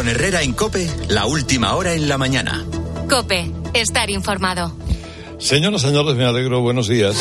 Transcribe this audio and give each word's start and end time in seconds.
Con 0.00 0.08
Herrera 0.08 0.40
en 0.40 0.54
Cope, 0.54 0.90
la 1.10 1.26
última 1.26 1.74
hora 1.74 1.92
en 1.92 2.08
la 2.08 2.16
mañana. 2.16 2.64
Cope, 3.10 3.52
estar 3.74 4.08
informado. 4.08 4.72
Señoras, 5.38 5.82
señores, 5.82 6.16
me 6.16 6.24
alegro. 6.24 6.62
Buenos 6.62 6.88
días. 6.88 7.16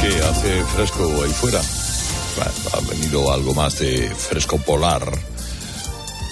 ¿Qué 0.00 0.08
hace 0.08 0.64
fresco 0.74 1.04
ahí 1.22 1.30
fuera? 1.30 1.60
Bueno, 2.34 2.52
ha 2.72 2.90
venido 2.90 3.32
algo 3.32 3.54
más 3.54 3.78
de 3.78 4.10
fresco 4.10 4.58
polar 4.58 5.08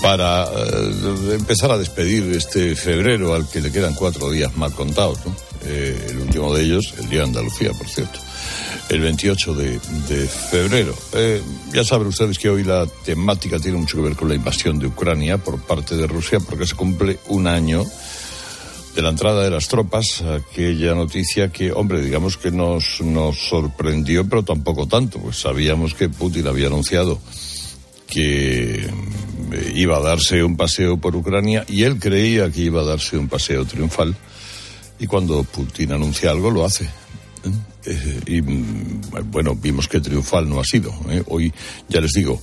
para 0.02 0.42
eh, 0.42 1.34
empezar 1.34 1.70
a 1.70 1.78
despedir 1.78 2.24
este 2.36 2.74
febrero 2.74 3.36
al 3.36 3.48
que 3.48 3.60
le 3.60 3.70
quedan 3.70 3.94
cuatro 3.94 4.32
días 4.32 4.56
mal 4.56 4.72
contados. 4.72 5.24
¿no? 5.24 5.36
Eh, 5.64 6.06
el 6.08 6.18
último 6.18 6.52
de 6.52 6.64
ellos, 6.64 6.92
el 6.98 7.08
Día 7.08 7.20
de 7.20 7.26
Andalucía, 7.26 7.70
por 7.70 7.86
cierto 7.86 8.18
el 8.88 9.00
28 9.00 9.54
de, 9.54 9.78
febrero. 10.26 10.94
Eh, 11.12 11.42
ya 11.72 11.84
saben 11.84 12.08
ustedes 12.08 12.38
que 12.38 12.50
hoy 12.50 12.64
la 12.64 12.86
temática 13.04 13.58
tiene 13.58 13.78
mucho 13.78 13.96
que 13.96 14.02
ver 14.02 14.16
con 14.16 14.28
la 14.28 14.34
invasión 14.34 14.78
de 14.78 14.86
Ucrania 14.86 15.38
por 15.38 15.60
parte 15.60 15.96
de 15.96 16.06
Rusia 16.06 16.38
porque 16.40 16.66
se 16.66 16.74
cumple 16.74 17.18
un 17.28 17.46
año 17.46 17.84
de 18.94 19.02
la 19.02 19.08
entrada 19.08 19.42
de 19.42 19.50
las 19.50 19.66
tropas, 19.66 20.22
aquella 20.22 20.94
noticia 20.94 21.50
que, 21.50 21.72
hombre, 21.72 22.00
digamos 22.00 22.36
que 22.36 22.52
nos, 22.52 23.00
nos 23.00 23.36
sorprendió, 23.48 24.28
pero 24.28 24.44
tampoco 24.44 24.86
tanto, 24.86 25.18
pues 25.18 25.38
sabíamos 25.38 25.94
que 25.94 26.08
Putin 26.08 26.46
había 26.46 26.68
anunciado 26.68 27.18
que 28.06 28.84
eh, 28.84 29.72
iba 29.74 29.96
a 29.96 30.00
darse 30.00 30.44
un 30.44 30.56
paseo 30.56 30.98
por 30.98 31.16
Ucrania 31.16 31.64
y 31.68 31.82
él 31.82 31.98
creía 31.98 32.50
que 32.50 32.60
iba 32.60 32.82
a 32.82 32.84
darse 32.84 33.18
un 33.18 33.28
paseo 33.28 33.64
triunfal 33.64 34.14
y 35.00 35.06
cuando 35.08 35.42
Putin 35.42 35.92
anuncia 35.92 36.30
algo 36.30 36.50
lo 36.50 36.64
hace. 36.64 36.84
Eh, 36.84 37.50
y 38.26 38.42
mm, 38.42 39.00
bueno, 39.30 39.54
vimos 39.54 39.88
que 39.88 40.00
triunfal 40.00 40.48
no 40.48 40.60
ha 40.60 40.64
sido. 40.64 40.92
¿eh? 41.10 41.22
Hoy, 41.28 41.52
ya 41.88 42.00
les 42.00 42.12
digo, 42.12 42.40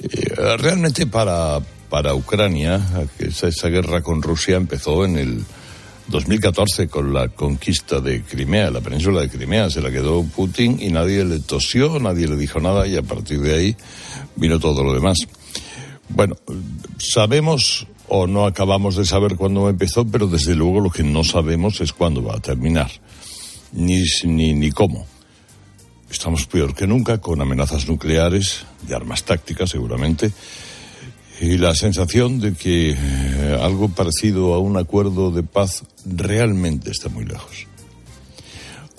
eh, 0.00 0.56
realmente 0.58 1.06
para, 1.06 1.60
para 1.88 2.14
Ucrania, 2.14 2.80
esa, 3.18 3.48
esa 3.48 3.68
guerra 3.68 4.02
con 4.02 4.22
Rusia 4.22 4.56
empezó 4.56 5.04
en 5.04 5.18
el 5.18 5.44
2014 6.08 6.88
con 6.88 7.12
la 7.12 7.28
conquista 7.28 8.00
de 8.00 8.22
Crimea, 8.22 8.70
la 8.70 8.80
península 8.80 9.20
de 9.20 9.28
Crimea. 9.28 9.70
Se 9.70 9.80
la 9.80 9.90
quedó 9.90 10.24
Putin 10.24 10.78
y 10.80 10.88
nadie 10.88 11.24
le 11.24 11.38
tosió, 11.40 11.98
nadie 12.00 12.26
le 12.26 12.36
dijo 12.36 12.60
nada 12.60 12.86
y 12.86 12.96
a 12.96 13.02
partir 13.02 13.40
de 13.40 13.54
ahí 13.54 13.76
vino 14.36 14.58
todo 14.58 14.82
lo 14.82 14.92
demás. 14.92 15.18
Bueno, 16.08 16.36
sabemos 16.98 17.86
o 18.08 18.26
no 18.26 18.44
acabamos 18.44 18.96
de 18.96 19.04
saber 19.04 19.36
cuándo 19.36 19.68
empezó, 19.68 20.04
pero 20.04 20.26
desde 20.26 20.56
luego 20.56 20.80
lo 20.80 20.90
que 20.90 21.04
no 21.04 21.22
sabemos 21.22 21.80
es 21.80 21.92
cuándo 21.92 22.24
va 22.24 22.34
a 22.34 22.40
terminar 22.40 22.90
ni, 23.72 24.02
ni, 24.24 24.54
ni 24.54 24.70
cómo. 24.70 25.06
Estamos 26.10 26.46
peor 26.46 26.74
que 26.74 26.86
nunca 26.86 27.18
con 27.18 27.40
amenazas 27.40 27.88
nucleares, 27.88 28.64
de 28.82 28.94
armas 28.94 29.22
tácticas 29.22 29.70
seguramente, 29.70 30.32
y 31.40 31.56
la 31.56 31.74
sensación 31.74 32.40
de 32.40 32.54
que 32.54 32.90
eh, 32.90 33.58
algo 33.62 33.88
parecido 33.88 34.52
a 34.54 34.58
un 34.58 34.76
acuerdo 34.76 35.30
de 35.30 35.42
paz 35.42 35.84
realmente 36.04 36.90
está 36.90 37.08
muy 37.08 37.24
lejos. 37.24 37.66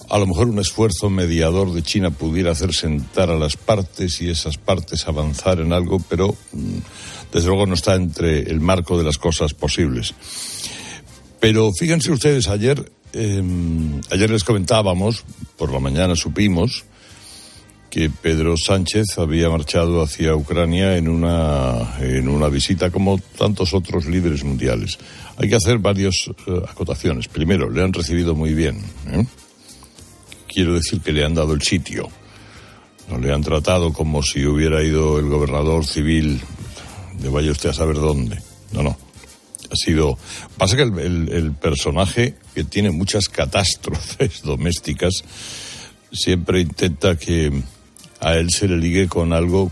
A 0.09 0.17
lo 0.17 0.27
mejor 0.27 0.47
un 0.47 0.59
esfuerzo 0.59 1.09
mediador 1.09 1.72
de 1.72 1.83
China 1.83 2.09
pudiera 2.09 2.52
hacer 2.52 2.73
sentar 2.73 3.30
a 3.30 3.38
las 3.38 3.55
partes 3.55 4.22
y 4.22 4.30
esas 4.30 4.58
partes 4.58 5.08
avanzar 5.08 5.59
en 5.59 5.72
algo, 5.72 5.99
pero 6.09 6.36
mm, 6.52 6.77
desde 7.31 7.47
luego 7.47 7.66
no 7.66 7.75
está 7.75 7.95
entre 7.95 8.42
el 8.42 8.59
marco 8.59 8.97
de 8.97 9.03
las 9.03 9.17
cosas 9.17 9.53
posibles. 9.53 10.14
Pero 11.39 11.72
fíjense 11.72 12.11
ustedes, 12.11 12.47
ayer 12.47 12.92
Em, 13.14 14.00
ayer 14.09 14.30
les 14.30 14.44
comentábamos, 14.44 15.26
por 15.58 15.72
la 15.72 15.80
mañana 15.80 16.16
supimos, 16.16 16.86
que 17.90 18.09
Pedro 18.09 18.56
Sánchez 18.56 19.17
había 19.17 19.50
marchado 19.50 20.02
hacia 20.02 20.34
Ucrania 20.34 20.95
en 20.95 21.09
una, 21.09 21.98
en 22.00 22.30
una 22.30 22.48
visita 22.48 22.89
como 22.89 23.20
tantos 23.38 23.73
otros 23.73 24.06
líderes 24.06 24.45
mundiales. 24.45 24.98
Hay 25.36 25.50
que 25.50 25.56
hacer 25.56 25.80
varias 25.80 26.16
eh, 26.48 26.62
acotaciones. 26.70 27.27
Primero, 27.27 27.70
le 27.70 27.83
han 27.83 27.92
recibido 27.92 28.33
muy 28.33 28.54
bien. 28.54 28.82
¿eh? 29.08 29.26
Quiero 30.48 30.73
decir 30.76 31.02
que 31.02 31.11
le 31.11 31.26
han 31.26 31.36
dado 31.36 31.54
el 31.54 31.61
sitio. 31.61 32.08
No 33.10 33.17
le 33.17 33.33
han 33.33 33.42
tratado 33.42 33.92
como 33.92 34.23
si 34.23 34.45
hubiera 34.45 34.82
ido 34.82 35.20
el 35.20 35.26
gobernador 35.26 35.86
civil 35.86 36.39
de 37.20 37.27
vaya 37.27 37.52
usted 37.52 37.71
a 37.71 37.73
saber 37.73 37.98
dónde. 37.98 38.39
No, 38.71 38.83
no 38.83 39.11
ha 39.71 39.76
sido. 39.76 40.17
Pasa 40.58 40.76
que 40.76 40.83
el, 40.83 41.54
personaje, 41.59 42.36
que 42.54 42.64
tiene 42.64 42.92
muchas 42.92 43.30
catástrofes 43.30 44.42
domésticas, 44.43 45.23
siempre 46.11 46.61
intenta 46.61 47.17
que 47.17 47.52
a 48.20 48.36
él 48.36 48.49
se 48.52 48.67
le 48.67 48.77
ligue 48.77 49.08
con 49.08 49.33
algo. 49.33 49.71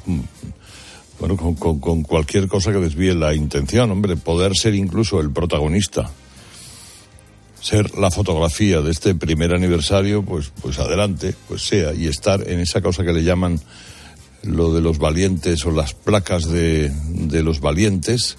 Bueno, 1.20 1.36
con, 1.36 1.80
con, 1.80 2.02
cualquier 2.02 2.48
cosa 2.48 2.72
que 2.72 2.80
desvíe 2.80 3.14
la 3.14 3.34
intención, 3.34 3.92
hombre, 3.92 4.16
poder 4.16 4.56
ser 4.56 4.74
incluso 4.74 5.20
el 5.20 5.32
protagonista, 5.32 6.10
ser 7.62 7.98
la 7.98 8.10
fotografía 8.10 8.80
de 8.80 8.92
este 8.92 9.16
primer 9.16 9.54
aniversario, 9.54 10.24
pues, 10.24 10.50
pues 10.62 10.80
adelante, 10.80 11.36
pues 11.50 11.64
sea, 11.64 11.94
y 11.94 12.08
estar 12.08 12.48
en 12.48 12.62
esa 12.62 12.80
cosa 12.82 13.04
que 13.04 13.12
le 13.12 13.26
llaman 13.26 13.60
lo 14.44 14.74
de 14.74 14.80
los 14.80 14.98
valientes 14.98 15.66
o 15.66 15.72
las 15.72 15.94
placas 15.94 16.50
de, 16.50 16.90
de 17.10 17.44
los 17.44 17.60
valientes, 17.60 18.38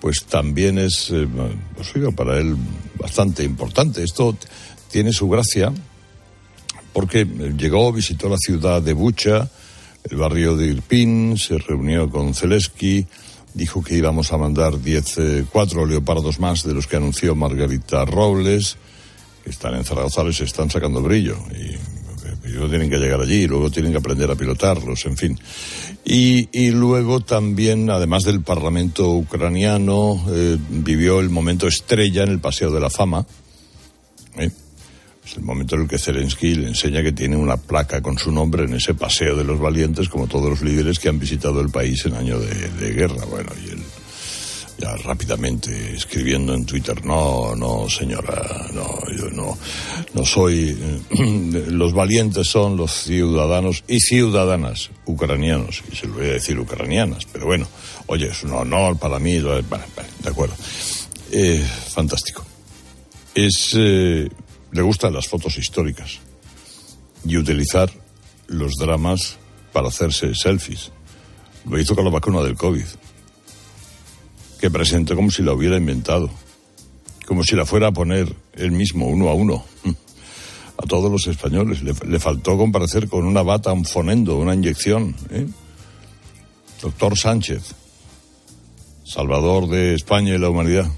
pues 0.00 0.24
también 0.24 0.78
es, 0.78 1.10
eh, 1.10 1.28
pues, 1.76 2.14
para 2.14 2.38
él 2.38 2.56
bastante 2.98 3.44
importante. 3.44 4.02
Esto 4.02 4.36
tiene 4.90 5.12
su 5.12 5.28
gracia 5.28 5.72
porque 6.92 7.24
llegó, 7.24 7.92
visitó 7.92 8.28
la 8.28 8.36
ciudad 8.38 8.82
de 8.82 8.92
Bucha, 8.92 9.48
el 10.10 10.16
barrio 10.16 10.56
de 10.56 10.66
Irpin, 10.66 11.36
se 11.36 11.58
reunió 11.58 12.08
con 12.10 12.34
Zelensky, 12.34 13.06
dijo 13.54 13.82
que 13.82 13.96
íbamos 13.96 14.32
a 14.32 14.38
mandar 14.38 14.80
diez, 14.80 15.18
eh, 15.18 15.44
cuatro 15.50 15.86
leopardos 15.86 16.40
más 16.40 16.64
de 16.64 16.74
los 16.74 16.86
que 16.86 16.96
anunció 16.96 17.34
Margarita 17.34 18.04
Robles, 18.04 18.76
que 19.44 19.50
están 19.50 19.74
en 19.74 19.84
Zaragoza, 19.84 20.32
se 20.32 20.44
están 20.44 20.70
sacando 20.70 21.02
brillo. 21.02 21.36
Y 21.50 21.76
Primero 22.50 22.68
tienen 22.68 22.90
que 22.90 22.98
llegar 22.98 23.20
allí, 23.20 23.46
luego 23.46 23.70
tienen 23.70 23.92
que 23.92 23.98
aprender 23.98 24.30
a 24.30 24.34
pilotarlos, 24.34 25.06
en 25.06 25.16
fin. 25.16 25.38
Y, 26.04 26.70
luego 26.70 27.20
también, 27.20 27.88
además 27.90 28.24
del 28.24 28.42
Parlamento 28.42 29.10
ucraniano, 29.10 30.20
eh, 30.30 30.56
vivió 30.68 31.20
el 31.20 31.30
momento 31.30 31.68
estrella 31.68 32.24
en 32.24 32.30
el 32.30 32.40
Paseo 32.40 32.70
de 32.70 32.80
la 32.80 32.90
Fama. 32.90 33.24
¿eh? 34.36 34.50
Es 35.24 35.36
el 35.36 35.42
momento 35.42 35.76
en 35.76 35.82
el 35.82 35.88
que 35.88 35.98
Zelensky 35.98 36.56
le 36.56 36.68
enseña 36.68 37.02
que 37.02 37.12
tiene 37.12 37.36
una 37.36 37.56
placa 37.56 38.02
con 38.02 38.18
su 38.18 38.32
nombre 38.32 38.64
en 38.64 38.74
ese 38.74 38.94
Paseo 38.94 39.36
de 39.36 39.44
los 39.44 39.60
Valientes, 39.60 40.08
como 40.08 40.26
todos 40.26 40.50
los 40.50 40.62
líderes 40.62 40.98
que 40.98 41.08
han 41.08 41.18
visitado 41.18 41.60
el 41.60 41.70
país 41.70 42.04
en 42.06 42.14
año 42.14 42.40
de, 42.40 42.92
guerra. 42.92 43.24
Bueno, 43.26 43.50
y 43.64 43.70
él 43.70 43.78
ya 44.80 44.96
rápidamente 44.96 45.94
escribiendo 45.94 46.54
en 46.54 46.64
Twitter, 46.64 47.04
no, 47.04 47.54
no, 47.54 47.88
señora, 47.88 48.66
no, 48.72 48.86
yo 49.14 49.28
no, 49.30 49.58
no 50.14 50.24
soy, 50.24 50.76
los 51.68 51.92
valientes 51.92 52.48
son 52.48 52.78
los 52.78 52.90
ciudadanos 52.90 53.84
y 53.86 54.00
ciudadanas 54.00 54.90
ucranianos, 55.04 55.82
y 55.92 55.96
se 55.96 56.06
lo 56.06 56.14
voy 56.14 56.26
a 56.26 56.32
decir 56.32 56.58
ucranianas, 56.58 57.26
pero 57.30 57.44
bueno, 57.44 57.68
oye, 58.06 58.28
es 58.28 58.42
un 58.42 58.52
honor 58.52 58.98
para 58.98 59.18
mí, 59.18 59.38
vale, 59.40 59.62
vale, 59.68 59.84
de 60.22 60.30
acuerdo. 60.30 60.54
Eh, 61.30 61.64
fantástico. 61.88 62.44
Es, 63.34 63.74
eh, 63.76 64.28
le 64.72 64.82
gustan 64.82 65.12
las 65.12 65.28
fotos 65.28 65.58
históricas 65.58 66.18
y 67.24 67.36
utilizar 67.36 67.90
los 68.46 68.72
dramas 68.76 69.36
para 69.72 69.88
hacerse 69.88 70.34
selfies. 70.34 70.90
Lo 71.68 71.78
hizo 71.78 71.94
con 71.94 72.04
la 72.04 72.10
vacuna 72.10 72.42
del 72.42 72.56
COVID 72.56 72.86
que 74.60 74.70
presentó 74.70 75.16
como 75.16 75.30
si 75.30 75.42
la 75.42 75.54
hubiera 75.54 75.78
inventado, 75.78 76.30
como 77.26 77.42
si 77.42 77.56
la 77.56 77.64
fuera 77.64 77.88
a 77.88 77.92
poner 77.92 78.34
él 78.54 78.72
mismo, 78.72 79.08
uno 79.08 79.30
a 79.30 79.34
uno, 79.34 79.64
a 80.76 80.86
todos 80.86 81.10
los 81.10 81.26
españoles. 81.26 81.82
Le, 81.82 82.20
faltó 82.20 82.58
comparecer 82.58 83.08
con 83.08 83.24
una 83.24 83.42
bata, 83.42 83.72
un 83.72 83.86
fonendo, 83.86 84.36
una 84.36 84.54
inyección. 84.54 85.16
¿eh? 85.30 85.46
Doctor 86.82 87.16
Sánchez, 87.16 87.74
salvador 89.04 89.68
de 89.68 89.94
España 89.94 90.34
y 90.34 90.38
la 90.38 90.50
humanidad. 90.50 90.90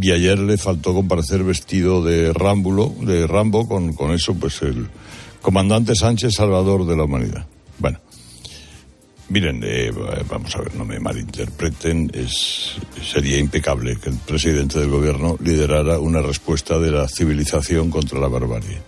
Y 0.00 0.10
ayer 0.10 0.38
le 0.38 0.56
faltó 0.56 0.92
comparecer 0.92 1.44
vestido 1.44 2.02
de 2.02 2.32
Rámbulo, 2.32 2.92
de 3.02 3.26
Rambo, 3.26 3.68
con, 3.68 3.92
con 3.92 4.12
eso, 4.12 4.34
pues 4.34 4.60
el 4.62 4.88
comandante 5.40 5.94
Sánchez, 5.94 6.34
salvador 6.34 6.86
de 6.86 6.96
la 6.96 7.04
humanidad. 7.04 7.46
Bueno, 7.78 8.00
Miren, 9.30 9.62
eh, 9.64 9.90
vamos 10.28 10.54
a 10.54 10.60
ver, 10.60 10.74
no 10.74 10.84
me 10.84 11.00
malinterpreten, 11.00 12.10
es, 12.12 12.76
sería 13.02 13.38
impecable 13.38 13.96
que 13.96 14.10
el 14.10 14.16
presidente 14.18 14.78
del 14.78 14.90
gobierno 14.90 15.36
liderara 15.40 15.98
una 15.98 16.20
respuesta 16.20 16.78
de 16.78 16.90
la 16.90 17.08
civilización 17.08 17.90
contra 17.90 18.20
la 18.20 18.28
barbarie 18.28 18.82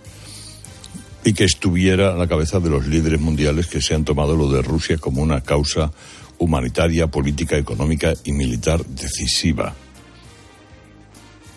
y 1.23 1.33
que 1.33 1.43
estuviera 1.43 2.13
a 2.13 2.15
la 2.15 2.27
cabeza 2.27 2.59
de 2.59 2.69
los 2.69 2.85
líderes 2.85 3.19
mundiales 3.19 3.67
que 3.67 3.81
se 3.81 3.95
han 3.95 4.05
tomado 4.05 4.35
lo 4.35 4.51
de 4.51 4.61
Rusia 4.61 4.97
como 4.97 5.21
una 5.21 5.41
causa 5.41 5.91
humanitaria, 6.37 7.07
política, 7.07 7.57
económica 7.57 8.13
y 8.23 8.31
militar 8.31 8.85
decisiva. 8.85 9.73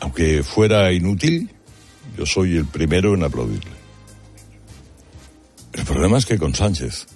Aunque 0.01 0.43
fuera 0.43 0.91
inútil, 0.91 1.51
yo 2.17 2.25
soy 2.25 2.57
el 2.57 2.65
primero 2.65 3.15
en 3.15 3.25
aplaudirle. 3.25 3.71
El 5.75 5.85
problema 5.85 6.17
es 6.17 6.25
que 6.25 6.39
con 6.39 6.55
Sánchez 6.55 7.07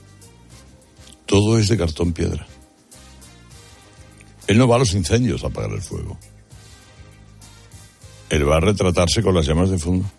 todo 1.27 1.59
es 1.59 1.69
de 1.69 1.77
cartón 1.77 2.13
piedra. 2.13 2.47
Él 4.47 4.59
no 4.59 4.69
va 4.69 4.77
a 4.77 4.79
los 4.79 4.95
incendios 4.95 5.43
a 5.45 5.49
apagar 5.49 5.73
el 5.73 5.83
fuego. 5.83 6.19
Él 8.29 8.49
va 8.49 8.57
a 8.57 8.61
retratarse 8.61 9.23
con 9.23 9.35
las 9.35 9.47
llamas 9.47 9.71
de 9.71 9.79
fondo. 9.79 10.11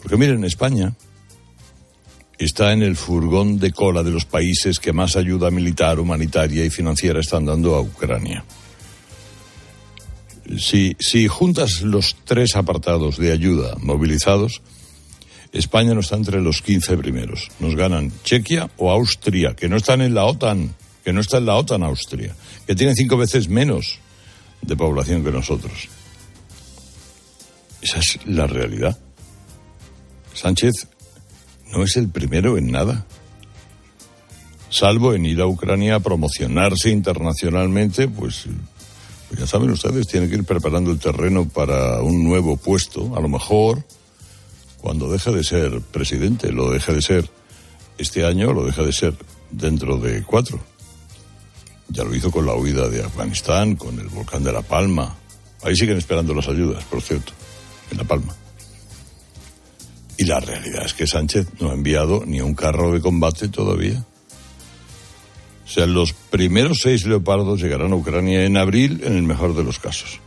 Porque 0.00 0.16
miren, 0.16 0.44
España 0.44 0.94
está 2.38 2.72
en 2.72 2.82
el 2.82 2.96
furgón 2.96 3.58
de 3.58 3.72
cola 3.72 4.02
de 4.02 4.10
los 4.10 4.24
países 4.24 4.80
que 4.80 4.92
más 4.92 5.16
ayuda 5.16 5.50
militar, 5.50 6.00
humanitaria 6.00 6.64
y 6.64 6.70
financiera 6.70 7.20
están 7.20 7.44
dando 7.44 7.74
a 7.74 7.80
Ucrania. 7.80 8.44
Si, 10.58 10.96
si 10.98 11.28
juntas 11.28 11.82
los 11.82 12.16
tres 12.24 12.56
apartados 12.56 13.16
de 13.16 13.32
ayuda 13.32 13.76
movilizados, 13.80 14.60
España 15.52 15.92
no 15.92 16.00
está 16.00 16.16
entre 16.16 16.40
los 16.40 16.62
15 16.62 16.96
primeros. 16.96 17.48
Nos 17.60 17.76
ganan 17.76 18.10
Chequia 18.24 18.70
o 18.78 18.90
Austria, 18.90 19.54
que 19.54 19.68
no 19.68 19.76
están 19.76 20.00
en 20.00 20.14
la 20.14 20.24
OTAN, 20.24 20.74
que 21.04 21.12
no 21.12 21.20
está 21.20 21.38
en 21.38 21.46
la 21.46 21.56
OTAN 21.56 21.82
Austria, 21.82 22.34
que 22.66 22.74
tiene 22.74 22.94
cinco 22.94 23.18
veces 23.18 23.48
menos 23.48 23.98
de 24.62 24.76
población 24.76 25.22
que 25.22 25.30
nosotros. 25.30 25.88
Esa 27.82 27.98
es 27.98 28.18
la 28.24 28.46
realidad. 28.46 28.98
Sánchez 30.32 30.88
no 31.72 31.82
es 31.82 31.96
el 31.96 32.08
primero 32.08 32.56
en 32.56 32.70
nada. 32.70 33.04
Salvo 34.70 35.12
en 35.12 35.26
ir 35.26 35.40
a 35.42 35.46
Ucrania 35.46 35.96
a 35.96 36.00
promocionarse 36.00 36.88
internacionalmente, 36.88 38.08
pues, 38.08 38.46
pues 39.28 39.40
ya 39.40 39.46
saben 39.46 39.70
ustedes, 39.70 40.06
tiene 40.06 40.28
que 40.28 40.36
ir 40.36 40.44
preparando 40.44 40.90
el 40.90 40.98
terreno 40.98 41.46
para 41.46 42.00
un 42.00 42.24
nuevo 42.24 42.56
puesto, 42.56 43.14
a 43.14 43.20
lo 43.20 43.28
mejor 43.28 43.84
cuando 44.82 45.08
deje 45.08 45.30
de 45.30 45.44
ser 45.44 45.80
presidente, 45.80 46.50
lo 46.50 46.70
deje 46.70 46.92
de 46.92 47.00
ser 47.00 47.30
este 47.98 48.26
año, 48.26 48.52
lo 48.52 48.66
deja 48.66 48.82
de 48.82 48.92
ser 48.92 49.14
dentro 49.50 49.96
de 49.96 50.22
cuatro. 50.24 50.58
Ya 51.88 52.02
lo 52.02 52.14
hizo 52.14 52.32
con 52.32 52.44
la 52.44 52.54
huida 52.54 52.88
de 52.88 53.04
Afganistán, 53.04 53.76
con 53.76 53.98
el 54.00 54.08
volcán 54.08 54.42
de 54.42 54.52
La 54.52 54.62
Palma. 54.62 55.16
Ahí 55.62 55.76
siguen 55.76 55.98
esperando 55.98 56.34
las 56.34 56.48
ayudas, 56.48 56.82
por 56.84 57.00
cierto, 57.00 57.32
en 57.92 57.98
La 57.98 58.04
Palma. 58.04 58.34
Y 60.18 60.24
la 60.24 60.40
realidad 60.40 60.84
es 60.84 60.94
que 60.94 61.06
Sánchez 61.06 61.46
no 61.60 61.70
ha 61.70 61.74
enviado 61.74 62.24
ni 62.26 62.40
un 62.40 62.54
carro 62.54 62.92
de 62.92 63.00
combate 63.00 63.48
todavía. 63.48 64.04
O 65.64 65.68
sea, 65.68 65.86
los 65.86 66.12
primeros 66.12 66.80
seis 66.82 67.06
leopardos 67.06 67.60
llegarán 67.60 67.92
a 67.92 67.96
Ucrania 67.96 68.44
en 68.44 68.56
abril, 68.56 69.00
en 69.04 69.16
el 69.16 69.22
mejor 69.22 69.54
de 69.54 69.62
los 69.62 69.78
casos. 69.78 70.20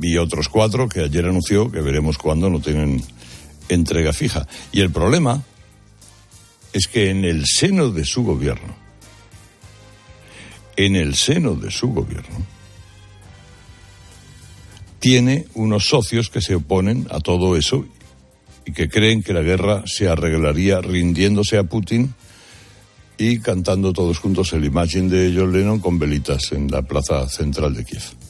Y 0.00 0.16
otros 0.16 0.48
cuatro 0.48 0.88
que 0.88 1.00
ayer 1.00 1.26
anunció 1.26 1.70
que 1.70 1.80
veremos 1.80 2.18
cuándo 2.18 2.50
no 2.50 2.60
tienen 2.60 3.02
entrega 3.68 4.12
fija. 4.12 4.46
Y 4.72 4.80
el 4.80 4.90
problema 4.90 5.42
es 6.72 6.88
que 6.88 7.10
en 7.10 7.24
el 7.24 7.46
seno 7.46 7.90
de 7.90 8.04
su 8.04 8.24
gobierno, 8.24 8.74
en 10.76 10.96
el 10.96 11.14
seno 11.14 11.54
de 11.54 11.70
su 11.70 11.88
gobierno, 11.88 12.44
tiene 14.98 15.46
unos 15.54 15.88
socios 15.88 16.30
que 16.30 16.40
se 16.40 16.54
oponen 16.54 17.06
a 17.10 17.20
todo 17.20 17.56
eso 17.56 17.86
y 18.64 18.72
que 18.72 18.88
creen 18.88 19.22
que 19.22 19.34
la 19.34 19.42
guerra 19.42 19.84
se 19.86 20.08
arreglaría 20.08 20.80
rindiéndose 20.80 21.58
a 21.58 21.64
Putin 21.64 22.14
y 23.18 23.38
cantando 23.38 23.92
todos 23.92 24.18
juntos 24.18 24.52
el 24.54 24.64
imagen 24.64 25.08
de 25.08 25.32
John 25.36 25.52
Lennon 25.52 25.78
con 25.78 25.98
velitas 25.98 26.52
en 26.52 26.70
la 26.70 26.82
plaza 26.82 27.28
central 27.28 27.74
de 27.74 27.84
Kiev. 27.84 28.23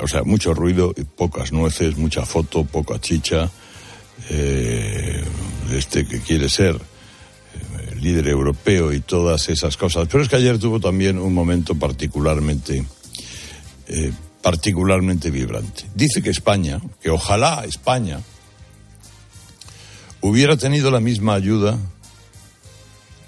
O 0.00 0.08
sea, 0.08 0.22
mucho 0.24 0.54
ruido 0.54 0.92
y 0.96 1.04
pocas 1.04 1.52
nueces, 1.52 1.96
mucha 1.96 2.26
foto, 2.26 2.64
poca 2.64 3.00
chicha. 3.00 3.50
Eh, 4.30 5.24
este 5.72 6.06
que 6.06 6.20
quiere 6.20 6.48
ser 6.48 6.74
eh, 6.74 7.94
líder 8.00 8.28
europeo 8.28 8.92
y 8.92 9.00
todas 9.00 9.48
esas 9.48 9.76
cosas. 9.76 10.08
Pero 10.10 10.22
es 10.22 10.28
que 10.28 10.36
ayer 10.36 10.58
tuvo 10.58 10.80
también 10.80 11.18
un 11.18 11.34
momento 11.34 11.74
particularmente 11.74 12.84
eh, 13.88 14.12
particularmente 14.42 15.30
vibrante. 15.30 15.86
Dice 15.94 16.22
que 16.22 16.30
España, 16.30 16.80
que 17.00 17.10
ojalá 17.10 17.64
España 17.66 18.20
hubiera 20.20 20.56
tenido 20.56 20.90
la 20.90 21.00
misma 21.00 21.34
ayuda 21.34 21.78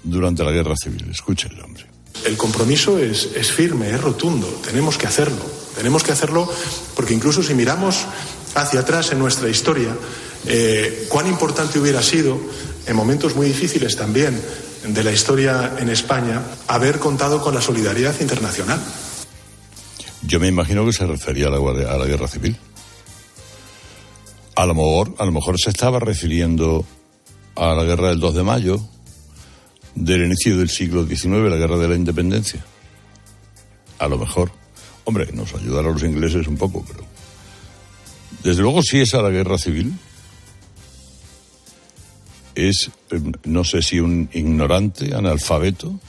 durante 0.03 0.43
la 0.43 0.51
guerra 0.51 0.75
civil. 0.81 1.07
Escúchenlo, 1.11 1.65
hombre. 1.65 1.85
El 2.25 2.37
compromiso 2.37 2.99
es, 2.99 3.29
es 3.35 3.51
firme, 3.51 3.89
es 3.89 3.99
rotundo. 3.99 4.47
Tenemos 4.65 4.97
que 4.97 5.07
hacerlo. 5.07 5.58
Tenemos 5.75 6.03
que 6.03 6.11
hacerlo 6.11 6.51
porque 6.95 7.13
incluso 7.13 7.43
si 7.43 7.53
miramos 7.53 8.05
hacia 8.55 8.81
atrás 8.81 9.11
en 9.11 9.19
nuestra 9.19 9.49
historia, 9.49 9.95
eh, 10.45 11.07
cuán 11.09 11.27
importante 11.27 11.79
hubiera 11.79 12.01
sido, 12.01 12.39
en 12.85 12.95
momentos 12.95 13.35
muy 13.35 13.47
difíciles 13.47 13.95
también 13.95 14.41
de 14.83 15.03
la 15.03 15.11
historia 15.11 15.75
en 15.79 15.89
España, 15.89 16.41
haber 16.67 16.99
contado 16.99 17.41
con 17.41 17.53
la 17.53 17.61
solidaridad 17.61 18.19
internacional. 18.19 18.79
Yo 20.23 20.39
me 20.39 20.47
imagino 20.47 20.85
que 20.85 20.93
se 20.93 21.05
refería 21.05 21.47
a 21.47 21.49
la, 21.51 21.57
a 21.57 21.97
la 21.97 22.05
guerra 22.05 22.27
civil. 22.27 22.57
A 24.55 24.65
lo, 24.65 24.73
mejor, 24.73 25.15
a 25.17 25.25
lo 25.25 25.31
mejor 25.31 25.57
se 25.57 25.69
estaba 25.69 25.99
refiriendo 25.99 26.85
a 27.55 27.73
la 27.73 27.83
guerra 27.83 28.09
del 28.09 28.19
2 28.19 28.35
de 28.35 28.43
mayo, 28.43 28.81
del 29.95 30.25
inicio 30.25 30.57
del 30.57 30.69
siglo 30.69 31.05
XIX, 31.05 31.49
la 31.49 31.55
guerra 31.55 31.77
de 31.77 31.87
la 31.87 31.95
independencia. 31.95 32.63
A 33.99 34.07
lo 34.07 34.17
mejor. 34.17 34.51
Hombre, 35.09 35.27
nos 35.33 35.55
ayudaron 35.55 35.93
los 35.93 36.03
ingleses 36.03 36.45
un 36.45 36.55
poco, 36.55 36.85
pero. 36.87 37.03
Desde 38.43 38.61
luego, 38.61 38.83
si 38.83 38.99
es 38.99 39.15
a 39.15 39.23
la 39.23 39.31
guerra 39.31 39.57
civil, 39.57 39.91
es, 42.53 42.91
eh, 43.09 43.19
no 43.45 43.63
sé 43.63 43.81
si 43.81 43.99
un 43.99 44.29
ignorante, 44.33 45.15
analfabeto, 45.15 45.99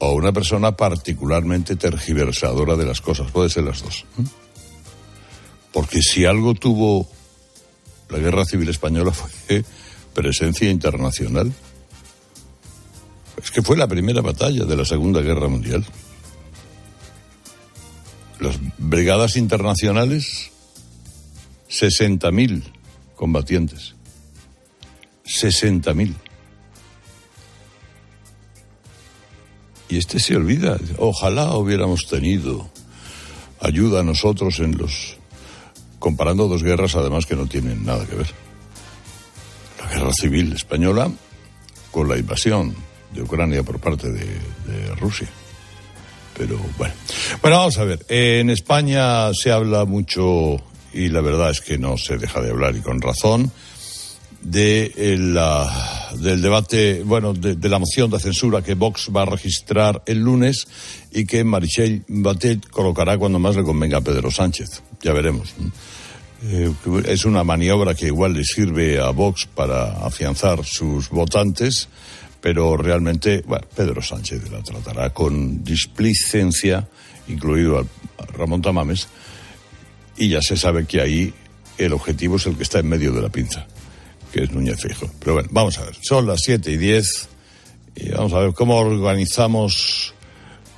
o 0.00 0.12
una 0.12 0.32
persona 0.32 0.72
particularmente 0.72 1.76
tergiversadora 1.76 2.74
de 2.74 2.84
las 2.84 3.00
cosas. 3.00 3.30
Puede 3.30 3.48
ser 3.48 3.62
las 3.62 3.80
dos. 3.80 4.04
Porque 5.72 6.02
si 6.02 6.24
algo 6.24 6.54
tuvo 6.54 7.08
la 8.08 8.18
Guerra 8.18 8.44
Civil 8.44 8.70
Española 8.70 9.12
fue 9.46 9.64
presencia 10.14 10.68
internacional. 10.68 11.52
Es 13.40 13.52
que 13.52 13.62
fue 13.62 13.76
la 13.76 13.86
primera 13.86 14.20
batalla 14.20 14.64
de 14.64 14.76
la 14.76 14.84
Segunda 14.84 15.20
Guerra 15.20 15.46
Mundial. 15.46 15.86
Las 18.40 18.58
brigadas 18.78 19.36
internacionales, 19.36 20.50
60.000 21.68 22.62
combatientes. 23.16 23.94
60.000. 25.24 26.14
Y 29.88 29.96
este 29.96 30.20
se 30.20 30.36
olvida. 30.36 30.78
Ojalá 30.98 31.56
hubiéramos 31.56 32.06
tenido 32.06 32.68
ayuda 33.60 34.00
a 34.00 34.04
nosotros 34.04 34.60
en 34.60 34.76
los. 34.76 35.16
comparando 35.98 36.46
dos 36.46 36.62
guerras, 36.62 36.94
además 36.94 37.26
que 37.26 37.36
no 37.36 37.46
tienen 37.46 37.84
nada 37.84 38.06
que 38.06 38.14
ver. 38.14 38.30
La 39.80 39.88
guerra 39.88 40.12
civil 40.12 40.52
española 40.52 41.10
con 41.90 42.08
la 42.08 42.18
invasión 42.18 42.74
de 43.12 43.22
Ucrania 43.22 43.62
por 43.62 43.80
parte 43.80 44.10
de, 44.10 44.26
de 44.66 44.94
Rusia. 44.96 45.28
Pero 46.38 46.58
bueno. 46.78 46.94
Vamos 47.42 47.76
a 47.78 47.84
ver. 47.84 48.06
En 48.08 48.48
España 48.48 49.34
se 49.34 49.50
habla 49.50 49.84
mucho, 49.84 50.56
y 50.94 51.08
la 51.08 51.20
verdad 51.20 51.50
es 51.50 51.60
que 51.60 51.76
no 51.76 51.98
se 51.98 52.16
deja 52.16 52.40
de 52.40 52.50
hablar, 52.50 52.76
y 52.76 52.80
con 52.80 53.00
razón, 53.00 53.52
de 54.40 55.16
la, 55.18 56.10
del 56.16 56.40
debate, 56.40 57.02
bueno, 57.02 57.34
de, 57.34 57.68
la 57.68 57.78
moción 57.78 58.10
de 58.10 58.20
censura 58.20 58.62
que 58.62 58.74
Vox 58.74 59.10
va 59.14 59.22
a 59.22 59.26
registrar 59.26 60.02
el 60.06 60.20
lunes 60.20 60.66
y 61.10 61.26
que 61.26 61.42
Marichel 61.44 62.04
Batet 62.08 62.68
colocará 62.68 63.18
cuando 63.18 63.38
más 63.38 63.56
le 63.56 63.64
convenga 63.64 63.98
a 63.98 64.00
Pedro 64.00 64.30
Sánchez. 64.30 64.82
Ya 65.02 65.12
veremos. 65.12 65.54
Eh, 66.44 66.72
es 67.06 67.24
una 67.24 67.42
maniobra 67.42 67.94
que 67.94 68.06
igual 68.06 68.34
le 68.34 68.44
sirve 68.44 69.00
a 69.00 69.10
Vox 69.10 69.46
para 69.46 70.04
afianzar 70.06 70.64
sus 70.64 71.08
votantes, 71.08 71.88
pero 72.40 72.76
realmente, 72.76 73.42
bueno, 73.46 73.66
Pedro 73.74 74.02
Sánchez 74.02 74.50
la 74.50 74.62
tratará 74.62 75.10
con 75.10 75.64
displicencia, 75.64 76.88
incluido 77.28 77.78
a 77.78 78.26
Ramón 78.32 78.62
Tamames, 78.62 79.08
y 80.16 80.28
ya 80.28 80.40
se 80.42 80.56
sabe 80.56 80.86
que 80.86 81.00
ahí 81.00 81.32
el 81.78 81.92
objetivo 81.92 82.36
es 82.36 82.46
el 82.46 82.56
que 82.56 82.62
está 82.64 82.80
en 82.80 82.88
medio 82.88 83.12
de 83.12 83.22
la 83.22 83.28
pinza 83.28 83.66
que 84.32 84.44
es 84.44 84.52
Núñez 84.52 84.80
Fijo. 84.80 85.10
Pero 85.18 85.34
bueno, 85.34 85.48
vamos 85.52 85.78
a 85.78 85.84
ver, 85.84 85.96
son 86.00 86.26
las 86.26 86.40
7 86.42 86.70
y 86.70 86.76
10 86.76 87.28
y 87.96 88.10
vamos 88.10 88.32
a 88.32 88.40
ver 88.40 88.52
cómo 88.52 88.76
organizamos 88.76 90.14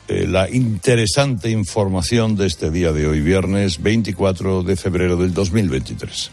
eh, 0.09 0.26
la 0.26 0.49
interesante 0.49 1.50
información 1.50 2.37
de 2.37 2.47
este 2.47 2.71
día 2.71 2.93
de 2.93 3.07
hoy, 3.07 3.21
viernes 3.21 3.83
24 3.83 4.62
de 4.62 4.76
febrero 4.76 5.17
del 5.17 5.35
2023. 5.35 6.31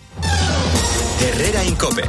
Herrera 1.21 1.63
Incope. 1.65 2.03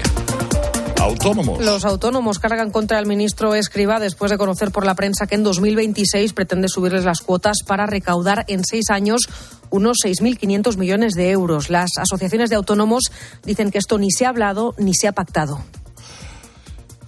Los 1.61 1.85
autónomos 1.85 2.39
cargan 2.39 2.71
contra 2.71 2.99
el 2.99 3.07
ministro 3.07 3.55
Escriba 3.55 4.01
después 4.01 4.31
de 4.31 4.39
conocer 4.39 4.73
por 4.73 4.85
la 4.85 4.97
prensa 4.97 5.27
que 5.27 5.37
en 5.37 5.45
2026 5.45 6.33
pretende 6.33 6.69
subirles 6.69 7.05
las 7.05 7.21
cuotas 7.21 7.59
para 7.65 7.87
recaudar 7.87 8.45
en 8.49 8.65
seis 8.65 8.91
años 8.91 9.23
unos 9.71 9.99
6.500 10.05 10.77
millones 10.77 11.15
de 11.15 11.31
euros. 11.31 11.71
Las 11.71 11.91
asociaciones 11.99 12.51
de 12.51 12.57
autónomos 12.57 13.05
dicen 13.45 13.71
que 13.71 13.79
esto 13.79 13.99
ni 13.99 14.11
se 14.11 14.27
ha 14.27 14.31
hablado 14.31 14.75
ni 14.77 14.95
se 14.95 15.07
ha 15.09 15.13
pactado. 15.13 15.61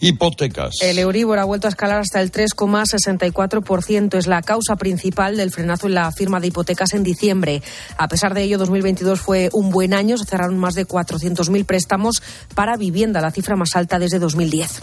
Hipotecas. 0.00 0.76
El 0.80 0.98
Euribor 0.98 1.38
ha 1.38 1.44
vuelto 1.44 1.68
a 1.68 1.70
escalar 1.70 2.00
hasta 2.00 2.20
el 2.20 2.32
3,64%. 2.32 4.16
Es 4.16 4.26
la 4.26 4.42
causa 4.42 4.76
principal 4.76 5.36
del 5.36 5.50
frenazo 5.50 5.86
en 5.86 5.94
la 5.94 6.10
firma 6.12 6.40
de 6.40 6.48
hipotecas 6.48 6.94
en 6.94 7.02
diciembre. 7.02 7.62
A 7.96 8.08
pesar 8.08 8.34
de 8.34 8.42
ello, 8.42 8.58
2022 8.58 9.20
fue 9.20 9.50
un 9.52 9.70
buen 9.70 9.94
año. 9.94 10.16
Se 10.16 10.24
cerraron 10.24 10.58
más 10.58 10.74
de 10.74 10.86
400.000 10.86 11.64
préstamos 11.64 12.22
para 12.54 12.76
vivienda, 12.76 13.20
la 13.20 13.30
cifra 13.30 13.56
más 13.56 13.76
alta 13.76 13.98
desde 13.98 14.18
2010 14.18 14.80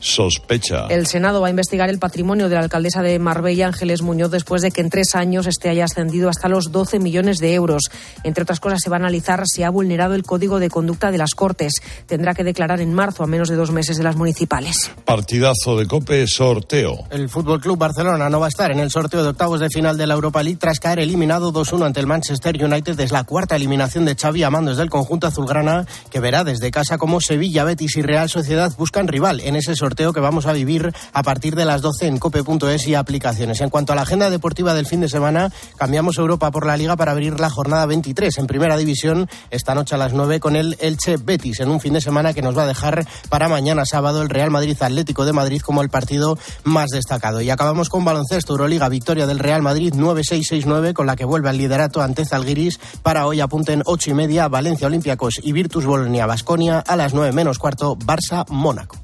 sospecha. 0.00 0.86
El 0.88 1.06
Senado 1.06 1.40
va 1.40 1.48
a 1.48 1.50
investigar 1.50 1.88
el 1.90 1.98
patrimonio 1.98 2.48
de 2.48 2.54
la 2.54 2.62
alcaldesa 2.62 3.02
de 3.02 3.18
Marbella, 3.18 3.66
Ángeles 3.66 4.02
Muñoz, 4.02 4.30
después 4.30 4.62
de 4.62 4.70
que 4.70 4.80
en 4.80 4.90
tres 4.90 5.14
años 5.14 5.46
este 5.46 5.68
haya 5.68 5.84
ascendido 5.84 6.28
hasta 6.28 6.48
los 6.48 6.70
12 6.72 6.98
millones 6.98 7.38
de 7.38 7.54
euros. 7.54 7.84
Entre 8.22 8.42
otras 8.42 8.60
cosas, 8.60 8.80
se 8.82 8.90
va 8.90 8.96
a 8.96 9.00
analizar 9.00 9.42
si 9.46 9.62
ha 9.62 9.70
vulnerado 9.70 10.14
el 10.14 10.22
código 10.22 10.60
de 10.60 10.70
conducta 10.70 11.10
de 11.10 11.18
las 11.18 11.34
Cortes. 11.34 11.74
Tendrá 12.06 12.34
que 12.34 12.44
declarar 12.44 12.80
en 12.80 12.94
marzo, 12.94 13.24
a 13.24 13.26
menos 13.26 13.48
de 13.48 13.56
dos 13.56 13.70
meses 13.70 13.96
de 13.96 14.04
las 14.04 14.16
municipales. 14.16 14.90
Partidazo 15.04 15.76
de 15.76 15.86
Cope, 15.86 16.26
sorteo. 16.26 17.06
El 17.10 17.28
Fútbol 17.28 17.60
Club 17.60 17.78
Barcelona 17.78 18.28
no 18.28 18.40
va 18.40 18.46
a 18.46 18.50
estar 18.50 18.70
en 18.70 18.80
el 18.80 18.90
sorteo 18.90 19.22
de 19.22 19.30
octavos 19.30 19.60
de 19.60 19.68
final 19.68 19.96
de 19.96 20.06
la 20.06 20.14
Europa 20.14 20.42
League 20.42 20.58
tras 20.60 20.80
caer 20.80 21.00
eliminado 21.00 21.52
2-1 21.52 21.86
ante 21.86 22.00
el 22.00 22.06
Manchester 22.06 22.62
United. 22.62 22.98
Es 23.00 23.12
la 23.12 23.24
cuarta 23.24 23.56
eliminación 23.56 24.04
de 24.04 24.14
Xavi 24.14 24.42
a 24.42 24.50
mandos 24.50 24.76
del 24.76 24.90
conjunto 24.90 25.26
azulgrana, 25.26 25.86
que 26.10 26.20
verá 26.20 26.44
desde 26.44 26.70
casa 26.70 26.98
cómo 26.98 27.20
Sevilla, 27.20 27.64
Betis 27.64 27.96
y 27.96 28.02
Real 28.02 28.28
Sociedad 28.28 28.72
buscan 28.78 29.08
rival 29.08 29.40
en 29.40 29.56
ese 29.56 29.74
sorteo 29.74 29.87
que 29.96 30.20
vamos 30.20 30.46
a 30.46 30.52
vivir 30.52 30.92
a 31.12 31.22
partir 31.22 31.56
de 31.56 31.64
las 31.64 31.80
12 31.80 32.06
en 32.06 32.18
cope.es 32.18 32.86
y 32.86 32.94
aplicaciones. 32.94 33.60
En 33.60 33.70
cuanto 33.70 33.92
a 33.92 33.96
la 33.96 34.02
agenda 34.02 34.30
deportiva 34.30 34.74
del 34.74 34.86
fin 34.86 35.00
de 35.00 35.08
semana, 35.08 35.50
cambiamos 35.76 36.18
Europa 36.18 36.50
por 36.50 36.66
la 36.66 36.76
Liga 36.76 36.94
para 36.96 37.12
abrir 37.12 37.40
la 37.40 37.50
jornada 37.50 37.86
23 37.86 38.36
en 38.38 38.46
Primera 38.46 38.76
División 38.76 39.28
esta 39.50 39.74
noche 39.74 39.94
a 39.94 39.98
las 39.98 40.12
9 40.12 40.40
con 40.40 40.56
el 40.56 40.76
Elche 40.80 41.16
Betis 41.16 41.60
en 41.60 41.70
un 41.70 41.80
fin 41.80 41.94
de 41.94 42.00
semana 42.00 42.34
que 42.34 42.42
nos 42.42 42.56
va 42.56 42.64
a 42.64 42.66
dejar 42.66 43.06
para 43.28 43.48
mañana 43.48 43.84
sábado 43.86 44.22
el 44.22 44.28
Real 44.28 44.50
Madrid 44.50 44.76
Atlético 44.80 45.24
de 45.24 45.32
Madrid 45.32 45.62
como 45.62 45.82
el 45.82 45.88
partido 45.88 46.38
más 46.64 46.90
destacado. 46.90 47.40
Y 47.40 47.50
acabamos 47.50 47.88
con 47.88 48.04
baloncesto 48.04 48.52
Euroliga, 48.52 48.88
victoria 48.88 49.26
del 49.26 49.38
Real 49.38 49.62
Madrid 49.62 49.94
9-6-6-9 49.94 50.92
con 50.92 51.06
la 51.06 51.16
que 51.16 51.24
vuelve 51.24 51.48
al 51.48 51.58
liderato 51.58 52.02
ante 52.02 52.24
Zalgiris. 52.24 52.78
Para 53.02 53.26
hoy 53.26 53.40
apunten 53.40 53.82
8 53.84 54.10
y 54.10 54.14
media 54.14 54.48
Valencia 54.48 54.86
Olympiacos 54.86 55.40
y 55.42 55.52
Virtus 55.52 55.86
Bolonia 55.86 56.26
Basconia 56.26 56.78
a 56.78 56.94
las 56.94 57.14
9 57.14 57.32
menos 57.32 57.58
cuarto 57.58 57.96
Barça 57.96 58.44
Mónaco. 58.48 58.96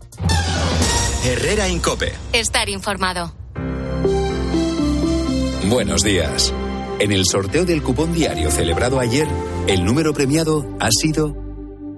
Herrera 1.26 1.70
Incope. 1.70 2.12
Estar 2.34 2.68
informado. 2.68 3.32
Buenos 5.70 6.02
días. 6.02 6.52
En 6.98 7.12
el 7.12 7.24
sorteo 7.24 7.64
del 7.64 7.82
cupón 7.82 8.12
diario 8.12 8.50
celebrado 8.50 9.00
ayer, 9.00 9.26
el 9.66 9.86
número 9.86 10.12
premiado 10.12 10.66
ha 10.80 10.90
sido 10.90 11.34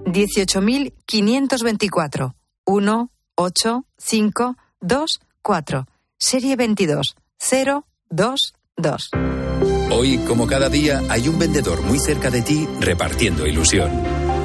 18.524. 0.05 2.35
1, 2.65 3.11
8, 3.35 3.83
5, 3.97 4.55
2, 4.79 5.19
4. 5.41 5.87
Serie 6.17 6.55
22. 6.55 7.17
0, 7.37 7.85
2, 8.09 8.53
2. 8.77 9.09
Hoy, 9.91 10.19
como 10.19 10.47
cada 10.47 10.69
día, 10.69 11.01
hay 11.09 11.27
un 11.27 11.37
vendedor 11.37 11.81
muy 11.81 11.99
cerca 11.99 12.29
de 12.29 12.43
ti 12.43 12.65
repartiendo 12.79 13.45
ilusión. 13.45 13.91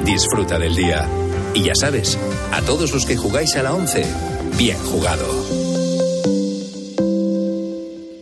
Disfruta 0.03 0.59
del 0.59 0.75
día. 0.75 1.07
Y 1.53 1.63
ya 1.63 1.75
sabes, 1.75 2.19
a 2.51 2.61
todos 2.63 2.91
los 2.91 3.05
que 3.05 3.15
jugáis 3.15 3.55
a 3.55 3.63
la 3.63 3.73
11, 3.73 4.32
bien 4.57 4.77
jugado. 4.79 5.25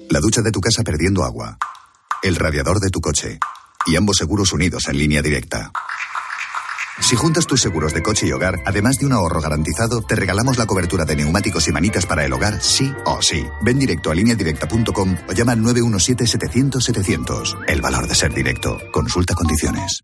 La 0.10 0.20
ducha 0.20 0.42
de 0.42 0.52
tu 0.52 0.60
casa 0.60 0.84
perdiendo 0.84 1.24
agua. 1.24 1.58
El 2.22 2.36
radiador 2.36 2.80
de 2.80 2.90
tu 2.90 3.02
coche. 3.02 3.40
Y 3.88 3.96
ambos 3.96 4.18
seguros 4.18 4.54
unidos 4.54 4.88
en 4.88 4.98
línea 4.98 5.22
directa. 5.22 5.72
Si 7.00 7.16
juntas 7.16 7.48
tus 7.48 7.62
seguros 7.62 7.94
de 7.94 8.04
coche 8.04 8.28
y 8.28 8.32
hogar, 8.32 8.60
además 8.66 8.98
de 8.98 9.08
un 9.08 9.14
ahorro 9.14 9.42
garantizado, 9.42 10.02
te 10.02 10.16
regalamos 10.16 10.58
la 10.58 10.68
cobertura 10.68 11.06
de 11.06 11.16
neumáticos 11.16 11.68
y 11.68 11.72
manitas 11.72 12.06
para 12.06 12.26
el 12.26 12.34
hogar, 12.34 12.62
sí 12.62 12.94
o 13.06 13.22
sí. 13.22 13.44
Ven 13.64 13.80
directo 13.80 14.12
a 14.12 14.16
lineadirecta.com 14.16 15.18
o 15.28 15.34
llama 15.34 15.54
al 15.54 15.62
917-700-700. 15.62 17.64
El 17.68 17.82
valor 17.82 18.08
de 18.08 18.16
ser 18.16 18.34
directo. 18.34 18.78
Consulta 18.92 19.34
condiciones. 19.34 20.04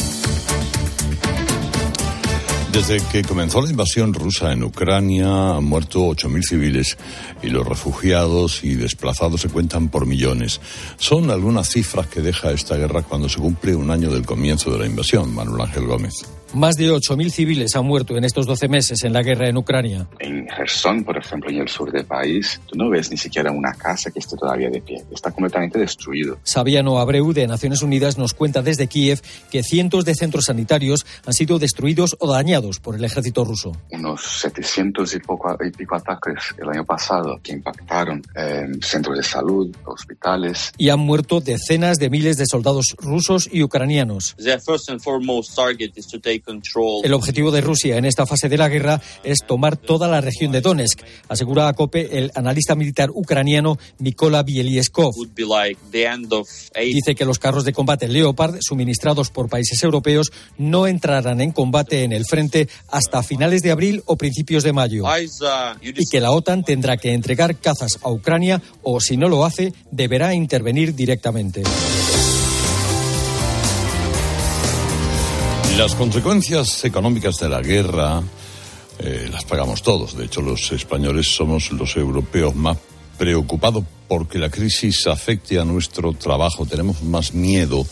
Desde 2.71 3.01
que 3.11 3.21
comenzó 3.23 3.61
la 3.61 3.69
invasión 3.69 4.13
rusa 4.13 4.53
en 4.53 4.63
Ucrania 4.63 5.57
han 5.57 5.65
muerto 5.65 6.07
8.000 6.07 6.41
civiles 6.41 6.97
y 7.43 7.49
los 7.49 7.67
refugiados 7.67 8.63
y 8.63 8.75
desplazados 8.75 9.41
se 9.41 9.49
cuentan 9.49 9.89
por 9.89 10.05
millones. 10.05 10.61
Son 10.97 11.31
algunas 11.31 11.69
cifras 11.69 12.07
que 12.07 12.21
deja 12.21 12.51
esta 12.51 12.77
guerra 12.77 13.01
cuando 13.01 13.27
se 13.27 13.39
cumple 13.39 13.75
un 13.75 13.91
año 13.91 14.09
del 14.09 14.25
comienzo 14.25 14.71
de 14.71 14.79
la 14.79 14.85
invasión. 14.85 15.35
Manuel 15.35 15.63
Ángel 15.63 15.85
Gómez. 15.85 16.13
Más 16.53 16.75
de 16.75 16.91
8.000 16.91 17.29
civiles 17.29 17.75
han 17.77 17.85
muerto 17.85 18.17
en 18.17 18.25
estos 18.25 18.45
12 18.45 18.67
meses 18.67 19.03
en 19.05 19.13
la 19.13 19.21
guerra 19.21 19.47
en 19.47 19.55
Ucrania. 19.55 20.09
En 20.19 20.45
Gerson, 20.49 21.05
por 21.05 21.17
ejemplo, 21.17 21.49
en 21.49 21.61
el 21.61 21.69
sur 21.69 21.89
del 21.93 22.05
país, 22.05 22.59
tú 22.65 22.77
no 22.77 22.89
ves 22.89 23.09
ni 23.09 23.15
siquiera 23.15 23.51
una 23.51 23.73
casa 23.73 24.11
que 24.11 24.19
esté 24.19 24.35
todavía 24.35 24.69
de 24.69 24.81
pie. 24.81 25.01
Está 25.13 25.31
completamente 25.31 25.79
destruido. 25.79 26.39
Sabiano 26.43 26.99
Abreu, 26.99 27.31
de 27.31 27.47
Naciones 27.47 27.81
Unidas, 27.81 28.17
nos 28.17 28.33
cuenta 28.33 28.61
desde 28.61 28.87
Kiev 28.87 29.21
que 29.49 29.63
cientos 29.63 30.03
de 30.03 30.13
centros 30.13 30.45
sanitarios 30.45 31.05
han 31.25 31.33
sido 31.33 31.57
destruidos 31.57 32.17
o 32.19 32.29
dañados 32.29 32.81
por 32.81 32.95
el 32.95 33.05
ejército 33.05 33.45
ruso. 33.45 33.71
Unos 33.89 34.21
700 34.41 35.15
y, 35.15 35.19
poco, 35.19 35.57
y 35.65 35.71
pico 35.71 35.95
ataques 35.95 36.53
el 36.61 36.67
año 36.67 36.83
pasado 36.83 37.39
que 37.41 37.53
impactaron 37.53 38.21
en 38.35 38.81
centros 38.81 39.15
de 39.15 39.23
salud, 39.23 39.73
hospitales. 39.85 40.73
Y 40.77 40.89
han 40.89 40.99
muerto 40.99 41.39
decenas 41.39 41.97
de 41.97 42.09
miles 42.09 42.35
de 42.35 42.45
soldados 42.45 42.95
rusos 42.97 43.47
y 43.49 43.63
ucranianos. 43.63 44.35
El 47.03 47.13
objetivo 47.13 47.51
de 47.51 47.61
Rusia 47.61 47.97
en 47.97 48.05
esta 48.05 48.25
fase 48.25 48.49
de 48.49 48.57
la 48.57 48.69
guerra 48.69 49.01
es 49.23 49.39
tomar 49.47 49.77
toda 49.77 50.07
la 50.07 50.21
región 50.21 50.51
de 50.51 50.61
Donetsk, 50.61 51.01
asegura 51.27 51.67
a 51.67 51.73
COPE 51.73 52.17
el 52.17 52.31
analista 52.35 52.75
militar 52.75 53.09
ucraniano 53.13 53.77
Mikola 53.99 54.43
Bielieskov. 54.43 55.13
Dice 56.75 57.15
que 57.15 57.25
los 57.25 57.39
carros 57.39 57.65
de 57.65 57.73
combate 57.73 58.07
Leopard, 58.07 58.57
suministrados 58.61 59.29
por 59.29 59.49
países 59.49 59.81
europeos, 59.83 60.31
no 60.57 60.87
entrarán 60.87 61.41
en 61.41 61.51
combate 61.51 62.03
en 62.03 62.13
el 62.13 62.25
frente 62.25 62.67
hasta 62.89 63.23
finales 63.23 63.61
de 63.61 63.71
abril 63.71 64.03
o 64.05 64.17
principios 64.17 64.63
de 64.63 64.73
mayo. 64.73 65.03
Y 65.81 66.05
que 66.09 66.19
la 66.19 66.31
OTAN 66.31 66.63
tendrá 66.63 66.97
que 66.97 67.13
entregar 67.13 67.57
cazas 67.57 67.99
a 68.01 68.11
Ucrania 68.11 68.61
o, 68.83 68.99
si 68.99 69.17
no 69.17 69.29
lo 69.29 69.45
hace, 69.45 69.73
deberá 69.91 70.33
intervenir 70.33 70.95
directamente. 70.95 71.63
Las 75.81 75.95
consecuencias 75.95 76.85
económicas 76.85 77.39
de 77.39 77.49
la 77.49 77.59
guerra 77.59 78.21
eh, 78.99 79.27
las 79.31 79.43
pagamos 79.45 79.81
todos. 79.81 80.15
De 80.15 80.25
hecho, 80.25 80.43
los 80.43 80.71
españoles 80.73 81.35
somos 81.35 81.71
los 81.71 81.97
europeos 81.97 82.55
más 82.55 82.77
preocupados 83.17 83.83
porque 84.07 84.37
la 84.37 84.51
crisis 84.51 85.07
afecte 85.07 85.57
a 85.57 85.65
nuestro 85.65 86.13
trabajo. 86.13 86.67
Tenemos 86.67 87.01
más 87.01 87.33
miedo 87.33 87.83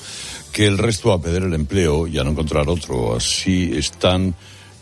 que 0.52 0.68
el 0.68 0.78
resto 0.78 1.12
a 1.12 1.20
perder 1.20 1.46
el 1.46 1.56
empleo 1.56 2.06
y 2.06 2.20
a 2.20 2.24
no 2.24 2.30
encontrar 2.30 2.70
otro. 2.70 3.16
Así 3.16 3.72
están 3.74 4.36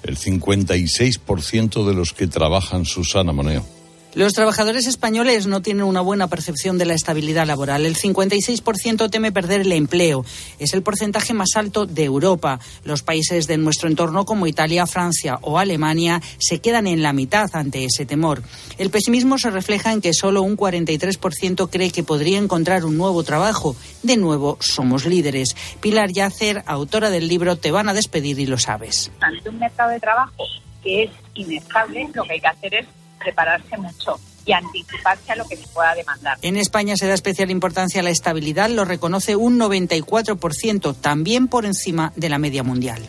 el 0.03 0.17
56% 0.17 1.87
de 1.87 1.93
los 1.93 2.11
que 2.11 2.27
trabajan 2.27 2.83
Susana 2.83 3.31
Moneo. 3.31 3.65
Los 4.13 4.33
trabajadores 4.33 4.87
españoles 4.87 5.45
no 5.45 5.61
tienen 5.61 5.83
una 5.83 6.01
buena 6.01 6.27
percepción 6.27 6.77
de 6.77 6.85
la 6.85 6.95
estabilidad 6.95 7.45
laboral. 7.45 7.85
El 7.85 7.95
56% 7.95 9.11
teme 9.11 9.31
perder 9.31 9.61
el 9.61 9.71
empleo. 9.71 10.25
Es 10.57 10.73
el 10.73 10.81
porcentaje 10.81 11.33
más 11.33 11.49
alto 11.55 11.85
de 11.85 12.05
Europa. 12.05 12.59
Los 12.83 13.03
países 13.03 13.45
de 13.45 13.57
nuestro 13.57 13.87
entorno, 13.87 14.25
como 14.25 14.47
Italia, 14.47 14.87
Francia 14.87 15.37
o 15.41 15.59
Alemania, 15.59 16.21
se 16.39 16.59
quedan 16.59 16.87
en 16.87 17.03
la 17.03 17.13
mitad 17.13 17.49
ante 17.53 17.85
ese 17.85 18.05
temor. 18.05 18.41
El 18.79 18.89
pesimismo 18.89 19.37
se 19.37 19.51
refleja 19.51 19.91
en 19.91 20.01
que 20.01 20.13
solo 20.13 20.41
un 20.41 20.57
43% 20.57 21.69
cree 21.69 21.91
que 21.91 22.03
podría 22.03 22.39
encontrar 22.39 22.85
un 22.85 22.97
nuevo 22.97 23.23
trabajo. 23.23 23.75
De 24.01 24.17
nuevo, 24.17 24.57
somos 24.61 25.05
líderes. 25.05 25.55
Pilar 25.79 26.11
Yacer, 26.11 26.63
autora 26.65 27.09
del 27.09 27.27
libro 27.27 27.57
Te 27.57 27.71
van 27.71 27.89
a 27.89 27.93
despedir 27.93 28.39
y 28.39 28.47
lo 28.47 28.57
sabes. 28.57 29.11
Ante 29.19 29.49
un 29.49 29.59
mercado 29.59 29.91
de 29.91 29.99
trabajo 29.99 30.43
que 30.81 31.03
es 31.03 31.11
inestable, 31.35 32.09
lo 32.13 32.23
que 32.23 32.33
hay 32.33 32.39
que 32.39 32.47
hacer 32.47 32.73
es 32.73 32.87
prepararse 33.17 33.77
mucho 33.77 34.19
y 34.45 34.53
anticiparse 34.53 35.33
a 35.33 35.35
lo 35.35 35.45
que 35.47 35.57
se 35.57 35.67
pueda 35.67 35.93
demandar. 35.93 36.37
En 36.41 36.55
España 36.55 36.95
se 36.95 37.07
da 37.07 37.13
especial 37.13 37.51
importancia 37.51 37.99
a 37.99 38.03
la 38.03 38.09
estabilidad, 38.09 38.69
lo 38.69 38.85
reconoce 38.85 39.35
un 39.35 39.59
94%, 39.59 40.95
también 40.95 41.47
por 41.47 41.65
encima 41.65 42.13
de 42.15 42.29
la 42.29 42.39
media 42.39 42.63
mundial. 42.63 43.05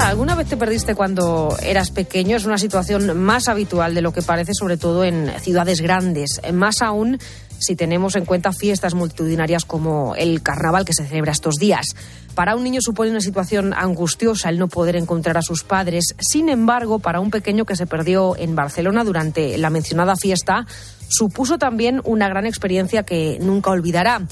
¿Alguna 0.00 0.34
vez 0.34 0.48
te 0.48 0.56
perdiste 0.56 0.94
cuando 0.94 1.56
eras 1.62 1.90
pequeño? 1.90 2.36
Es 2.36 2.44
una 2.44 2.58
situación 2.58 3.18
más 3.18 3.48
habitual 3.48 3.94
de 3.94 4.00
lo 4.00 4.12
que 4.12 4.22
parece, 4.22 4.52
sobre 4.54 4.76
todo 4.76 5.04
en 5.04 5.30
ciudades 5.40 5.80
grandes. 5.80 6.40
Más 6.52 6.82
aún 6.82 7.18
si 7.58 7.76
tenemos 7.76 8.16
en 8.16 8.24
cuenta 8.24 8.52
fiestas 8.52 8.94
multitudinarias 8.94 9.64
como 9.64 10.14
el 10.14 10.42
carnaval 10.42 10.84
que 10.84 10.94
se 10.94 11.06
celebra 11.06 11.32
estos 11.32 11.56
días. 11.56 11.86
Para 12.34 12.54
un 12.54 12.62
niño 12.62 12.80
supone 12.80 13.10
una 13.10 13.20
situación 13.20 13.74
angustiosa 13.74 14.48
el 14.48 14.58
no 14.58 14.68
poder 14.68 14.96
encontrar 14.96 15.36
a 15.36 15.42
sus 15.42 15.64
padres. 15.64 16.14
Sin 16.20 16.48
embargo, 16.48 17.00
para 17.00 17.20
un 17.20 17.30
pequeño 17.30 17.64
que 17.64 17.76
se 17.76 17.86
perdió 17.86 18.36
en 18.36 18.54
Barcelona 18.54 19.04
durante 19.04 19.58
la 19.58 19.70
mencionada 19.70 20.16
fiesta, 20.16 20.66
supuso 21.08 21.58
también 21.58 22.00
una 22.04 22.28
gran 22.28 22.46
experiencia 22.46 23.02
que 23.02 23.38
nunca 23.40 23.70
olvidará. 23.70 24.22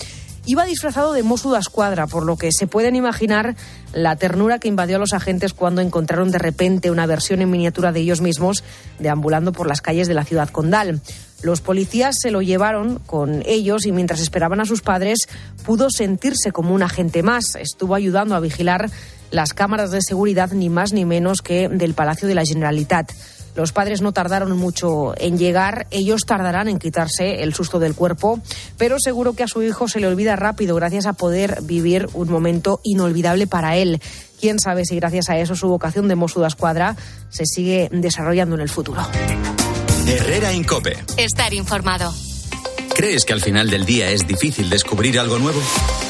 Iba 0.48 0.64
disfrazado 0.64 1.12
de 1.12 1.24
mozo 1.24 1.52
de 1.52 1.58
escuadra, 1.58 2.06
por 2.06 2.24
lo 2.24 2.36
que 2.36 2.50
se 2.52 2.68
pueden 2.68 2.94
imaginar 2.94 3.56
la 3.92 4.14
ternura 4.14 4.60
que 4.60 4.68
invadió 4.68 4.94
a 4.94 5.00
los 5.00 5.12
agentes 5.12 5.52
cuando 5.52 5.80
encontraron 5.80 6.30
de 6.30 6.38
repente 6.38 6.92
una 6.92 7.04
versión 7.06 7.42
en 7.42 7.50
miniatura 7.50 7.90
de 7.90 7.98
ellos 7.98 8.20
mismos 8.20 8.62
deambulando 9.00 9.52
por 9.52 9.66
las 9.66 9.80
calles 9.80 10.06
de 10.06 10.14
la 10.14 10.24
ciudad 10.24 10.48
condal. 10.50 11.00
Los 11.42 11.60
policías 11.60 12.16
se 12.20 12.30
lo 12.30 12.42
llevaron 12.42 13.00
con 13.06 13.42
ellos 13.44 13.86
y 13.86 13.92
mientras 13.92 14.20
esperaban 14.20 14.60
a 14.60 14.66
sus 14.66 14.82
padres 14.82 15.18
pudo 15.64 15.90
sentirse 15.90 16.52
como 16.52 16.74
un 16.74 16.84
agente 16.84 17.24
más. 17.24 17.56
Estuvo 17.56 17.96
ayudando 17.96 18.36
a 18.36 18.40
vigilar 18.40 18.88
las 19.32 19.52
cámaras 19.52 19.90
de 19.90 20.00
seguridad 20.00 20.52
ni 20.52 20.70
más 20.70 20.92
ni 20.92 21.04
menos 21.04 21.42
que 21.42 21.68
del 21.68 21.94
Palacio 21.94 22.28
de 22.28 22.36
la 22.36 22.44
Generalitat. 22.44 23.12
Los 23.56 23.72
padres 23.72 24.02
no 24.02 24.12
tardaron 24.12 24.56
mucho 24.56 25.14
en 25.16 25.38
llegar, 25.38 25.86
ellos 25.90 26.22
tardarán 26.26 26.68
en 26.68 26.78
quitarse 26.78 27.42
el 27.42 27.54
susto 27.54 27.78
del 27.78 27.94
cuerpo, 27.94 28.38
pero 28.76 28.98
seguro 29.00 29.32
que 29.32 29.42
a 29.42 29.48
su 29.48 29.62
hijo 29.62 29.88
se 29.88 29.98
le 29.98 30.06
olvida 30.06 30.36
rápido 30.36 30.76
gracias 30.76 31.06
a 31.06 31.14
poder 31.14 31.60
vivir 31.62 32.08
un 32.12 32.30
momento 32.30 32.80
inolvidable 32.84 33.46
para 33.46 33.76
él. 33.76 34.00
Quién 34.40 34.58
sabe 34.58 34.84
si 34.84 34.96
gracias 34.96 35.30
a 35.30 35.38
eso 35.38 35.56
su 35.56 35.68
vocación 35.68 36.06
de 36.08 36.16
mozo 36.16 36.40
de 36.40 36.48
escuadra 36.48 36.96
se 37.30 37.46
sigue 37.46 37.88
desarrollando 37.90 38.54
en 38.54 38.60
el 38.60 38.68
futuro. 38.68 39.02
Herrera 40.06 40.52
Incope. 40.52 40.96
Estar 41.16 41.52
informado. 41.54 42.12
¿Crees 42.96 43.26
que 43.26 43.34
al 43.34 43.42
final 43.42 43.68
del 43.68 43.84
día 43.84 44.08
es 44.08 44.26
difícil 44.26 44.70
descubrir 44.70 45.20
algo 45.20 45.38
nuevo? 45.38 45.60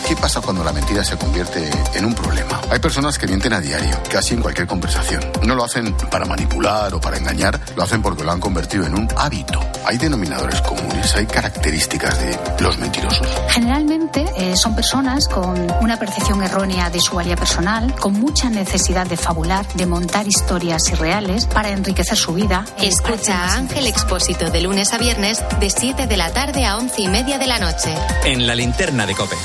¿Qué 0.07 0.15
pasa 0.15 0.41
cuando 0.41 0.63
la 0.63 0.71
mentira 0.73 1.03
se 1.03 1.17
convierte 1.17 1.69
en 1.95 2.05
un 2.05 2.15
problema? 2.15 2.61
Hay 2.71 2.79
personas 2.79 3.19
que 3.19 3.27
mienten 3.27 3.55
a 3.55 3.61
diario, 3.61 3.91
casi 4.09 4.35
en 4.35 4.41
cualquier 4.41 4.69
conversación. 4.69 5.21
No 5.45 5.57
lo 5.57 5.65
hacen 5.65 5.97
para 6.13 6.27
manipular 6.27 6.95
o 6.95 7.01
para 7.01 7.17
engañar, 7.17 7.59
lo 7.75 7.83
hacen 7.83 8.03
porque 8.03 8.23
lo 8.23 8.31
han 8.31 8.39
convertido 8.39 8.87
en 8.87 8.95
un 8.95 9.09
hábito. 9.17 9.61
Hay 9.85 9.99
denominadores 9.99 10.61
comunes, 10.61 11.13
hay 11.17 11.27
características 11.27 12.21
de 12.21 12.39
los 12.63 12.79
mentirosos. 12.79 13.27
Generalmente 13.49 13.96
eh, 14.15 14.57
son 14.57 14.75
personas 14.75 15.29
con 15.29 15.67
una 15.81 15.99
percepción 15.99 16.43
errónea 16.43 16.91
de 16.91 17.01
su 17.01 17.17
valía 17.17 17.37
personal, 17.37 17.95
con 17.95 18.15
mucha 18.15 18.51
necesidad 18.51 19.07
de 19.07 19.17
fabular, 19.17 19.67
de 19.75 19.87
montar 19.87 20.27
historias 20.27 20.89
irreales 20.91 21.47
para 21.47 21.71
enriquecer 21.71 22.17
su 22.17 22.35
vida. 22.35 22.65
Escucha 22.81 23.45
a 23.45 23.55
Ángel 23.57 23.87
Expósito 23.87 24.51
de 24.51 24.61
lunes 24.61 24.93
a 24.93 24.99
viernes 24.99 25.43
de 25.61 25.71
7 25.71 26.07
de 26.07 26.17
la 26.17 26.31
tarde 26.31 26.65
a 26.65 26.77
11 26.77 27.03
y 27.03 27.09
media 27.09 27.39
de 27.39 27.47
la 27.47 27.59
noche. 27.59 27.95
En 28.25 28.47
la 28.47 28.55
linterna 28.55 29.07
de 29.07 29.15
Cope. 29.15 29.37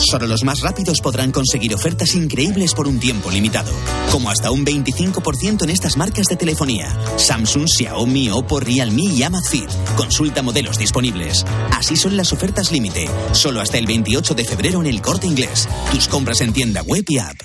Solo 0.00 0.26
los 0.26 0.44
más 0.44 0.60
rápidos 0.60 1.00
podrán 1.00 1.30
conseguir 1.30 1.74
ofertas 1.74 2.14
increíbles 2.14 2.74
por 2.74 2.88
un 2.88 2.98
tiempo 2.98 3.30
limitado, 3.30 3.70
como 4.10 4.30
hasta 4.30 4.50
un 4.50 4.64
25% 4.64 5.62
en 5.62 5.70
estas 5.70 5.96
marcas 5.96 6.26
de 6.26 6.36
telefonía: 6.36 6.96
Samsung, 7.16 7.68
Xiaomi, 7.68 8.30
Oppo, 8.30 8.60
Realme 8.60 9.04
y 9.04 9.22
Amazfit. 9.22 9.68
Consulta 9.96 10.42
modelos 10.42 10.78
disponibles. 10.78 11.44
Así 11.76 11.96
son 11.96 12.16
las 12.16 12.32
ofertas 12.32 12.72
límite, 12.72 13.08
solo 13.32 13.60
hasta 13.60 13.78
el 13.78 13.86
28 13.86 14.34
de 14.34 14.44
febrero 14.44 14.80
en 14.80 14.86
el 14.86 15.02
Corte 15.02 15.26
Inglés. 15.26 15.68
Tus 15.92 16.08
compras 16.08 16.40
en 16.40 16.52
tienda 16.52 16.82
web 16.82 17.04
y 17.06 17.18
app. 17.18 17.36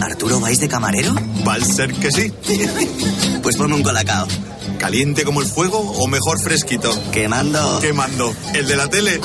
¿Arturo 0.00 0.38
vais 0.38 0.60
de 0.60 0.68
camarero? 0.68 1.14
Va 1.46 1.54
a 1.54 1.60
ser 1.60 1.92
que 1.94 2.10
sí. 2.12 2.32
pues 3.42 3.56
ponme 3.56 3.74
un 3.74 3.82
colacao. 3.82 4.26
¿Caliente 4.78 5.24
como 5.24 5.40
el 5.40 5.46
fuego 5.46 5.78
o 5.78 6.06
mejor 6.06 6.40
fresquito? 6.40 6.90
Quemando. 7.12 7.78
Quemando. 7.80 8.34
¿El 8.54 8.66
de 8.66 8.76
la 8.76 8.88
tele? 8.88 9.20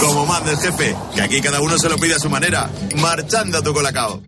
como 0.00 0.26
manda 0.26 0.52
el 0.52 0.58
jefe, 0.58 0.96
que 1.14 1.22
aquí 1.22 1.40
cada 1.40 1.60
uno 1.60 1.78
se 1.78 1.88
lo 1.88 1.96
pide 1.96 2.14
a 2.14 2.18
su 2.18 2.30
manera. 2.30 2.70
Marchando 2.96 3.58
a 3.58 3.62
tu 3.62 3.72
colacao. 3.72 4.22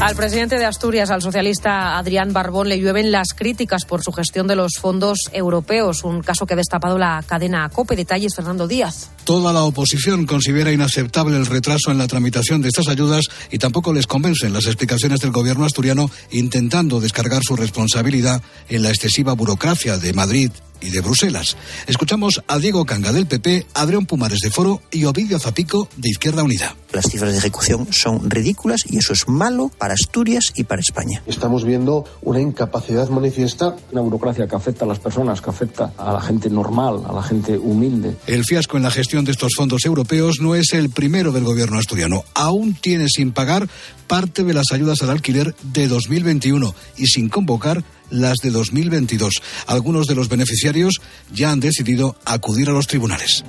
Al 0.00 0.14
presidente 0.14 0.58
de 0.58 0.64
Asturias, 0.64 1.10
al 1.10 1.22
socialista 1.22 1.98
Adrián 1.98 2.32
Barbón, 2.32 2.68
le 2.68 2.78
llueven 2.78 3.10
las 3.10 3.34
críticas 3.34 3.84
por 3.84 4.04
su 4.04 4.12
gestión 4.12 4.46
de 4.46 4.54
los 4.54 4.74
fondos 4.80 5.18
europeos, 5.32 6.04
un 6.04 6.22
caso 6.22 6.46
que 6.46 6.54
ha 6.54 6.56
destapado 6.56 6.98
la 6.98 7.24
cadena 7.26 7.68
COPE. 7.68 7.96
Detalles, 7.96 8.32
Fernando 8.36 8.68
Díaz. 8.68 9.10
Toda 9.24 9.52
la 9.52 9.64
oposición 9.64 10.24
considera 10.24 10.70
inaceptable 10.70 11.36
el 11.36 11.46
retraso 11.46 11.90
en 11.90 11.98
la 11.98 12.06
tramitación 12.06 12.62
de 12.62 12.68
estas 12.68 12.86
ayudas 12.86 13.24
y 13.50 13.58
tampoco 13.58 13.92
les 13.92 14.06
convencen 14.06 14.52
las 14.52 14.66
explicaciones 14.66 15.18
del 15.18 15.32
gobierno 15.32 15.64
asturiano 15.64 16.08
intentando 16.30 17.00
descargar 17.00 17.42
su 17.42 17.56
responsabilidad 17.56 18.40
en 18.68 18.84
la 18.84 18.90
excesiva 18.90 19.32
burocracia 19.32 19.98
de 19.98 20.12
Madrid 20.12 20.52
y 20.80 20.90
de 20.90 21.00
Bruselas. 21.00 21.56
Escuchamos 21.86 22.42
a 22.46 22.58
Diego 22.58 22.84
Canga 22.84 23.12
del 23.12 23.26
PP, 23.26 23.66
Adrián 23.74 24.06
Pumares 24.06 24.40
de 24.40 24.50
Foro 24.50 24.82
y 24.90 25.04
Ovidio 25.04 25.38
Zapico 25.38 25.88
de 25.96 26.10
Izquierda 26.10 26.42
Unida. 26.42 26.74
Las 26.92 27.06
cifras 27.06 27.32
de 27.32 27.38
ejecución 27.38 27.88
son 27.92 28.30
ridículas 28.30 28.84
y 28.88 28.98
eso 28.98 29.12
es 29.12 29.28
malo 29.28 29.70
para 29.76 29.94
Asturias 29.94 30.52
y 30.54 30.64
para 30.64 30.80
España. 30.80 31.22
Estamos 31.26 31.64
viendo 31.64 32.04
una 32.22 32.40
incapacidad 32.40 33.08
manifiesta. 33.08 33.76
Una 33.92 34.00
burocracia 34.00 34.46
que 34.46 34.56
afecta 34.56 34.84
a 34.84 34.88
las 34.88 34.98
personas, 34.98 35.40
que 35.40 35.50
afecta 35.50 35.92
a 35.96 36.12
la 36.12 36.20
gente 36.20 36.48
normal, 36.50 37.02
a 37.08 37.12
la 37.12 37.22
gente 37.22 37.58
humilde. 37.58 38.16
El 38.26 38.44
fiasco 38.44 38.76
en 38.76 38.84
la 38.84 38.90
gestión 38.90 39.24
de 39.24 39.32
estos 39.32 39.52
fondos 39.56 39.84
europeos 39.84 40.40
no 40.40 40.54
es 40.54 40.72
el 40.72 40.90
primero 40.90 41.32
del 41.32 41.44
gobierno 41.44 41.78
asturiano. 41.78 42.24
Aún 42.34 42.74
tiene 42.74 43.08
sin 43.08 43.32
pagar 43.32 43.68
parte 44.06 44.42
de 44.42 44.54
las 44.54 44.72
ayudas 44.72 45.02
al 45.02 45.10
alquiler 45.10 45.54
de 45.62 45.88
2021 45.88 46.74
y 46.96 47.06
sin 47.06 47.28
convocar 47.28 47.84
las 48.10 48.38
de 48.38 48.50
2022. 48.50 49.34
Algunos 49.66 50.06
de 50.06 50.14
los 50.14 50.28
beneficiarios 50.28 51.00
ya 51.32 51.50
han 51.50 51.60
decidido 51.60 52.16
acudir 52.24 52.68
a 52.68 52.72
los 52.72 52.86
tribunales. 52.86 53.44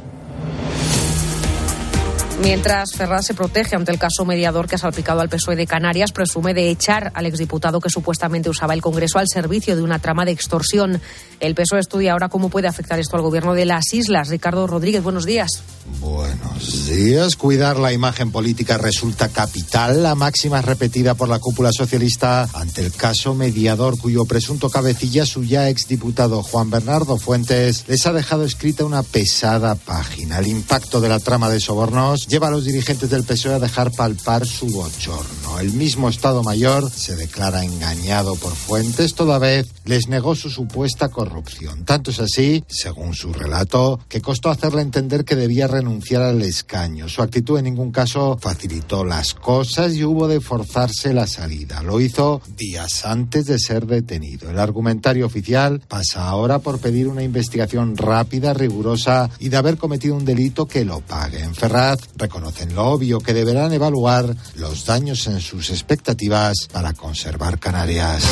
Mientras 2.42 2.94
Ferraz 2.96 3.26
se 3.26 3.34
protege 3.34 3.76
ante 3.76 3.92
el 3.92 4.00
caso 4.00 4.24
mediador 4.24 4.68
que 4.68 4.76
ha 4.76 4.78
salpicado 4.78 5.20
al 5.20 5.28
PSOE 5.28 5.58
de 5.58 5.68
Canarias, 5.68 6.14
presume 6.14 6.54
de 6.54 6.70
echar 6.70 7.12
al 7.14 7.26
exdiputado 7.26 7.82
que 7.82 7.90
supuestamente 7.90 8.50
usaba 8.50 8.74
el 8.74 8.82
Congreso 8.82 9.20
al 9.20 9.28
servicio 9.28 9.76
de 9.76 9.82
una 9.82 10.00
trama 10.00 10.24
de 10.24 10.32
extorsión. 10.32 11.02
El 11.42 11.54
PSOE 11.54 11.82
estudia 11.82 12.14
ahora 12.14 12.30
cómo 12.30 12.50
puede 12.50 12.70
afectar 12.70 12.98
esto 12.98 13.18
al 13.18 13.24
gobierno 13.24 13.54
de 13.56 13.66
las 13.66 13.94
islas. 13.94 14.30
Ricardo 14.30 14.68
Rodríguez, 14.68 15.04
buenos 15.04 15.26
días. 15.26 15.62
Buenos 16.00 16.88
días. 16.88 17.36
Cuidar 17.36 17.78
la 17.78 17.92
imagen 17.92 18.32
política 18.32 18.78
resulta 18.78 19.28
capital. 19.28 20.02
La 20.04 20.16
máxima 20.16 20.60
es 20.60 20.66
repetida 20.66 21.16
por 21.16 21.28
la 21.28 21.40
cúpula 21.40 21.72
socialista 21.74 22.48
ante 22.54 22.86
el 22.86 22.94
caso 22.94 23.36
mediador 23.36 23.98
cuyo 24.00 24.24
presunto 24.26 24.70
cabecilla, 24.70 25.26
su 25.26 25.44
ya 25.44 25.68
exdiputado 25.68 26.42
Juan 26.44 26.70
Bernardo 26.70 27.18
Fuentes, 27.18 27.86
les 27.88 28.06
ha 28.06 28.14
dejado 28.14 28.46
escrita 28.46 28.86
una 28.86 29.04
pesada 29.04 29.76
página. 29.76 30.40
El 30.40 30.48
impacto 30.48 31.02
de 31.02 31.10
la 31.10 31.20
trama 31.20 31.50
de 31.50 31.60
sobornos 31.60 32.29
lleva 32.30 32.48
a 32.48 32.52
los 32.52 32.64
dirigentes 32.64 33.10
del 33.10 33.24
PSOE 33.24 33.56
a 33.56 33.60
dejar 33.60 33.92
palpar 33.92 34.46
su 34.46 34.68
bochorno. 34.68 35.60
El 35.60 35.74
mismo 35.74 36.10
Estado 36.10 36.44
Mayor 36.44 36.90
se 36.92 37.16
declara 37.16 37.64
engañado 37.64 38.36
por 38.36 38.54
Fuentes, 38.54 39.16
toda 39.16 39.40
vez 39.40 39.68
les 39.86 40.08
negó 40.08 40.36
su 40.36 40.52
supuesta 40.52 41.10
corrupción. 41.10 41.86
Tanto 41.86 42.12
es 42.12 42.20
así, 42.20 42.64
según 42.68 43.16
su 43.16 43.34
relato, 43.34 44.00
que 44.08 44.22
costó 44.22 44.52
hacerle 44.52 44.84
entender 44.84 45.26
que 45.26 45.36
debía 45.36 45.68
renunciar 45.68 46.22
al 46.22 46.44
escaño. 46.44 47.10
Su 47.10 47.24
actitud 47.24 47.58
en 47.58 47.66
ningún 47.66 47.92
caso 47.92 48.38
facilitó 48.40 49.04
las 49.04 49.34
cosas 49.34 49.96
y 49.96 50.04
hubo 50.04 50.28
de 50.28 50.40
forzarse 50.40 51.14
la 51.16 51.26
salida. 51.26 51.82
Lo 51.82 52.00
hizo 52.00 52.44
días 52.56 53.06
antes 53.06 53.46
de 53.48 53.58
ser 53.58 53.88
detenido. 53.88 54.52
El 54.52 54.60
argumentario 54.60 55.26
oficial 55.26 55.82
pasa 55.88 56.30
ahora 56.30 56.60
por 56.60 56.80
pedir 56.80 57.08
una 57.08 57.24
investigación 57.24 57.98
rápida, 57.98 58.54
rigurosa 58.54 59.32
y 59.40 59.50
de 59.50 59.58
haber 59.58 59.78
cometido 59.78 60.16
un 60.16 60.26
delito 60.26 60.68
que 60.68 60.86
lo 60.86 61.02
pague. 61.02 61.42
En 61.42 61.56
Ferraz 61.56 62.00
reconocen 62.20 62.76
lo 62.76 62.86
obvio 62.86 63.20
que 63.20 63.34
deberán 63.34 63.74
evaluar 63.74 64.36
los 64.56 64.86
daños 64.86 65.26
en 65.28 65.40
sus 65.42 65.70
expectativas 65.72 66.68
para 66.72 66.94
conservar 66.94 67.60
Canarias. 67.60 68.24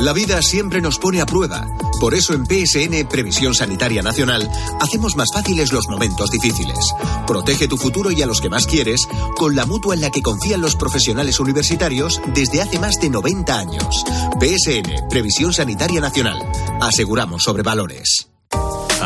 La 0.00 0.12
vida 0.12 0.42
siempre 0.42 0.80
nos 0.80 0.98
pone 0.98 1.20
a 1.20 1.26
prueba. 1.26 1.66
Por 2.00 2.14
eso 2.14 2.32
en 2.32 2.44
PSN 2.46 3.08
Previsión 3.08 3.52
Sanitaria 3.52 4.00
Nacional 4.00 4.48
hacemos 4.80 5.16
más 5.16 5.28
fáciles 5.34 5.72
los 5.72 5.88
momentos 5.88 6.30
difíciles. 6.30 6.94
Protege 7.26 7.66
tu 7.66 7.76
futuro 7.76 8.12
y 8.12 8.22
a 8.22 8.26
los 8.26 8.40
que 8.40 8.48
más 8.48 8.66
quieres 8.66 9.08
con 9.36 9.56
la 9.56 9.66
mutua 9.66 9.94
en 9.94 10.00
la 10.00 10.10
que 10.10 10.22
confían 10.22 10.60
los 10.60 10.76
profesionales 10.76 11.40
universitarios 11.40 12.20
desde 12.32 12.62
hace 12.62 12.78
más 12.78 13.00
de 13.00 13.10
90 13.10 13.58
años. 13.58 14.04
PSN 14.38 15.08
Previsión 15.10 15.52
Sanitaria 15.52 16.00
Nacional. 16.00 16.38
Aseguramos 16.80 17.42
sobre 17.42 17.64
valores. 17.64 18.28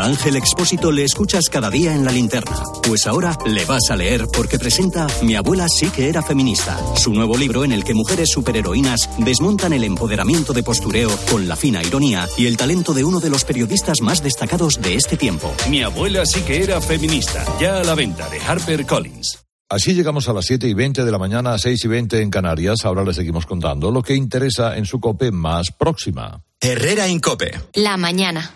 A 0.03 0.07
Ángel 0.07 0.35
Expósito 0.35 0.91
le 0.91 1.05
escuchas 1.05 1.45
cada 1.49 1.71
día 1.71 1.95
en 1.95 2.05
la 2.05 2.11
linterna. 2.11 2.57
Pues 2.83 3.07
ahora 3.07 3.39
le 3.47 3.65
vas 3.65 3.89
a 3.89 3.95
leer 3.95 4.27
porque 4.37 4.59
presenta 4.59 5.07
Mi 5.23 5.37
abuela 5.37 5.69
sí 5.69 5.91
que 5.91 6.09
era 6.09 6.25
feminista. 6.25 6.77
Su 6.97 7.13
nuevo 7.13 7.37
libro 7.37 7.63
en 7.63 7.71
el 7.71 7.85
que 7.85 7.95
mujeres 7.95 8.31
superheroínas 8.31 9.09
desmontan 9.19 9.73
el 9.73 9.85
empoderamiento 9.85 10.53
de 10.53 10.65
postureo 10.65 11.09
con 11.31 11.47
la 11.47 11.55
fina 11.55 11.85
ironía 11.85 12.29
y 12.37 12.47
el 12.47 12.57
talento 12.57 12.95
de 12.95 13.05
uno 13.05 13.21
de 13.21 13.31
los 13.31 13.45
periodistas 13.45 14.01
más 14.01 14.25
destacados 14.25 14.83
de 14.83 14.97
este 14.97 15.17
tiempo. 15.17 15.55
Mi 15.71 15.85
abuela 15.85 16.27
sí 16.27 16.41
que 16.41 16.65
era 16.65 16.81
feminista. 16.81 17.45
Ya 17.61 17.79
a 17.79 17.85
la 17.85 17.95
venta 17.95 18.29
de 18.29 18.41
Harper 18.41 18.85
Collins. 18.85 19.39
Así 19.69 19.95
llegamos 19.95 20.29
a 20.29 20.33
las 20.33 20.47
7 20.47 20.67
y 20.67 20.75
20 20.75 21.05
de 21.05 21.13
la 21.13 21.19
mañana, 21.19 21.57
6 21.57 21.85
y 21.85 21.87
20 21.87 22.23
en 22.23 22.31
Canarias. 22.31 22.85
Ahora 22.85 23.05
le 23.05 23.15
seguimos 23.15 23.47
contando 23.47 23.93
lo 23.93 24.03
que 24.03 24.17
interesa 24.17 24.77
en 24.77 24.85
su 24.85 24.99
COPE 24.99 25.31
más 25.31 25.71
próxima. 25.71 26.43
Herrera 26.61 27.07
Incope. 27.07 27.53
La 27.75 27.97
mañana. 27.97 28.53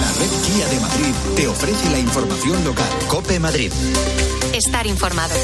La 0.00 0.12
red 0.12 0.30
Kia 0.44 0.66
de 0.68 0.80
Madrid 0.80 1.14
te 1.36 1.46
ofrece 1.46 1.90
la 1.90 1.98
información 1.98 2.64
local. 2.64 2.88
Cope 3.08 3.38
Madrid. 3.38 3.72
Estar 4.52 4.86
informado. 4.86 5.34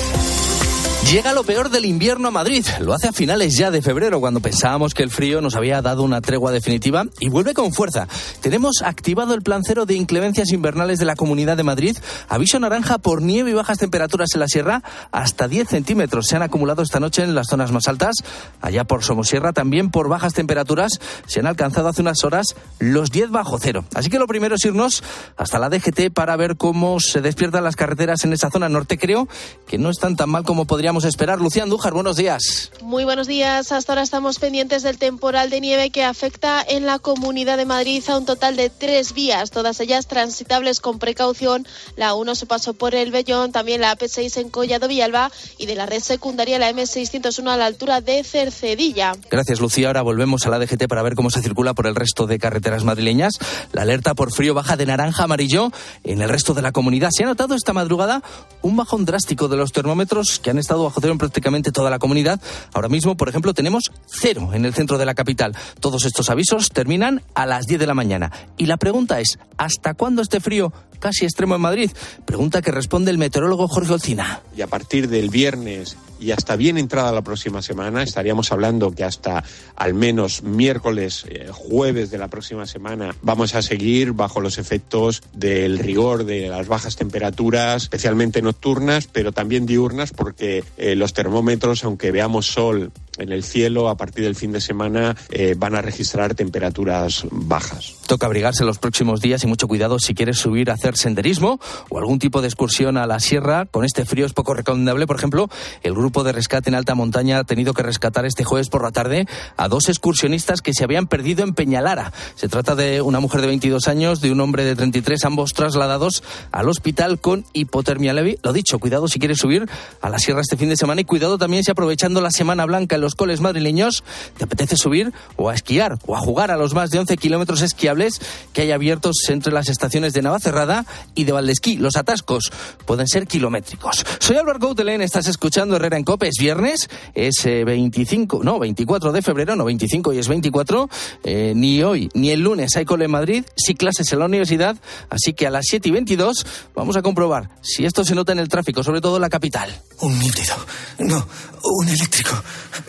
Llega 1.08 1.32
lo 1.32 1.42
peor 1.42 1.70
del 1.70 1.86
invierno 1.86 2.28
a 2.28 2.30
Madrid. 2.30 2.64
Lo 2.78 2.92
hace 2.92 3.08
a 3.08 3.12
finales 3.12 3.56
ya 3.56 3.72
de 3.72 3.82
febrero, 3.82 4.20
cuando 4.20 4.38
pensábamos 4.38 4.94
que 4.94 5.02
el 5.02 5.10
frío 5.10 5.40
nos 5.40 5.56
había 5.56 5.82
dado 5.82 6.04
una 6.04 6.20
tregua 6.20 6.52
definitiva 6.52 7.04
y 7.18 7.28
vuelve 7.28 7.52
con 7.52 7.72
fuerza. 7.72 8.06
Tenemos 8.40 8.82
activado 8.84 9.34
el 9.34 9.42
plan 9.42 9.62
cero 9.64 9.86
de 9.86 9.94
inclemencias 9.94 10.52
invernales 10.52 11.00
de 11.00 11.06
la 11.06 11.16
Comunidad 11.16 11.56
de 11.56 11.64
Madrid. 11.64 11.96
Aviso 12.28 12.60
naranja 12.60 12.98
por 12.98 13.22
nieve 13.22 13.50
y 13.50 13.54
bajas 13.54 13.78
temperaturas 13.78 14.28
en 14.34 14.40
la 14.40 14.46
sierra. 14.46 14.84
Hasta 15.10 15.48
10 15.48 15.68
centímetros 15.68 16.26
se 16.28 16.36
han 16.36 16.42
acumulado 16.42 16.82
esta 16.82 17.00
noche 17.00 17.24
en 17.24 17.34
las 17.34 17.48
zonas 17.48 17.72
más 17.72 17.88
altas. 17.88 18.14
Allá 18.60 18.84
por 18.84 19.02
Somosierra 19.02 19.52
también 19.52 19.90
por 19.90 20.08
bajas 20.08 20.34
temperaturas 20.34 21.00
se 21.26 21.40
han 21.40 21.46
alcanzado 21.46 21.88
hace 21.88 22.02
unas 22.02 22.22
horas 22.22 22.54
los 22.78 23.10
10 23.10 23.30
bajo 23.30 23.58
cero. 23.58 23.84
Así 23.94 24.10
que 24.10 24.20
lo 24.20 24.28
primero 24.28 24.54
es 24.54 24.64
irnos 24.64 25.02
hasta 25.36 25.58
la 25.58 25.70
DGT 25.70 26.12
para 26.14 26.36
ver 26.36 26.56
cómo 26.56 27.00
se 27.00 27.20
despiertan 27.20 27.64
las 27.64 27.74
carreteras 27.74 28.22
en 28.24 28.32
esa 28.32 28.48
zona 28.48 28.68
norte. 28.68 28.96
Creo 28.96 29.26
que 29.66 29.76
no 29.76 29.90
están 29.90 30.14
tan 30.14 30.30
mal 30.30 30.44
como 30.44 30.66
podríamos 30.90 31.04
esperar. 31.04 31.40
Lucía 31.40 31.62
Andújar, 31.62 31.92
buenos 31.92 32.16
días. 32.16 32.72
Muy 32.82 33.04
buenos 33.04 33.28
días. 33.28 33.70
Hasta 33.70 33.92
ahora 33.92 34.02
estamos 34.02 34.40
pendientes 34.40 34.82
del 34.82 34.98
temporal 34.98 35.48
de 35.48 35.60
nieve 35.60 35.90
que 35.90 36.02
afecta 36.02 36.64
en 36.66 36.84
la 36.84 36.98
Comunidad 36.98 37.58
de 37.58 37.64
Madrid 37.64 38.02
a 38.08 38.18
un 38.18 38.24
total 38.24 38.56
de 38.56 38.70
tres 38.70 39.14
vías, 39.14 39.52
todas 39.52 39.78
ellas 39.78 40.08
transitables 40.08 40.80
con 40.80 40.98
precaución. 40.98 41.64
La 41.94 42.14
1 42.14 42.34
se 42.34 42.46
pasó 42.46 42.74
por 42.74 42.96
el 42.96 43.12
Bellón, 43.12 43.52
también 43.52 43.82
la 43.82 43.96
AP6 43.96 44.40
en 44.40 44.50
Collado 44.50 44.88
Villalba 44.88 45.30
y 45.58 45.66
de 45.66 45.76
la 45.76 45.86
red 45.86 46.00
secundaria 46.00 46.58
la 46.58 46.72
M601 46.72 47.48
a 47.48 47.56
la 47.56 47.66
altura 47.66 48.00
de 48.00 48.24
Cercedilla. 48.24 49.12
Gracias, 49.30 49.60
Lucía. 49.60 49.86
Ahora 49.86 50.02
volvemos 50.02 50.44
a 50.46 50.50
la 50.50 50.58
DGT 50.58 50.88
para 50.88 51.02
ver 51.02 51.14
cómo 51.14 51.30
se 51.30 51.40
circula 51.40 51.72
por 51.72 51.86
el 51.86 51.94
resto 51.94 52.26
de 52.26 52.40
carreteras 52.40 52.82
madrileñas. 52.82 53.34
La 53.72 53.82
alerta 53.82 54.14
por 54.14 54.32
frío 54.32 54.54
baja 54.54 54.76
de 54.76 54.86
naranja 54.86 55.22
amarillo 55.22 55.70
en 56.02 56.20
el 56.20 56.28
resto 56.28 56.52
de 56.52 56.62
la 56.62 56.72
comunidad. 56.72 57.10
Se 57.12 57.22
ha 57.22 57.26
notado 57.26 57.54
esta 57.54 57.72
madrugada 57.72 58.24
un 58.62 58.74
bajón 58.74 59.04
drástico 59.04 59.46
de 59.46 59.56
los 59.56 59.70
termómetros 59.70 60.40
que 60.40 60.50
han 60.50 60.58
estado 60.58 60.79
bajo 60.84 61.00
prácticamente 61.18 61.72
toda 61.72 61.90
la 61.90 61.98
comunidad. 61.98 62.40
Ahora 62.72 62.88
mismo, 62.88 63.16
por 63.16 63.28
ejemplo, 63.28 63.54
tenemos 63.54 63.90
cero 64.06 64.50
en 64.52 64.64
el 64.64 64.74
centro 64.74 64.98
de 64.98 65.06
la 65.06 65.14
capital. 65.14 65.56
Todos 65.80 66.04
estos 66.04 66.30
avisos 66.30 66.68
terminan 66.68 67.22
a 67.34 67.46
las 67.46 67.66
10 67.66 67.80
de 67.80 67.86
la 67.86 67.94
mañana. 67.94 68.30
Y 68.56 68.66
la 68.66 68.76
pregunta 68.76 69.20
es, 69.20 69.38
¿hasta 69.56 69.94
cuándo 69.94 70.22
este 70.22 70.40
frío 70.40 70.72
casi 70.98 71.24
extremo 71.24 71.54
en 71.54 71.60
Madrid? 71.60 71.90
Pregunta 72.24 72.62
que 72.62 72.70
responde 72.70 73.10
el 73.10 73.18
meteorólogo 73.18 73.68
Jorge 73.68 73.92
Olcina. 73.92 74.40
Y 74.56 74.62
a 74.62 74.66
partir 74.66 75.08
del 75.08 75.30
viernes 75.30 75.96
y 76.20 76.32
hasta 76.32 76.56
bien 76.56 76.78
entrada 76.78 77.12
la 77.12 77.22
próxima 77.22 77.62
semana, 77.62 78.02
estaríamos 78.02 78.52
hablando 78.52 78.92
que 78.92 79.04
hasta 79.04 79.42
al 79.74 79.94
menos 79.94 80.42
miércoles, 80.42 81.24
eh, 81.28 81.48
jueves 81.50 82.10
de 82.10 82.18
la 82.18 82.28
próxima 82.28 82.66
semana, 82.66 83.14
vamos 83.22 83.54
a 83.54 83.62
seguir 83.62 84.12
bajo 84.12 84.40
los 84.40 84.58
efectos 84.58 85.22
del 85.32 85.78
rigor 85.78 86.24
de 86.24 86.48
las 86.48 86.68
bajas 86.68 86.96
temperaturas, 86.96 87.84
especialmente 87.84 88.42
nocturnas, 88.42 89.08
pero 89.10 89.32
también 89.32 89.66
diurnas, 89.66 90.12
porque 90.12 90.62
eh, 90.76 90.94
los 90.94 91.12
termómetros, 91.14 91.84
aunque 91.84 92.10
veamos 92.10 92.46
sol 92.46 92.92
en 93.18 93.32
el 93.32 93.42
cielo, 93.44 93.88
a 93.88 93.96
partir 93.96 94.24
del 94.24 94.36
fin 94.36 94.52
de 94.52 94.60
semana 94.60 95.16
eh, 95.30 95.54
van 95.56 95.74
a 95.74 95.82
registrar 95.82 96.34
temperaturas 96.34 97.24
bajas. 97.30 97.94
Toca 98.06 98.26
abrigarse 98.26 98.64
los 98.64 98.78
próximos 98.78 99.20
días 99.20 99.44
y 99.44 99.46
mucho 99.46 99.68
cuidado 99.68 99.98
si 99.98 100.14
quieres 100.14 100.38
subir 100.38 100.70
a 100.70 100.74
hacer 100.74 100.96
senderismo 100.96 101.60
o 101.88 101.98
algún 101.98 102.18
tipo 102.18 102.40
de 102.40 102.48
excursión 102.48 102.96
a 102.96 103.06
la 103.06 103.20
sierra. 103.20 103.66
Con 103.66 103.84
este 103.84 104.04
frío 104.04 104.26
es 104.26 104.32
poco 104.32 104.54
recomendable. 104.54 105.06
Por 105.06 105.16
ejemplo, 105.16 105.48
el 105.82 105.92
grupo 105.92 106.24
de 106.24 106.32
rescate 106.32 106.70
en 106.70 106.74
alta 106.74 106.94
montaña 106.94 107.38
ha 107.38 107.44
tenido 107.44 107.74
que 107.74 107.82
rescatar 107.82 108.26
este 108.26 108.44
jueves 108.44 108.68
por 108.68 108.82
la 108.82 108.90
tarde 108.90 109.26
a 109.56 109.68
dos 109.68 109.88
excursionistas 109.88 110.60
que 110.62 110.74
se 110.74 110.84
habían 110.84 111.06
perdido 111.06 111.44
en 111.44 111.54
Peñalara. 111.54 112.12
Se 112.34 112.48
trata 112.48 112.74
de 112.74 113.00
una 113.00 113.20
mujer 113.20 113.40
de 113.40 113.46
22 113.48 113.88
años, 113.88 114.20
de 114.20 114.32
un 114.32 114.40
hombre 114.40 114.64
de 114.64 114.74
33, 114.74 115.24
ambos 115.24 115.52
trasladados 115.52 116.22
al 116.50 116.68
hospital 116.68 117.20
con 117.20 117.44
hipotermia 117.52 118.12
leve. 118.12 118.38
Lo 118.42 118.52
dicho, 118.52 118.78
cuidado 118.78 119.08
si 119.08 119.18
quieres 119.18 119.38
subir 119.38 119.68
a 120.00 120.08
la 120.08 120.18
sierra 120.18 120.40
este 120.40 120.56
fin 120.56 120.68
de 120.68 120.76
semana 120.76 121.00
y 121.00 121.04
cuidado 121.04 121.38
también 121.38 121.64
si 121.64 121.70
aprovechando 121.70 122.20
la 122.20 122.30
Semana 122.30 122.64
Blanca 122.64 122.96
en 122.96 123.02
los 123.02 123.09
coles 123.14 123.40
madrileños 123.40 124.04
te 124.36 124.44
apetece 124.44 124.76
subir 124.76 125.12
o 125.36 125.48
a 125.48 125.54
esquiar 125.54 125.98
o 126.06 126.16
a 126.16 126.20
jugar 126.20 126.50
a 126.50 126.56
los 126.56 126.74
más 126.74 126.90
de 126.90 126.98
11 126.98 127.16
kilómetros 127.16 127.62
esquiables 127.62 128.20
que 128.52 128.62
hay 128.62 128.72
abiertos 128.72 129.16
entre 129.28 129.52
las 129.52 129.68
estaciones 129.68 130.12
de 130.12 130.22
Navacerrada 130.22 130.86
y 131.14 131.24
de 131.24 131.32
Valdesquí. 131.32 131.76
Los 131.76 131.96
atascos 131.96 132.50
pueden 132.86 133.06
ser 133.06 133.26
kilométricos. 133.26 134.04
Soy 134.18 134.36
Álvaro 134.36 134.58
Gautelén, 134.58 135.02
estás 135.02 135.26
escuchando 135.28 135.76
Herrera 135.76 135.96
en 135.96 136.04
Cope. 136.04 136.28
Es 136.28 136.36
viernes, 136.38 136.88
es 137.14 137.44
25, 137.44 138.40
no, 138.42 138.58
24 138.58 139.12
de 139.12 139.22
febrero, 139.22 139.56
no 139.56 139.64
25 139.64 140.12
y 140.12 140.18
es 140.18 140.28
24. 140.28 140.88
Eh, 141.24 141.52
ni 141.56 141.82
hoy 141.82 142.08
ni 142.14 142.30
el 142.30 142.40
lunes 142.40 142.76
hay 142.76 142.84
cole 142.84 143.06
en 143.06 143.10
Madrid, 143.10 143.44
sí 143.56 143.74
clases 143.74 144.12
en 144.12 144.18
la 144.18 144.26
universidad. 144.26 144.76
Así 145.08 145.32
que 145.32 145.46
a 145.46 145.50
las 145.50 145.66
7 145.68 145.88
y 145.88 145.92
22 145.92 146.46
vamos 146.74 146.96
a 146.96 147.02
comprobar 147.02 147.50
si 147.62 147.84
esto 147.84 148.04
se 148.04 148.14
nota 148.14 148.32
en 148.32 148.38
el 148.38 148.48
tráfico, 148.48 148.82
sobre 148.82 149.00
todo 149.00 149.16
en 149.16 149.22
la 149.22 149.28
capital. 149.28 149.70
Un 150.00 150.22
híbrido. 150.22 150.54
No, 150.98 151.26
un 151.64 151.88
eléctrico. 151.88 152.30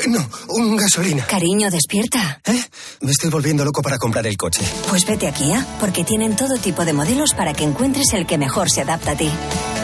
No, 0.07 0.27
un 0.49 0.75
gasolina. 0.77 1.25
Cariño, 1.25 1.69
despierta. 1.69 2.41
¿Eh? 2.45 2.61
Me 3.01 3.11
estoy 3.11 3.29
volviendo 3.29 3.63
loco 3.63 3.81
para 3.81 3.97
comprar 3.97 4.25
el 4.25 4.35
coche. 4.37 4.61
Pues 4.89 5.05
vete 5.05 5.27
a 5.27 5.33
Kia, 5.33 5.65
porque 5.79 6.03
tienen 6.03 6.35
todo 6.35 6.55
tipo 6.57 6.85
de 6.85 6.93
modelos 6.93 7.33
para 7.33 7.53
que 7.53 7.63
encuentres 7.63 8.13
el 8.13 8.25
que 8.25 8.37
mejor 8.37 8.69
se 8.69 8.81
adapta 8.81 9.11
a 9.11 9.15
ti. 9.15 9.29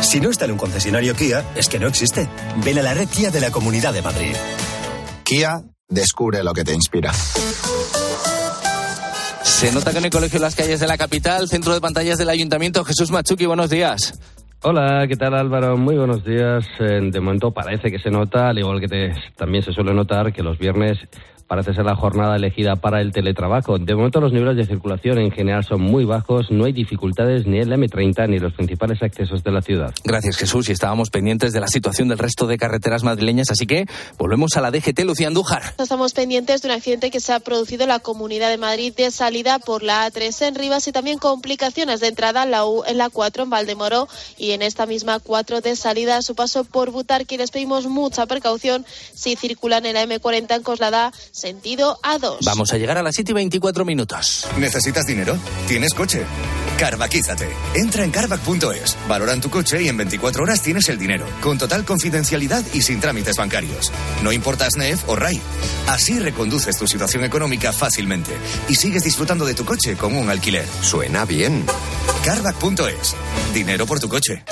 Si 0.02 0.20
no 0.20 0.30
está 0.30 0.46
en 0.46 0.52
un 0.52 0.58
concesionario 0.58 1.16
Kia, 1.16 1.46
es 1.56 1.70
que 1.70 1.80
no 1.80 1.88
existe. 1.88 2.28
Ven 2.64 2.80
a 2.80 2.82
la 2.82 2.94
red 2.94 3.08
Kia 3.08 3.32
de 3.32 3.42
la 3.42 3.52
Comunidad 3.52 3.94
de 3.94 4.02
Madrid. 4.02 4.36
Kia, 5.24 5.62
descubre 5.88 6.44
lo 6.44 6.54
que 6.54 6.64
te 6.64 6.74
inspira. 6.74 7.12
Se 9.44 9.72
nota 9.72 9.92
que 9.92 9.98
en 9.98 10.06
el 10.06 10.12
colegio 10.12 10.40
Las 10.40 10.56
Calles 10.56 10.80
de 10.80 10.88
la 10.88 10.98
capital, 10.98 11.50
centro 11.50 11.74
de 11.74 11.82
pantallas 11.82 12.18
del 12.18 12.30
ayuntamiento, 12.30 12.86
Jesús 12.86 13.10
Machuki, 13.12 13.46
buenos 13.46 13.70
días. 13.70 14.14
Hola, 14.64 15.06
¿qué 15.08 15.16
tal 15.16 15.34
Álvaro? 15.36 15.78
Muy 15.78 15.96
buenos 15.98 16.24
días. 16.26 16.66
Eh, 16.80 17.00
De 17.12 17.20
momento 17.20 17.52
parece 17.52 17.92
que 17.92 18.00
se 18.00 18.10
nota, 18.10 18.50
al 18.50 18.58
igual 18.60 18.80
que 18.80 18.88
te- 18.88 19.14
también 19.36 19.64
se 19.64 19.72
suele 19.72 19.94
notar, 19.94 20.34
que 20.34 20.42
los 20.44 20.58
viernes 20.58 20.98
parece 21.48 21.74
ser 21.74 21.86
la 21.86 21.96
jornada 21.96 22.36
elegida 22.36 22.76
para 22.76 23.02
el 23.02 23.12
teletrabajo. 23.12 23.78
De 23.78 23.96
momento 23.96 24.20
los 24.20 24.34
niveles 24.34 24.58
de 24.58 24.66
circulación 24.66 25.20
en 25.20 25.32
general 25.32 25.64
son 25.64 25.82
muy 25.82 26.06
bajos, 26.06 26.52
no 26.52 26.66
hay 26.66 26.74
dificultades 26.74 27.48
ni 27.48 27.60
en 27.60 27.70
la 27.70 27.78
M30 27.78 28.30
ni 28.30 28.38
en 28.38 28.44
los 28.44 28.54
principales 28.54 29.02
accesos 29.02 29.44
de 29.44 29.52
la 29.52 29.62
ciudad. 29.62 29.94
Gracias 30.04 30.38
Jesús 30.38 30.70
y 30.70 30.74
estábamos 30.74 31.10
pendientes 31.10 31.54
de 31.54 31.60
la 31.60 31.68
situación 31.68 32.08
del 32.10 32.18
resto 32.18 32.48
de 32.48 32.58
carreteras 32.58 33.04
madrileñas, 33.04 33.50
así 33.50 33.66
que 33.66 33.86
volvemos 34.18 34.58
a 34.58 34.62
la 34.62 34.72
DGT 34.72 35.00
Lucía 35.06 35.28
Andújar. 35.28 35.62
Estamos 35.78 36.14
pendientes 36.14 36.62
de 36.62 36.68
un 36.68 36.74
accidente 36.74 37.12
que 37.12 37.20
se 37.20 37.34
ha 37.34 37.40
producido 37.40 37.84
en 37.84 37.90
la 37.90 38.00
Comunidad 38.00 38.50
de 38.50 38.58
Madrid 38.58 38.94
de 38.96 39.12
salida 39.12 39.60
por 39.60 39.84
la 39.84 40.08
A3 40.08 40.48
en 40.48 40.56
Rivas 40.56 40.88
y 40.88 40.92
también 40.92 41.18
complicaciones 41.18 42.00
de 42.00 42.08
entrada 42.08 42.44
en 42.44 42.52
la, 42.52 42.66
U, 42.66 42.84
en 42.86 42.98
la 42.98 43.10
4 43.10 43.44
en 43.44 43.50
Valdemoro 43.50 44.08
y 44.38 44.52
en 44.52 44.62
esta 44.62 44.86
misma 44.86 45.20
4 45.20 45.62
de 45.62 45.76
salida 45.76 46.18
a 46.18 46.22
su 46.22 46.36
paso 46.36 46.64
por 46.64 46.92
Butarque. 46.92 47.38
Les 47.38 47.52
pedimos 47.52 47.88
mucha 47.88 48.26
precaución 48.26 48.86
si 49.14 49.36
circulan 49.36 49.86
en 49.86 49.94
la 49.94 50.06
M40 50.06 50.56
en 50.56 50.64
Coslada, 50.64 51.12
sentido 51.38 52.00
A2. 52.02 52.40
Vamos 52.44 52.74
a 52.74 52.78
llegar 52.78 52.98
a 52.98 53.04
las 53.04 53.16
7 53.16 53.32
y 53.32 53.36
24 53.36 53.86
minutos. 53.86 54.48
¿Necesitas 54.58 55.06
dinero? 55.06 55.38
¿Tienes 55.68 55.94
coche? 55.94 56.26
Carvaquízate. 56.78 57.50
Entra 57.76 58.04
en 58.04 58.12
carvac.es, 58.12 58.98
valoran 59.08 59.42
tu 59.42 59.50
coche 59.50 59.82
y 59.82 59.88
en 59.88 59.98
24 59.98 60.44
horas 60.44 60.62
tienes 60.62 60.90
el 60.90 60.98
dinero, 60.98 61.26
con 61.42 61.58
total 61.58 61.86
confidencialidad 61.86 62.64
y 62.74 62.82
sin 62.82 63.00
trámites 63.00 63.36
bancarios. 63.36 63.92
No 64.24 64.32
importa 64.32 64.70
SNEF 64.70 65.08
o 65.08 65.16
RAI. 65.16 65.42
Así 65.88 66.20
reconduces 66.20 66.78
tu 66.78 66.88
situación 66.88 67.24
económica 67.24 67.72
fácilmente 67.72 68.32
y 68.70 68.76
sigues 68.76 69.04
disfrutando 69.04 69.46
de 69.46 69.54
tu 69.54 69.66
coche 69.66 69.96
como 69.96 70.20
un 70.20 70.30
alquiler. 70.30 70.66
Suena 70.82 71.26
bien. 71.26 71.66
Carvac.es. 72.24 73.16
Dinero 73.54 73.86
por 73.86 74.00
tu 74.00 74.10
coche. 74.10 74.44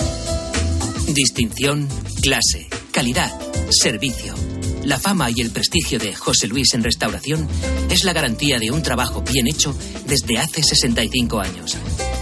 Distinción, 1.07 1.87
clase, 2.21 2.67
calidad, 2.91 3.31
servicio. 3.69 4.33
La 4.85 4.99
fama 4.99 5.29
y 5.35 5.41
el 5.41 5.49
prestigio 5.49 5.97
de 5.97 6.13
José 6.13 6.47
Luis 6.47 6.75
en 6.75 6.83
restauración 6.83 7.47
es 7.89 8.03
la 8.03 8.13
garantía 8.13 8.59
de 8.59 8.69
un 8.69 8.83
trabajo 8.83 9.23
bien 9.23 9.47
hecho 9.47 9.75
desde 10.05 10.37
hace 10.37 10.61
65 10.61 11.39
años. 11.39 11.75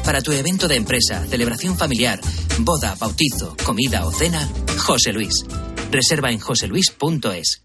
Para 0.05 0.21
tu 0.21 0.31
evento 0.31 0.69
de 0.69 0.77
empresa, 0.77 1.25
celebración 1.29 1.77
familiar, 1.77 2.21
boda, 2.59 2.95
bautizo, 2.97 3.57
comida 3.65 4.05
o 4.05 4.11
cena, 4.11 4.49
José 4.77 5.11
Luis. 5.11 5.45
Reserva 5.91 6.31
en 6.31 6.39
joseluis.es. 6.39 7.62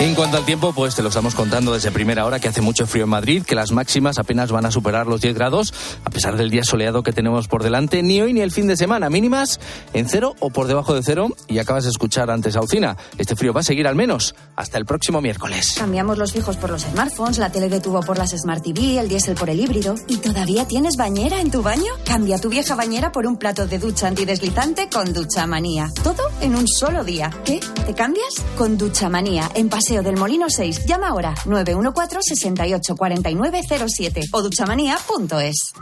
En 0.00 0.14
cuanto 0.14 0.36
al 0.36 0.44
tiempo, 0.44 0.72
pues 0.72 0.94
te 0.94 1.02
lo 1.02 1.08
estamos 1.08 1.34
contando 1.34 1.72
desde 1.72 1.90
primera 1.90 2.24
hora 2.24 2.38
que 2.38 2.46
hace 2.46 2.60
mucho 2.60 2.86
frío 2.86 3.02
en 3.02 3.10
Madrid, 3.10 3.42
que 3.42 3.56
las 3.56 3.72
máximas 3.72 4.20
apenas 4.20 4.52
van 4.52 4.64
a 4.64 4.70
superar 4.70 5.08
los 5.08 5.20
10 5.20 5.34
grados, 5.34 5.74
a 6.04 6.10
pesar 6.10 6.36
del 6.36 6.50
día 6.50 6.62
soleado 6.62 7.02
que 7.02 7.12
tenemos 7.12 7.48
por 7.48 7.64
delante, 7.64 8.00
ni 8.04 8.20
hoy 8.20 8.32
ni 8.32 8.40
el 8.40 8.52
fin 8.52 8.68
de 8.68 8.76
semana, 8.76 9.10
mínimas 9.10 9.58
en 9.94 10.08
cero 10.08 10.36
o 10.38 10.50
por 10.50 10.68
debajo 10.68 10.94
de 10.94 11.02
cero. 11.02 11.30
Y 11.48 11.58
acabas 11.58 11.82
de 11.82 11.90
escuchar 11.90 12.30
antes 12.30 12.54
a 12.54 12.60
Ucina, 12.60 12.96
este 13.18 13.34
frío 13.34 13.52
va 13.52 13.62
a 13.62 13.64
seguir 13.64 13.88
al 13.88 13.96
menos 13.96 14.36
hasta 14.54 14.78
el 14.78 14.86
próximo 14.86 15.20
miércoles. 15.20 15.74
Cambiamos 15.76 16.16
los 16.16 16.32
fijos 16.32 16.56
por 16.58 16.70
los 16.70 16.82
smartphones, 16.82 17.38
la 17.38 17.50
tele 17.50 17.68
de 17.68 17.80
tubo 17.80 18.00
por 18.00 18.18
las 18.18 18.30
Smart 18.30 18.62
TV, 18.62 19.00
el 19.00 19.08
diésel 19.08 19.34
por 19.34 19.50
el 19.50 19.58
híbrido. 19.58 19.96
¿Y 20.06 20.18
todavía 20.18 20.64
tienes 20.64 20.96
bañera 20.96 21.40
en 21.40 21.50
tu 21.50 21.60
baño? 21.60 21.90
Cambia 22.06 22.38
tu 22.38 22.48
vieja 22.48 22.76
bañera 22.76 23.10
por 23.10 23.26
un 23.26 23.36
plato 23.36 23.66
de 23.66 23.80
ducha 23.80 24.06
antideslizante 24.06 24.88
con 24.88 25.12
Ducha 25.12 25.44
Manía. 25.48 25.90
Todo 26.04 26.22
en 26.40 26.54
un 26.54 26.68
solo 26.68 27.02
día. 27.02 27.30
¿Qué? 27.44 27.58
¿Te 27.84 27.94
cambias? 27.94 28.36
Con 28.56 28.78
Ducha 28.78 29.08
Manía, 29.08 29.50
en 29.56 29.68
Paseo 29.68 29.87
del 29.88 30.18
Molino 30.18 30.50
6 30.50 30.84
Llama 30.86 31.08
ahora 31.08 31.34
914-684907 31.46 34.28
o 34.32 34.42
duchamanía.es. 34.42 35.72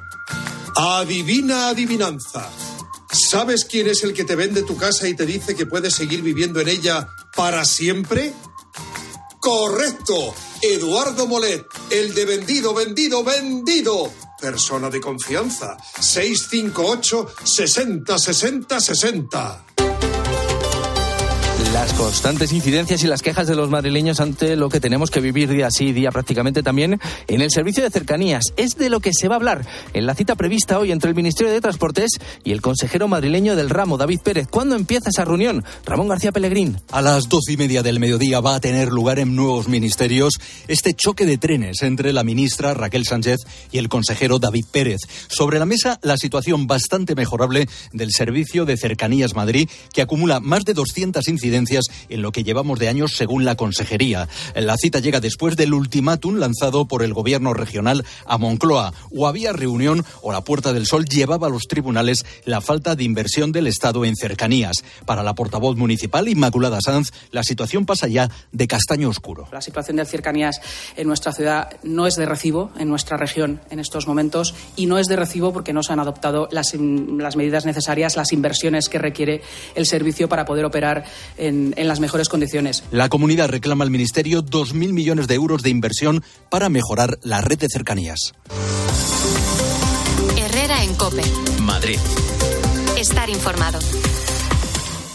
Adivina 0.76 1.66
adivinanza. 1.68 2.48
¿Sabes 3.10 3.64
quién 3.64 3.88
es 3.88 4.04
el 4.04 4.14
que 4.14 4.24
te 4.24 4.36
vende 4.36 4.62
tu 4.62 4.76
casa 4.76 5.08
y 5.08 5.14
te 5.14 5.26
dice 5.26 5.56
que 5.56 5.66
puedes 5.66 5.94
seguir 5.94 6.22
viviendo 6.22 6.60
en 6.60 6.68
ella 6.68 7.08
para 7.34 7.64
siempre? 7.64 8.32
Correcto. 9.40 10.36
Eduardo 10.62 11.26
Molet, 11.26 11.66
el 11.90 12.14
de 12.14 12.26
vendido, 12.26 12.74
vendido, 12.74 13.24
vendido. 13.24 14.12
Persona 14.40 14.88
de 14.88 15.00
confianza. 15.00 15.76
658 15.98 17.26
60 17.42 18.18
60 18.18 18.80
60 18.80 19.66
las 21.76 21.92
constantes 21.92 22.54
incidencias 22.54 23.04
y 23.04 23.06
las 23.06 23.20
quejas 23.20 23.46
de 23.46 23.54
los 23.54 23.68
madrileños 23.68 24.20
ante 24.20 24.56
lo 24.56 24.70
que 24.70 24.80
tenemos 24.80 25.10
que 25.10 25.20
vivir 25.20 25.50
día 25.50 25.70
sí 25.70 25.92
día 25.92 26.10
prácticamente 26.10 26.62
también 26.62 26.98
en 27.28 27.42
el 27.42 27.50
servicio 27.50 27.82
de 27.84 27.90
cercanías. 27.90 28.44
Es 28.56 28.78
de 28.78 28.88
lo 28.88 29.00
que 29.00 29.12
se 29.12 29.28
va 29.28 29.34
a 29.34 29.36
hablar 29.36 29.66
en 29.92 30.06
la 30.06 30.14
cita 30.14 30.36
prevista 30.36 30.78
hoy 30.78 30.90
entre 30.90 31.10
el 31.10 31.14
Ministerio 31.14 31.52
de 31.52 31.60
Transportes 31.60 32.12
y 32.44 32.52
el 32.52 32.62
consejero 32.62 33.08
madrileño 33.08 33.56
del 33.56 33.68
ramo, 33.68 33.98
David 33.98 34.20
Pérez. 34.24 34.48
¿Cuándo 34.48 34.74
empieza 34.74 35.10
esa 35.10 35.26
reunión? 35.26 35.64
Ramón 35.84 36.08
García 36.08 36.32
Pellegrín. 36.32 36.80
A 36.92 37.02
las 37.02 37.28
doce 37.28 37.52
y 37.52 37.56
media 37.58 37.82
del 37.82 38.00
mediodía 38.00 38.40
va 38.40 38.54
a 38.54 38.60
tener 38.60 38.88
lugar 38.88 39.18
en 39.18 39.36
nuevos 39.36 39.68
ministerios 39.68 40.32
este 40.68 40.94
choque 40.94 41.26
de 41.26 41.36
trenes 41.36 41.82
entre 41.82 42.14
la 42.14 42.24
ministra 42.24 42.72
Raquel 42.72 43.04
Sánchez 43.04 43.40
y 43.70 43.76
el 43.76 43.90
consejero 43.90 44.38
David 44.38 44.64
Pérez. 44.72 45.00
Sobre 45.28 45.58
la 45.58 45.66
mesa, 45.66 46.00
la 46.02 46.16
situación 46.16 46.66
bastante 46.66 47.14
mejorable 47.14 47.68
del 47.92 48.12
servicio 48.12 48.64
de 48.64 48.78
cercanías 48.78 49.34
Madrid, 49.34 49.68
que 49.92 50.00
acumula 50.00 50.40
más 50.40 50.64
de 50.64 50.72
200 50.72 51.28
incidencias 51.28 51.65
en 52.08 52.22
lo 52.22 52.32
que 52.32 52.44
llevamos 52.44 52.78
de 52.78 52.88
años 52.88 53.12
según 53.16 53.44
la 53.44 53.56
Consejería. 53.56 54.28
La 54.54 54.76
cita 54.76 54.98
llega 54.98 55.20
después 55.20 55.56
del 55.56 55.74
ultimátum 55.74 56.36
lanzado 56.36 56.86
por 56.86 57.02
el 57.02 57.14
Gobierno 57.14 57.54
regional 57.54 58.04
a 58.24 58.38
Moncloa. 58.38 58.92
O 59.14 59.26
había 59.26 59.52
reunión 59.52 60.04
o 60.22 60.32
la 60.32 60.42
Puerta 60.42 60.72
del 60.72 60.86
Sol 60.86 61.04
llevaba 61.04 61.46
a 61.46 61.50
los 61.50 61.64
tribunales 61.64 62.24
la 62.44 62.60
falta 62.60 62.96
de 62.96 63.04
inversión 63.04 63.52
del 63.52 63.66
Estado 63.66 64.04
en 64.04 64.16
cercanías. 64.16 64.76
Para 65.04 65.22
la 65.22 65.34
portavoz 65.34 65.76
municipal 65.76 66.28
Inmaculada 66.28 66.80
Sanz, 66.80 67.12
la 67.30 67.42
situación 67.42 67.86
pasa 67.86 68.08
ya 68.08 68.30
de 68.52 68.66
castaño 68.66 69.08
oscuro. 69.08 69.48
La 69.52 69.60
situación 69.60 69.96
de 69.96 70.04
cercanías 70.04 70.60
en 70.96 71.06
nuestra 71.06 71.32
ciudad 71.32 71.70
no 71.82 72.06
es 72.06 72.16
de 72.16 72.26
recibo 72.26 72.70
en 72.78 72.88
nuestra 72.88 73.16
región 73.16 73.60
en 73.70 73.78
estos 73.78 74.06
momentos 74.06 74.54
y 74.76 74.86
no 74.86 74.98
es 74.98 75.06
de 75.06 75.16
recibo 75.16 75.52
porque 75.52 75.72
no 75.72 75.82
se 75.82 75.92
han 75.92 76.00
adoptado 76.00 76.48
las, 76.50 76.74
las 76.74 77.36
medidas 77.36 77.66
necesarias, 77.66 78.16
las 78.16 78.32
inversiones 78.32 78.88
que 78.88 78.98
requiere 78.98 79.42
el 79.74 79.86
servicio 79.86 80.28
para 80.28 80.44
poder 80.44 80.64
operar 80.64 81.04
en 81.46 81.56
en, 81.76 81.88
las 81.88 82.00
mejores 82.00 82.28
condiciones. 82.28 82.84
La 82.90 83.08
comunidad 83.08 83.48
reclama 83.48 83.84
al 83.84 83.90
Ministerio 83.90 84.42
2.000 84.42 84.92
millones 84.92 85.28
de 85.28 85.34
euros 85.34 85.62
de 85.62 85.70
inversión 85.70 86.22
para 86.50 86.68
mejorar 86.68 87.18
la 87.22 87.40
red 87.40 87.58
de 87.58 87.68
cercanías. 87.68 88.32
Herrera 90.36 90.82
en 90.84 90.94
Cope. 90.94 91.22
Madrid. 91.62 91.98
Estar 92.98 93.28
informado. 93.30 93.78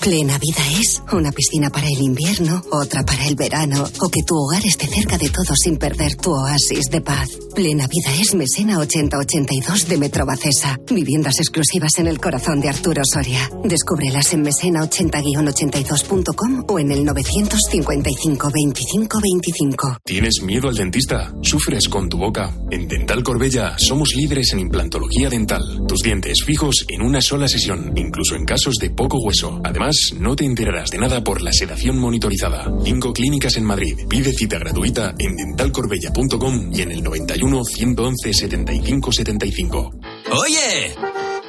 Plena 0.02 0.38
vida 0.40 0.64
es 0.80 1.04
una 1.12 1.32
piscina 1.32 1.70
para 1.70 1.86
el 1.86 2.02
invierno, 2.02 2.64
otra 2.72 3.06
para 3.06 3.28
el 3.28 3.36
verano, 3.36 3.88
o 4.00 4.10
que 4.10 4.24
tu 4.24 4.36
hogar 4.36 4.66
esté 4.66 4.88
cerca 4.88 5.20
de 5.20 5.30
todo 5.30 5.54
sin 5.56 5.78
perder 5.78 6.16
tu 6.16 6.32
oasis 6.32 6.86
de 6.90 7.02
paz. 7.02 7.30
Plena 7.54 7.86
vida 7.86 8.12
es 8.20 8.34
Mesena 8.34 8.80
8082 8.80 9.88
de 9.88 10.00
Metrobacesa. 10.00 10.80
Viviendas 10.90 11.38
exclusivas 11.38 12.00
en 12.00 12.08
el 12.08 12.20
corazón 12.20 12.62
de 12.62 12.70
Arturo 12.70 13.04
Soria. 13.06 13.48
Descúbrelas 13.64 14.34
en 14.34 14.44
mesena80-82.com 14.44 16.66
o 16.68 16.80
en 16.80 16.92
el 16.92 17.06
955 17.06 18.50
25 18.52 19.20
25. 19.22 19.98
¿Tienes 20.04 20.42
miedo 20.42 20.68
al 20.68 20.78
dentista? 20.78 21.32
¿Sufres 21.44 21.88
con 21.88 22.10
tu 22.10 22.18
boca? 22.18 22.52
En 22.72 22.88
Dental 22.88 23.22
Corbella 23.22 23.76
somos 23.78 24.16
líderes 24.16 24.52
en 24.54 24.62
implantología 24.62 25.30
dental. 25.30 25.62
Tus 25.88 26.00
dientes 26.00 26.44
fijos 26.44 26.88
en 26.88 27.04
una 27.04 27.22
sola 27.22 27.48
sesión, 27.48 27.94
incluso 27.96 28.36
en 28.36 28.46
casos 28.46 28.78
de 28.78 28.90
poco 28.90 29.20
hueso. 29.20 29.62
Además, 29.64 29.91
no 30.20 30.36
te 30.36 30.46
enterarás 30.46 30.90
de 30.90 30.98
nada 30.98 31.24
por 31.24 31.42
la 31.42 31.52
sedación 31.52 31.98
monitorizada. 31.98 32.72
Cinco 32.84 33.14
clínicas 33.14 33.58
en 33.58 33.66
Madrid. 33.66 33.96
Pide 34.08 34.34
cita 34.34 34.58
gratuita 34.58 35.14
en 35.18 35.36
dentalcorbella.com 35.36 36.72
y 36.74 36.82
en 36.82 36.92
el 36.92 37.04
91 37.04 37.64
111 37.64 38.34
75 38.34 39.12
75. 39.12 39.92
¡Oye! 40.32 40.96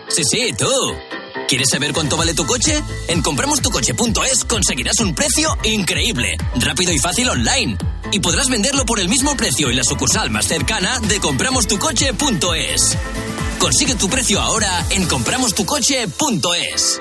Sí, 0.09 0.23
sí, 0.25 0.51
tú. 0.59 0.67
¿Quieres 1.49 1.69
saber 1.71 1.93
cuánto 1.93 2.17
vale 2.17 2.35
tu 2.35 2.47
coche? 2.47 2.83
En 3.09 3.23
compramostucoche.es 3.23 4.45
conseguirás 4.45 5.01
un 5.01 5.15
precio 5.15 5.57
increíble, 5.65 6.37
rápido 6.57 6.93
y 6.93 6.99
fácil 6.99 7.29
online. 7.29 7.77
Y 8.11 8.21
podrás 8.21 8.49
venderlo 8.49 8.85
por 8.85 9.01
el 9.01 9.09
mismo 9.09 9.37
precio 9.37 9.71
en 9.71 9.77
la 9.77 9.85
sucursal 9.85 10.31
más 10.31 10.47
cercana 10.47 10.99
de 11.01 11.21
compramostucoche.es. 11.21 12.99
Consigue 13.59 13.95
tu 13.95 14.09
precio 14.09 14.41
ahora 14.41 14.85
en 14.91 15.07
compramostucoche.es. 15.07 17.01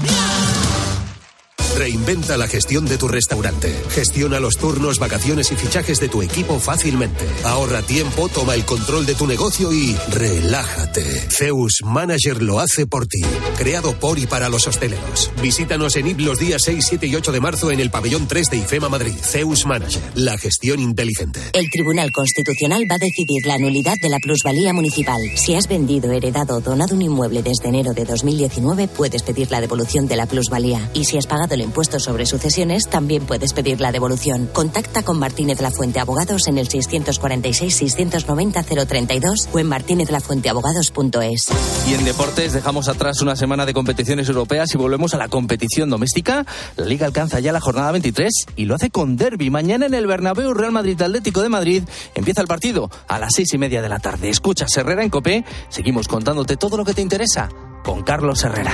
Reinventa 1.77 2.37
la 2.37 2.47
gestión 2.47 2.85
de 2.85 2.97
tu 2.97 3.07
restaurante. 3.07 3.73
Gestiona 3.89 4.39
los 4.39 4.57
turnos, 4.57 4.99
vacaciones 4.99 5.51
y 5.51 5.55
fichajes 5.55 5.99
de 5.99 6.09
tu 6.09 6.21
equipo 6.21 6.59
fácilmente. 6.59 7.25
Ahorra 7.43 7.81
tiempo, 7.81 8.29
toma 8.29 8.55
el 8.55 8.65
control 8.65 9.05
de 9.05 9.15
tu 9.15 9.25
negocio 9.25 9.71
y 9.71 9.95
relájate. 10.11 11.03
Zeus 11.29 11.81
Manager 11.83 12.41
lo 12.41 12.59
hace 12.59 12.85
por 12.85 13.07
ti. 13.07 13.21
Creado 13.57 13.93
por 13.99 14.19
y 14.19 14.27
para 14.27 14.49
los 14.49 14.67
hosteleros. 14.67 15.31
Visítanos 15.41 15.95
en 15.95 16.07
IP 16.07 16.19
los 16.19 16.39
días 16.39 16.61
6, 16.65 16.85
7 16.87 17.07
y 17.07 17.15
8 17.15 17.31
de 17.31 17.39
marzo 17.39 17.71
en 17.71 17.79
el 17.79 17.89
pabellón 17.89 18.27
3 18.27 18.49
de 18.49 18.57
IFEMA 18.57 18.89
Madrid. 18.89 19.15
Zeus 19.21 19.65
Manager. 19.65 20.01
La 20.15 20.37
gestión 20.37 20.79
inteligente. 20.79 21.39
El 21.53 21.69
Tribunal 21.69 22.11
Constitucional 22.11 22.83
va 22.89 22.95
a 22.95 22.99
decidir 22.99 23.45
la 23.45 23.57
nulidad 23.57 23.95
de 24.01 24.09
la 24.09 24.19
plusvalía 24.19 24.73
municipal. 24.73 25.21
Si 25.35 25.55
has 25.55 25.67
vendido, 25.67 26.11
heredado 26.11 26.57
o 26.57 26.61
donado 26.61 26.95
un 26.95 27.01
inmueble 27.01 27.41
desde 27.41 27.69
enero 27.69 27.93
de 27.93 28.05
2019, 28.05 28.87
puedes 28.89 29.23
pedir 29.23 29.49
la 29.51 29.61
devolución 29.61 30.07
de 30.07 30.15
la 30.17 30.25
plusvalía. 30.25 30.89
Y 30.93 31.05
si 31.05 31.17
has 31.17 31.27
pagado 31.27 31.55
el 31.55 31.60
impuesto 31.61 31.99
sobre 31.99 32.25
sucesiones, 32.25 32.89
también 32.89 33.25
puedes 33.25 33.53
pedir 33.53 33.81
la 33.81 33.91
devolución. 33.91 34.49
Contacta 34.51 35.03
con 35.03 35.19
Martínez 35.19 35.61
La 35.61 35.71
Fuente 35.71 35.99
Abogados 35.99 36.47
en 36.47 36.57
el 36.57 36.69
646-690-032 36.69 39.49
o 39.53 39.59
en 39.59 39.67
martinezlafuenteabogados.es. 39.67 41.49
Y 41.87 41.93
en 41.93 42.05
deportes 42.05 42.53
dejamos 42.53 42.87
atrás 42.87 43.21
una 43.21 43.35
semana 43.35 43.65
de 43.65 43.73
competiciones 43.73 44.27
europeas 44.27 44.73
y 44.73 44.77
volvemos 44.77 45.13
a 45.13 45.17
la 45.17 45.27
competición 45.27 45.89
doméstica. 45.89 46.45
La 46.77 46.85
liga 46.85 47.05
alcanza 47.05 47.39
ya 47.39 47.51
la 47.51 47.61
jornada 47.61 47.91
23 47.91 48.31
y 48.55 48.65
lo 48.65 48.75
hace 48.75 48.89
con 48.89 49.17
derby. 49.17 49.49
Mañana 49.49 49.85
en 49.85 49.93
el 49.93 50.07
Bernabéu 50.07 50.53
Real 50.53 50.71
Madrid 50.71 51.01
Atlético 51.01 51.41
de 51.41 51.49
Madrid 51.49 51.83
empieza 52.15 52.41
el 52.41 52.47
partido 52.47 52.89
a 53.07 53.19
las 53.19 53.33
seis 53.35 53.53
y 53.53 53.57
media 53.57 53.81
de 53.81 53.89
la 53.89 53.99
tarde. 53.99 54.29
Escucha 54.29 54.65
Herrera 54.75 55.03
en 55.03 55.09
Copé. 55.09 55.43
Seguimos 55.69 56.07
contándote 56.07 56.57
todo 56.57 56.77
lo 56.77 56.85
que 56.85 56.93
te 56.93 57.01
interesa 57.01 57.49
con 57.83 58.03
Carlos 58.03 58.43
Herrera. 58.43 58.73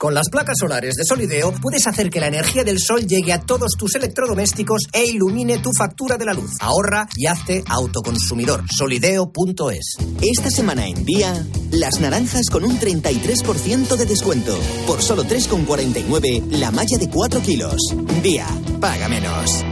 Con 0.00 0.14
las 0.14 0.30
placas 0.30 0.56
solares 0.58 0.94
de 0.94 1.04
Solideo 1.04 1.52
puedes 1.60 1.86
hacer 1.86 2.08
que 2.08 2.20
la 2.20 2.28
energía 2.28 2.64
del 2.64 2.78
sol 2.78 3.06
llegue 3.06 3.34
a 3.34 3.42
todos 3.42 3.72
tus 3.78 3.96
electrodomésticos 3.96 4.84
e 4.94 5.04
ilumine 5.04 5.58
tu 5.58 5.72
factura 5.76 6.16
de 6.16 6.24
la 6.24 6.32
luz. 6.32 6.52
Ahorra 6.58 7.06
y 7.14 7.26
hazte 7.26 7.62
autoconsumidor. 7.68 8.64
Solideo.es. 8.74 9.98
Esta 10.22 10.50
semana 10.50 10.86
en 10.86 11.04
Día, 11.04 11.46
las 11.70 12.00
naranjas 12.00 12.48
con 12.48 12.64
un 12.64 12.80
33% 12.80 13.94
de 13.96 14.06
descuento. 14.06 14.58
Por 14.86 15.02
solo 15.02 15.24
3,49 15.24 16.46
la 16.52 16.70
malla 16.70 16.96
de 16.96 17.10
4 17.10 17.42
kilos. 17.42 17.76
Día, 18.22 18.46
paga 18.80 19.06
menos. 19.06 19.62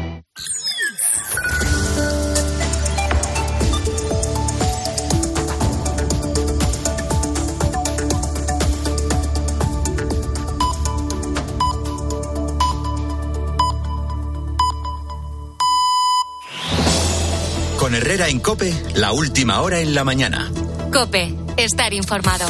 Con 17.78 17.94
Herrera 17.94 18.28
en 18.28 18.40
Cope, 18.40 18.74
la 18.96 19.12
última 19.12 19.60
hora 19.60 19.78
en 19.78 19.94
la 19.94 20.02
mañana. 20.02 20.50
Cope, 20.92 21.32
estar 21.56 21.94
informado. 21.94 22.44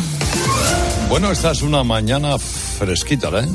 Bueno, 1.10 1.30
esta 1.30 1.50
es 1.50 1.60
una 1.60 1.84
mañana 1.84 2.38
fresquita, 2.38 3.28
¿eh? 3.28 3.46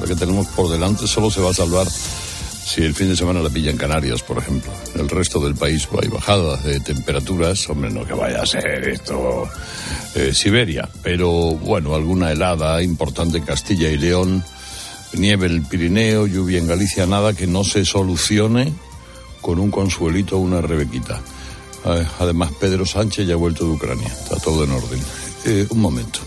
La 0.00 0.06
que 0.06 0.14
tenemos 0.16 0.46
por 0.48 0.70
delante 0.70 1.06
solo 1.06 1.30
se 1.30 1.42
va 1.42 1.50
a 1.50 1.54
salvar 1.54 1.86
si 1.90 2.82
el 2.82 2.94
fin 2.94 3.08
de 3.08 3.16
semana 3.16 3.40
la 3.40 3.50
pilla 3.50 3.70
en 3.70 3.76
Canarias, 3.76 4.22
por 4.22 4.38
ejemplo. 4.38 4.72
En 4.94 5.02
el 5.02 5.10
resto 5.10 5.40
del 5.40 5.54
país 5.54 5.86
hay 6.00 6.08
bajadas 6.08 6.64
de 6.64 6.80
temperaturas. 6.80 7.68
Hombre, 7.68 7.90
no 7.90 8.06
que 8.06 8.14
vaya 8.14 8.40
a 8.40 8.46
ser 8.46 8.88
esto 8.88 9.46
eh, 10.14 10.32
Siberia, 10.32 10.88
pero 11.02 11.30
bueno, 11.50 11.94
alguna 11.94 12.32
helada 12.32 12.82
importante 12.82 13.36
en 13.36 13.44
Castilla 13.44 13.90
y 13.90 13.98
León, 13.98 14.42
nieve 15.12 15.48
en 15.48 15.52
el 15.52 15.62
Pirineo, 15.62 16.26
lluvia 16.26 16.58
en 16.58 16.66
Galicia, 16.66 17.04
nada 17.04 17.34
que 17.34 17.46
no 17.46 17.62
se 17.62 17.84
solucione 17.84 18.72
con 19.44 19.58
un 19.58 19.70
consuelito 19.70 20.38
o 20.38 20.40
una 20.40 20.62
rebequita. 20.62 21.20
Eh, 21.84 22.06
Además, 22.18 22.50
Pedro 22.58 22.86
Sánchez 22.86 23.26
ya 23.26 23.34
ha 23.34 23.36
vuelto 23.36 23.66
de 23.66 23.72
Ucrania. 23.72 24.08
Está 24.08 24.38
todo 24.38 24.64
en 24.64 24.70
orden. 24.70 25.00
Eh, 25.44 25.66
un 25.68 25.80
momento. 25.80 26.20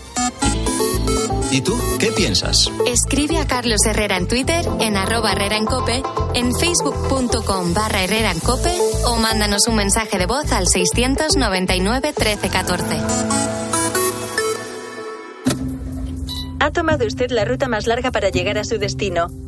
¿Y 1.50 1.60
tú 1.60 1.76
qué 1.98 2.12
piensas? 2.12 2.70
Escribe 2.86 3.38
a 3.38 3.46
Carlos 3.46 3.80
Herrera 3.86 4.18
en 4.18 4.28
Twitter, 4.28 4.64
en 4.78 4.96
arroba 4.96 5.32
Herrera 5.32 5.56
en 5.56 5.64
Cope, 5.64 6.00
en 6.34 6.54
facebook.com 6.54 7.74
barra 7.74 8.04
Herrera 8.04 8.30
en 8.30 8.38
Cope 8.38 8.72
o 9.06 9.16
mándanos 9.16 9.66
un 9.66 9.74
mensaje 9.74 10.16
de 10.16 10.26
voz 10.26 10.52
al 10.52 10.68
699 10.68 12.14
1314. 12.16 13.00
Ha 16.60 16.70
tomado 16.70 17.04
usted 17.04 17.30
la 17.32 17.44
ruta 17.44 17.66
más 17.66 17.88
larga 17.88 18.12
para 18.12 18.28
llegar 18.28 18.58
a 18.58 18.64
su 18.64 18.78
destino. 18.78 19.47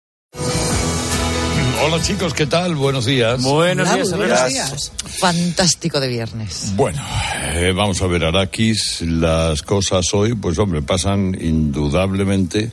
Hola 1.93 2.01
chicos, 2.03 2.33
¿qué 2.33 2.45
tal? 2.45 2.75
Buenos 2.75 3.05
días. 3.05 3.43
Buenos 3.43 3.93
días, 3.93 4.15
buenos 4.15 4.47
días. 4.47 4.91
Fantástico 5.19 5.99
de 5.99 6.07
viernes. 6.07 6.71
Bueno, 6.77 7.01
eh, 7.53 7.73
vamos 7.75 8.01
a 8.01 8.07
ver, 8.07 8.23
Araquis, 8.23 9.01
las 9.01 9.61
cosas 9.61 10.13
hoy, 10.13 10.33
pues 10.35 10.57
hombre, 10.57 10.81
pasan 10.81 11.35
indudablemente 11.37 12.71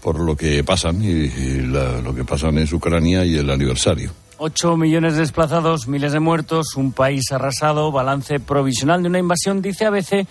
por 0.00 0.18
lo 0.20 0.34
que 0.38 0.64
pasan, 0.64 1.02
y, 1.02 1.06
y 1.08 1.66
la- 1.66 2.00
lo 2.00 2.14
que 2.14 2.24
pasan 2.24 2.56
es 2.56 2.72
Ucrania 2.72 3.26
y 3.26 3.36
el 3.36 3.50
aniversario. 3.50 4.12
8 4.38 4.76
millones 4.78 5.14
de 5.14 5.20
desplazados, 5.20 5.86
miles 5.86 6.12
de 6.12 6.20
muertos, 6.20 6.76
un 6.76 6.92
país 6.92 7.30
arrasado, 7.32 7.92
balance 7.92 8.40
provisional 8.40 9.02
de 9.02 9.08
una 9.10 9.18
invasión, 9.18 9.60
dice 9.60 9.84
ABC, 9.84 10.26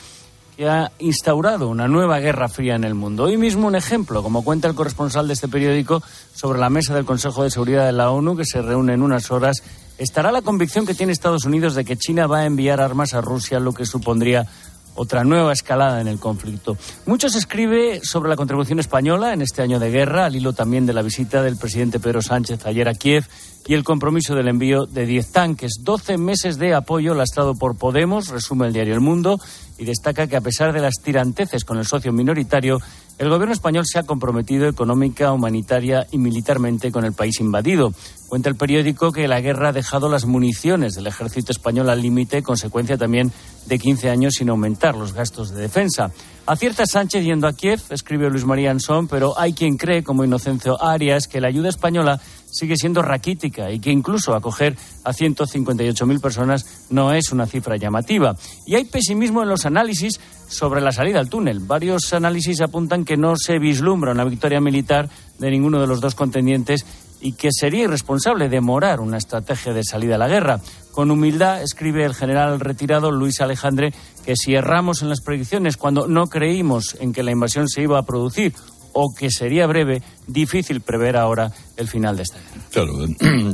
que 0.56 0.70
ha 0.70 0.91
instaurado 1.00 1.68
una 1.68 1.88
nueva 1.88 2.20
guerra 2.20 2.48
fría 2.48 2.76
en 2.76 2.84
el 2.84 2.94
mundo. 2.94 3.24
Hoy 3.24 3.38
mismo 3.38 3.68
un 3.68 3.76
ejemplo, 3.76 4.24
como 4.24 4.44
cuenta 4.44 4.68
el 4.68 4.76
corresponsal 4.76 5.28
de 5.28 5.34
este 5.34 5.48
periódico, 5.48 6.02
sobre 6.34 6.60
la 6.60 6.70
mesa 6.70 6.96
del 6.96 7.06
Consejo 7.06 7.44
de 7.44 7.52
Seguridad 7.52 7.86
de 7.86 7.91
la 7.91 8.12
ONU, 8.12 8.36
que 8.38 8.46
se 8.46 8.62
reúne 8.62 8.94
en 8.94 9.02
unas 9.02 9.32
horas, 9.32 9.63
estará 9.98 10.32
la 10.32 10.41
convicción 10.41 10.86
que 10.86 10.94
tiene 10.94 11.12
Estados 11.12 11.46
Unidos 11.46 11.76
de 11.76 11.86
que 11.86 11.98
China 11.98 12.28
va 12.28 12.39
a 12.39 12.46
enviar 12.46 12.82
armas 12.82 13.13
a 13.13 13.22
Rusia, 13.22 13.60
lo 13.60 13.74
que 13.74 13.86
supondría 13.86 14.48
otra 14.96 15.24
nueva 15.24 15.54
escalada 15.54 16.02
en 16.02 16.08
el 16.08 16.20
conflicto. 16.20 16.78
Mucho 17.06 17.30
se 17.30 17.38
escribe 17.38 18.00
sobre 18.04 18.30
la 18.30 18.36
contribución 18.36 18.80
española 18.80 19.34
en 19.34 19.41
este 19.41 19.62
año 19.62 19.80
de 19.80 19.91
guerra, 19.91 20.26
al 20.26 20.36
hilo 20.36 20.54
también 20.54 20.86
de 20.86 20.94
la 20.94 21.02
visita 21.02 21.44
del 21.44 21.58
presidente 21.58 22.00
Pedro 22.00 22.22
Sánchez 22.22 22.65
ayer 22.65 22.88
a 22.88 22.94
Kiev 22.94 23.26
y 23.68 23.74
el 23.74 23.84
compromiso 23.84 24.36
del 24.36 24.48
envío 24.48 24.86
de 24.86 25.06
10 25.06 25.32
tanques. 25.32 25.80
12 25.82 26.18
meses 26.18 26.58
de 26.58 26.74
apoyo 26.74 27.13
lastrado 27.13 27.56
por 27.56 27.78
Podemos, 27.78 28.30
resume 28.30 28.68
el 28.68 28.74
diario 28.74 28.94
El 28.94 29.02
Mundo, 29.02 29.39
y 29.77 29.85
destaca 29.85 30.27
que 30.27 30.35
a 30.35 30.41
pesar 30.41 30.73
de 30.73 30.81
las 30.81 30.95
tiranteces 31.03 31.65
con 31.65 31.77
el 31.77 31.85
socio 31.85 32.11
minoritario, 32.11 32.79
el 33.17 33.29
gobierno 33.29 33.53
español 33.53 33.85
se 33.85 33.99
ha 33.99 34.03
comprometido 34.03 34.67
económica, 34.67 35.31
humanitaria 35.31 36.05
y 36.11 36.17
militarmente 36.17 36.91
con 36.91 37.05
el 37.05 37.13
país 37.13 37.39
invadido. 37.39 37.93
Cuenta 38.27 38.49
el 38.49 38.55
periódico 38.55 39.11
que 39.11 39.27
la 39.27 39.39
guerra 39.39 39.69
ha 39.69 39.73
dejado 39.73 40.09
las 40.09 40.25
municiones 40.25 40.95
del 40.95 41.07
ejército 41.07 41.53
español 41.53 41.89
al 41.89 42.01
límite, 42.01 42.43
consecuencia 42.43 42.97
también 42.97 43.31
de 43.67 43.79
15 43.79 44.09
años 44.09 44.33
sin 44.38 44.49
aumentar 44.49 44.95
los 44.95 45.13
gastos 45.13 45.51
de 45.51 45.61
defensa. 45.61 46.11
Acierta 46.45 46.85
Sánchez 46.85 47.23
yendo 47.23 47.47
a 47.47 47.53
Kiev, 47.53 47.81
escribe 47.89 48.29
Luis 48.29 48.45
María 48.45 48.71
Ansón, 48.71 49.07
pero 49.07 49.39
hay 49.39 49.53
quien 49.53 49.77
cree, 49.77 50.03
como 50.03 50.23
Inocencio 50.23 50.81
Arias, 50.81 51.27
que 51.27 51.39
la 51.39 51.47
ayuda 51.47 51.69
española 51.69 52.19
sigue 52.56 52.78
siendo 52.78 53.02
raquítica 53.02 53.70
y 53.70 53.80
que 53.80 53.91
incluso 53.91 54.34
acoger 54.34 54.78
a 55.04 55.12
158.000 55.12 56.22
personas 56.22 56.88
no 56.89 57.12
es 57.12 57.32
una 57.32 57.46
cifra 57.46 57.76
llamativa. 57.76 58.36
Y 58.65 58.76
hay 58.76 58.86
pesimismo 58.86 59.44
en 59.44 59.50
los 59.50 59.65
análisis 59.65 60.20
sobre 60.48 60.80
la 60.82 60.91
salida 60.91 61.20
al 61.20 61.30
túnel. 61.30 61.60
Varios 61.60 62.13
análisis 62.13 62.62
apuntan 62.62 63.04
que 63.04 63.18
no 63.18 63.36
se 63.36 63.60
vislumbra 63.60 64.13
una 64.13 64.24
victoria 64.24 64.62
militar 64.62 65.10
de 65.38 65.52
ninguno 65.52 65.82
de 65.82 65.88
los 65.88 66.00
dos 66.00 66.15
contendientes 66.15 66.86
y 67.22 67.34
que 67.34 67.50
sería 67.52 67.86
irresponsable 67.86 68.50
demorar 68.50 69.00
una 69.00 69.18
estrategia 69.18 69.74
de 69.74 69.84
salida 69.84 70.15
a 70.15 70.20
la 70.20 70.28
guerra. 70.28 70.60
Con 70.91 71.12
humildad 71.12 71.62
escribe 71.62 72.06
el 72.06 72.13
general 72.13 72.60
retirado 72.60 73.12
Luis 73.12 73.41
Alejandre 73.41 73.94
que 74.26 74.36
si 74.36 74.54
erramos 74.54 75.02
en 75.02 75.10
las 75.10 75.22
predicciones 75.22 75.76
cuando 75.76 76.08
no 76.08 76.28
creímos 76.28 76.96
en 77.00 77.13
que 77.13 77.24
la 77.24 77.32
invasión 77.32 77.68
se 77.68 77.82
iba 77.82 78.00
a 78.00 78.06
producir 78.06 78.54
o 78.97 79.13
que 79.13 79.29
sería 79.29 79.67
breve, 79.67 80.01
difícil 80.25 80.79
prever 80.79 81.17
ahora 81.17 81.51
el 81.75 81.88
final 81.88 82.15
de 82.15 82.23
esta 82.23 82.39
guerra. 82.39 82.65
Claro, 82.71 83.05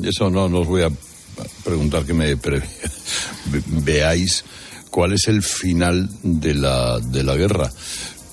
eso 0.07 0.29
no, 0.29 0.47
no 0.47 0.59
os 0.59 0.67
voy 0.67 0.83
a 0.83 0.91
preguntar 1.63 2.05
que 2.05 2.13
me 2.13 2.35
veáis 3.83 4.45
cuál 4.91 5.13
es 5.13 5.27
el 5.27 5.41
final 5.41 6.07
de 6.21 6.53
la, 6.53 6.99
de 6.99 7.23
la 7.23 7.35
guerra. 7.35 7.71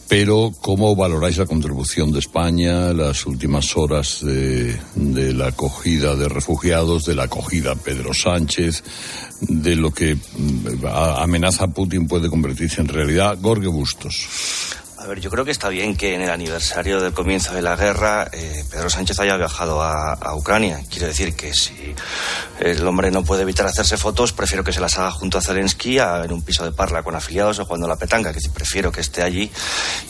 Pero, 0.07 0.53
¿cómo 0.61 0.97
valoráis 0.97 1.37
la 1.37 1.47
contribución 1.47 2.13
de 2.13 2.19
España, 2.19 2.93
las 2.95 3.27
últimas 3.27 3.77
horas 3.77 4.21
de, 4.23 4.79
de 4.95 5.35
la 5.35 5.49
acogida 5.49 6.15
de 6.15 6.29
refugiados, 6.29 7.05
de 7.05 7.15
la 7.15 7.25
acogida 7.25 7.75
Pedro 7.75 8.13
Sánchez, 8.13 8.85
de 9.41 9.77
lo 9.77 9.93
que 9.93 10.15
mm, 10.15 10.87
amenaza 10.87 11.65
a 11.65 11.69
Putin 11.69 12.07
puede 12.07 12.29
convertirse 12.29 12.81
en 12.81 12.89
realidad? 12.89 13.39
Gorge 13.41 13.69
Bustos. 13.69 14.29
Yo 15.17 15.31
creo 15.31 15.45
que 15.45 15.51
está 15.51 15.69
bien 15.71 15.97
que 15.97 16.15
en 16.15 16.21
el 16.21 16.31
aniversario 16.31 17.01
del 17.01 17.13
comienzo 17.15 17.55
de 17.55 17.63
la 17.63 17.77
guerra 17.77 18.29
eh, 18.31 18.65
Pedro 18.71 18.91
Sánchez 18.91 19.19
haya 19.21 19.37
viajado 19.37 19.83
a, 19.83 20.35
Ucrania. 20.37 20.81
Quiero 20.91 21.07
decir 21.07 21.35
que 21.35 21.55
si 21.55 21.95
el 22.61 22.87
hombre 22.87 23.11
no 23.11 23.25
puede 23.25 23.43
evitar 23.43 23.67
hacerse 23.67 23.97
fotos, 23.97 24.33
prefiero 24.33 24.63
que 24.63 24.73
se 24.73 24.81
las 24.81 24.99
haga 24.99 25.11
junto 25.11 25.39
a 25.39 25.41
Zelensky 25.41 25.99
a- 25.99 26.23
en 26.25 26.33
un 26.33 26.43
piso 26.43 26.65
de 26.65 26.73
parla 26.73 27.03
con 27.03 27.15
afiliados 27.17 27.59
o 27.59 27.65
jugando 27.65 27.87
a 27.87 27.89
la 27.89 27.97
petanca, 27.97 28.33
que 28.33 28.41
prefiero 28.53 28.93
que 28.93 29.01
esté 29.01 29.23
allí 29.23 29.51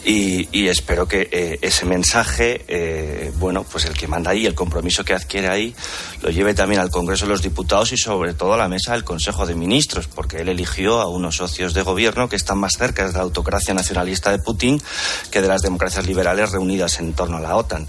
y, 0.05 0.49
y 0.53 0.69
espero 0.69 1.07
que 1.07 1.29
eh, 1.31 1.59
ese 1.63 1.87
mensaje, 1.87 2.65
eh, 2.69 3.33
bueno, 3.37 3.65
pues 3.65 3.85
el 3.85 3.95
que 3.95 4.07
manda 4.09 4.33
ahí, 4.33 4.47
el 4.47 4.55
compromiso 4.55 5.05
que 5.05 5.15
adquiere 5.15 5.49
ahí, 5.49 5.75
lo 6.23 6.31
lleve 6.31 6.55
también 6.55 6.81
al 6.81 6.91
Congreso 6.91 7.25
de 7.27 7.31
los 7.33 7.43
Diputados 7.43 7.93
y 7.93 7.97
sobre 7.97 8.35
todo 8.35 8.55
a 8.55 8.57
la 8.59 8.69
mesa 8.69 8.93
del 8.93 9.05
Consejo 9.05 9.47
de 9.47 9.55
Ministros, 9.55 10.09
porque 10.09 10.39
él 10.39 10.49
eligió 10.49 11.01
a 11.01 11.09
unos 11.09 11.37
socios 11.37 11.73
de 11.75 11.83
gobierno 11.83 12.29
que 12.29 12.37
están 12.37 12.59
más 12.59 12.73
cerca 12.77 13.07
de 13.07 13.13
la 13.13 13.21
autocracia 13.21 13.73
nacionalista 13.75 14.31
de 14.31 14.39
Putin 14.39 14.83
que 15.31 15.43
de 15.43 15.49
las 15.49 15.63
democracias 15.63 16.07
liberales 16.07 16.53
reunidas 16.53 16.99
en 17.01 17.13
torno 17.13 17.37
a 17.37 17.41
la 17.41 17.57
OTAN. 17.57 17.87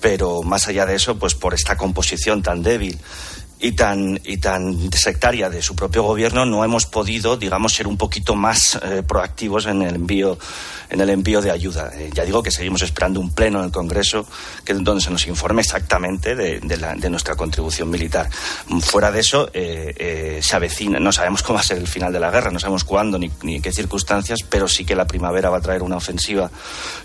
Pero 0.00 0.42
más 0.42 0.68
allá 0.68 0.86
de 0.86 0.94
eso, 0.94 1.18
pues 1.18 1.34
por 1.34 1.54
esta 1.54 1.76
composición 1.76 2.42
tan 2.42 2.62
débil 2.62 2.98
y 3.60 3.72
tan, 3.72 4.20
y 4.24 4.38
tan 4.38 4.92
sectaria 4.92 5.50
de 5.50 5.62
su 5.62 5.74
propio 5.74 6.04
gobierno, 6.04 6.46
no 6.46 6.64
hemos 6.64 6.86
podido, 6.86 7.36
digamos, 7.36 7.74
ser 7.74 7.88
un 7.88 7.96
poquito 7.96 8.36
más 8.36 8.78
eh, 8.82 9.02
proactivos 9.06 9.66
en 9.66 9.82
el 9.82 9.96
envío, 9.96 10.38
en 10.90 11.00
el 11.00 11.10
envío 11.10 11.40
de 11.40 11.50
ayuda. 11.50 11.90
Eh, 11.94 12.10
ya 12.14 12.24
digo 12.24 12.42
que 12.42 12.52
seguimos 12.52 12.82
esperando 12.82 13.18
un 13.18 13.30
pleno 13.30 13.58
en 13.58 13.66
el 13.66 13.72
Congreso 13.72 14.26
que, 14.64 14.74
donde 14.74 15.00
se 15.00 15.10
nos 15.10 15.26
informe 15.26 15.62
exactamente 15.62 16.36
de, 16.36 16.60
de, 16.60 17.10
nuestra 17.10 17.34
contribución 17.34 17.90
militar. 17.90 18.30
Fuera 18.80 19.10
de 19.10 19.20
eso, 19.20 19.50
eh, 19.52 20.38
se 20.42 20.54
avecina, 20.54 21.00
no 21.00 21.10
sabemos 21.10 21.42
cómo 21.42 21.54
va 21.54 21.60
a 21.60 21.64
ser 21.64 21.78
el 21.78 21.88
final 21.88 22.12
de 22.12 22.20
la 22.20 22.30
guerra, 22.30 22.50
no 22.50 22.60
sabemos 22.60 22.84
cuándo 22.84 23.18
ni, 23.18 23.30
ni 23.42 23.56
en 23.56 23.62
qué 23.62 23.72
circunstancias, 23.72 24.40
pero 24.48 24.68
sí 24.68 24.84
que 24.84 24.94
la 24.94 25.06
primavera 25.06 25.50
va 25.50 25.58
a 25.58 25.60
traer 25.60 25.82
una 25.82 25.96
ofensiva 25.96 26.50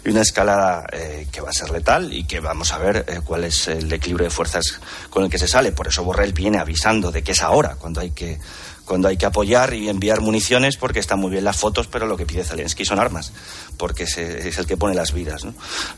y 0.06 0.10
una 0.10 0.22
escalada 0.22 0.86
que 1.32 1.42
va 1.42 1.50
a 1.50 1.54
ser 1.54 1.70
letal 1.72 2.14
y 2.14 2.26
que 2.26 2.40
vamos 2.40 2.74
a 2.74 2.78
ver 2.78 3.06
cuál 3.24 3.46
es 3.46 3.68
el 3.68 3.92
equilibrio 3.92 4.26
de 4.26 4.30
fuerzas 4.30 4.80
con 5.10 5.24
el 5.24 5.30
que 5.30 5.40
se 5.40 5.48
sale. 5.48 5.72
Por 5.72 5.88
eso 5.88 6.04
Borrell 6.04 6.34
viene 6.44 6.60
avisando 6.60 7.10
de 7.10 7.24
que 7.24 7.32
es 7.32 7.42
ahora 7.42 7.76
cuando 7.76 8.02
hay 8.02 8.12
que 8.12 8.38
cuando 8.84 9.08
hay 9.08 9.16
que 9.16 9.26
apoyar 9.26 9.74
y 9.74 9.88
enviar 9.88 10.20
municiones 10.20 10.76
porque 10.76 11.00
están 11.00 11.18
muy 11.18 11.32
bien 11.32 11.46
las 11.46 11.56
fotos, 11.56 11.88
pero 11.88 12.06
lo 12.06 12.18
que 12.18 12.26
pide 12.26 12.44
Zelensky 12.44 12.84
son 12.84 13.00
armas, 13.00 13.32
porque 13.78 14.04
es, 14.04 14.18
el 14.18 14.66
que 14.66 14.76
pone 14.76 14.94
las 14.94 15.14
vidas. 15.14 15.44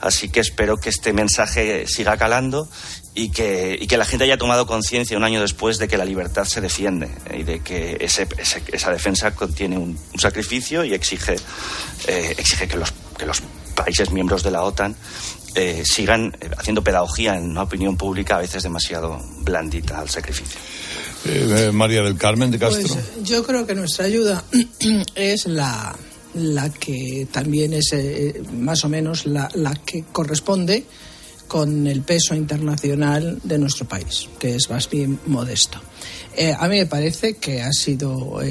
Así 0.02 0.30
que 0.30 0.40
espero 0.40 0.78
que 0.78 0.90
este 0.90 1.12
mensaje 1.12 1.88
siga 1.88 2.16
calando 2.18 2.70
y 3.16 3.32
que, 3.32 3.76
y 3.82 3.88
que 3.88 3.98
la 3.98 4.06
gente 4.06 4.26
haya 4.26 4.38
tomado 4.38 4.68
conciencia 4.68 5.18
un 5.18 5.24
año 5.24 5.42
después 5.42 5.80
de 5.80 5.88
que 5.88 5.98
la 5.98 6.06
libertad 6.06 6.46
se 6.46 6.62
defiende 6.62 7.10
y 7.36 7.42
de 7.42 7.62
que 7.62 7.98
ese, 8.02 8.28
esa 8.38 8.92
defensa 8.92 9.32
contiene 9.34 9.80
un, 9.80 9.98
sacrificio 10.20 10.86
y 10.86 10.94
exige, 10.94 11.38
eh, 12.08 12.36
exige 12.38 12.68
que 12.68 12.78
los, 12.78 12.94
que 13.18 13.26
los 13.26 13.42
países 13.74 14.12
miembros 14.12 14.44
de 14.44 14.52
la 14.52 14.62
OTAN 14.62 14.96
eh, 15.58 15.84
sigan 15.86 16.36
eh, 16.42 16.50
haciendo 16.58 16.84
pedagogía 16.84 17.38
en 17.38 17.52
una 17.52 17.64
opinión 17.64 17.96
pública 17.96 18.36
a 18.36 18.40
veces 18.40 18.62
demasiado 18.62 19.18
blandita 19.40 20.00
al 20.00 20.10
sacrificio. 20.10 20.60
Eh, 21.24 21.72
María 21.74 22.04
del 22.04 22.18
Carmen 22.18 22.52
de 22.52 22.60
Castro. 22.60 22.94
Pues, 22.94 23.24
yo 23.24 23.42
creo 23.46 23.66
que 23.66 23.74
nuestra 23.74 24.04
ayuda 24.04 24.44
es 25.16 25.46
la, 25.48 25.96
la 26.34 26.70
que 26.70 27.28
también 27.32 27.72
es 27.72 27.96
más 28.52 28.84
o 28.84 28.90
menos 28.90 29.26
la, 29.26 29.50
la, 29.56 29.74
que 29.76 30.04
corresponde 30.12 30.84
con 31.48 31.88
el 31.88 32.02
peso 32.02 32.36
internacional 32.36 33.40
de 33.42 33.58
nuestro 33.58 33.88
país, 33.88 34.28
que 34.38 34.56
es 34.56 34.70
más 34.70 34.90
bien 34.90 35.20
modesto. 35.28 35.80
a 36.60 36.68
mí 36.68 36.80
me 36.80 36.86
parece 36.86 37.36
que 37.36 37.62
ha 37.62 37.72
sido 37.72 38.42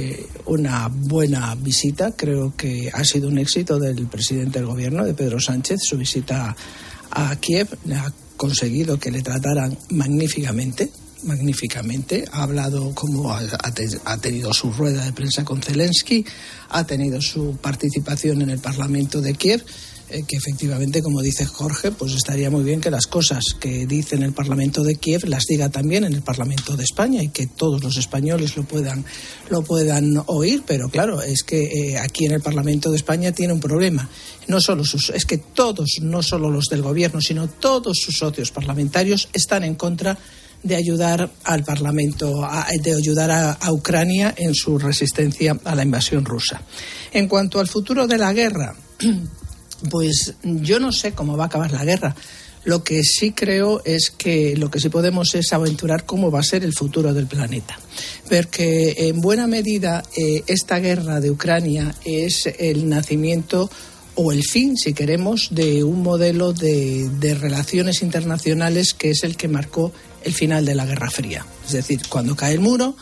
una 0.46 0.88
buena 0.90 1.54
visita, 1.56 2.12
creo 2.12 2.54
que 2.56 2.90
ha 2.94 3.04
sido 3.04 3.28
un 3.28 3.38
éxito 3.38 3.78
del 3.78 4.06
presidente 4.06 4.60
del 4.60 4.66
gobierno, 4.66 5.04
de 5.04 5.12
Pedro 5.12 5.40
Sánchez, 5.40 5.80
su 5.82 5.98
visita 5.98 6.56
a 7.14 7.34
Kiev, 7.36 7.68
ha 7.94 8.12
conseguido 8.36 8.98
que 8.98 9.10
le 9.10 9.22
trataran 9.22 9.78
magníficamente, 9.90 10.90
magníficamente. 11.22 12.24
Ha 12.32 12.42
hablado 12.42 12.94
como 12.94 13.32
ha, 13.32 14.18
tenido 14.20 14.52
su 14.52 14.72
rueda 14.72 15.04
de 15.04 15.12
prensa 15.12 15.44
con 15.44 15.62
Zelensky, 15.62 16.24
ha 16.70 16.84
tenido 16.84 17.20
su 17.20 17.56
participación 17.56 18.42
en 18.42 18.50
el 18.50 18.58
Parlamento 18.58 19.20
de 19.20 19.34
Kiev 19.34 19.64
que 20.22 20.36
efectivamente, 20.36 21.02
como 21.02 21.20
dice 21.20 21.44
Jorge, 21.44 21.90
pues 21.90 22.14
estaría 22.14 22.50
muy 22.50 22.62
bien 22.62 22.80
que 22.80 22.90
las 22.90 23.06
cosas 23.06 23.56
que 23.58 23.86
dice 23.86 24.14
en 24.14 24.22
el 24.22 24.32
Parlamento 24.32 24.84
de 24.84 24.94
Kiev 24.96 25.24
las 25.26 25.44
diga 25.46 25.68
también 25.68 26.04
en 26.04 26.14
el 26.14 26.22
Parlamento 26.22 26.76
de 26.76 26.84
España 26.84 27.22
y 27.22 27.28
que 27.28 27.46
todos 27.46 27.82
los 27.82 27.96
españoles 27.96 28.56
lo 28.56 28.64
puedan, 28.64 29.04
lo 29.50 29.62
puedan 29.62 30.22
oír, 30.26 30.62
pero 30.66 30.88
claro, 30.88 31.22
es 31.22 31.42
que 31.42 31.64
eh, 31.64 31.98
aquí 31.98 32.26
en 32.26 32.32
el 32.32 32.40
Parlamento 32.40 32.90
de 32.90 32.96
España 32.96 33.32
tiene 33.32 33.52
un 33.52 33.60
problema. 33.60 34.08
No 34.46 34.60
solo 34.60 34.84
sus, 34.84 35.10
es 35.10 35.24
que 35.24 35.38
todos, 35.38 35.98
no 36.00 36.22
solo 36.22 36.50
los 36.50 36.66
del 36.66 36.82
Gobierno, 36.82 37.20
sino 37.20 37.48
todos 37.48 37.98
sus 37.98 38.16
socios 38.16 38.50
parlamentarios 38.50 39.28
están 39.32 39.64
en 39.64 39.74
contra 39.74 40.18
de 40.64 40.74
ayudar 40.74 41.30
al 41.44 41.62
Parlamento, 41.62 42.42
de 42.82 42.94
ayudar 42.94 43.30
a, 43.30 43.72
Ucrania 43.72 44.34
en 44.36 44.54
su 44.54 44.78
resistencia 44.78 45.56
a 45.62 45.74
la 45.74 45.82
invasión 45.82 46.24
rusa. 46.24 46.62
En 47.12 47.28
cuanto 47.28 47.60
al 47.60 47.68
futuro 47.68 48.06
de 48.06 48.18
la 48.18 48.32
guerra, 48.32 48.74
Pues 49.90 50.34
yo 50.42 50.80
no 50.80 50.92
sé 50.92 51.12
cómo 51.12 51.36
va 51.36 51.44
a 51.44 51.46
acabar 51.46 51.72
la 51.72 51.84
guerra. 51.84 52.14
Lo 52.64 52.82
que 52.82 53.02
sí 53.02 53.32
creo 53.32 53.82
es 53.84 54.10
que 54.10 54.56
lo 54.56 54.70
que 54.70 54.80
sí 54.80 54.88
podemos 54.88 55.34
es 55.34 55.52
aventurar 55.52 56.06
cómo 56.06 56.30
va 56.30 56.40
a 56.40 56.44
ser 56.44 56.64
el 56.64 56.72
futuro 56.72 57.12
del 57.12 57.26
planeta. 57.26 57.78
Porque 58.28 58.94
en 58.96 59.20
buena 59.20 59.46
medida 59.46 60.02
eh, 60.16 60.42
esta 60.46 60.78
guerra 60.78 61.20
de 61.20 61.30
Ucrania 61.30 61.94
es 62.04 62.46
el 62.58 62.88
nacimiento 62.88 63.70
o 64.16 64.32
el 64.32 64.44
fin, 64.44 64.76
si 64.76 64.94
queremos, 64.94 65.48
de 65.50 65.84
un 65.84 66.02
modelo 66.02 66.52
de, 66.52 67.36
relaciones 67.38 68.02
internacionales 68.02 68.94
que 68.94 69.10
es 69.10 69.24
el 69.24 69.36
que 69.36 69.48
marcó 69.48 69.92
el 70.22 70.32
final 70.32 70.64
de 70.64 70.74
la 70.74 70.86
Guerra 70.86 71.10
Fría. 71.10 71.44
Es 71.66 71.72
decir, 71.72 72.00
cuando 72.08 72.36
cae 72.36 72.54
el 72.54 72.60
muro, 72.60 72.96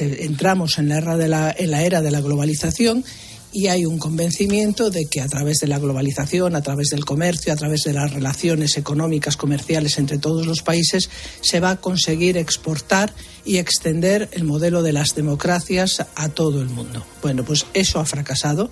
entramos 0.00 0.78
en 0.78 0.88
la, 0.88 0.98
era 0.98 1.16
de 1.16 1.28
la, 1.28 1.54
en 1.56 1.70
la 1.70 1.82
era 1.82 2.00
de 2.00 2.10
la 2.10 2.20
globalización 2.20 3.04
y 3.52 3.68
hay 3.68 3.86
un 3.86 3.98
convencimiento 3.98 4.90
de 4.90 5.06
que 5.06 5.20
a 5.20 5.28
través 5.28 5.58
de 5.58 5.66
la 5.66 5.78
globalización, 5.78 6.54
a 6.54 6.62
través 6.62 6.88
del 6.88 7.04
comercio, 7.04 7.52
a 7.52 7.56
través 7.56 7.82
de 7.82 7.92
las 7.92 8.12
relaciones 8.12 8.76
económicas, 8.76 9.36
comerciales 9.36 9.98
entre 9.98 10.18
todos 10.18 10.46
los 10.46 10.62
países, 10.62 11.10
se 11.40 11.60
va 11.60 11.70
a 11.70 11.80
conseguir 11.80 12.36
exportar 12.36 13.12
y 13.44 13.56
extender 13.56 14.28
el 14.32 14.44
modelo 14.44 14.82
de 14.82 14.92
las 14.92 15.14
democracias 15.14 16.04
a 16.14 16.28
todo 16.28 16.60
el 16.60 16.68
mundo. 16.68 17.04
Bueno, 17.22 17.44
pues 17.44 17.66
eso 17.74 18.00
ha 18.00 18.04
fracasado. 18.04 18.70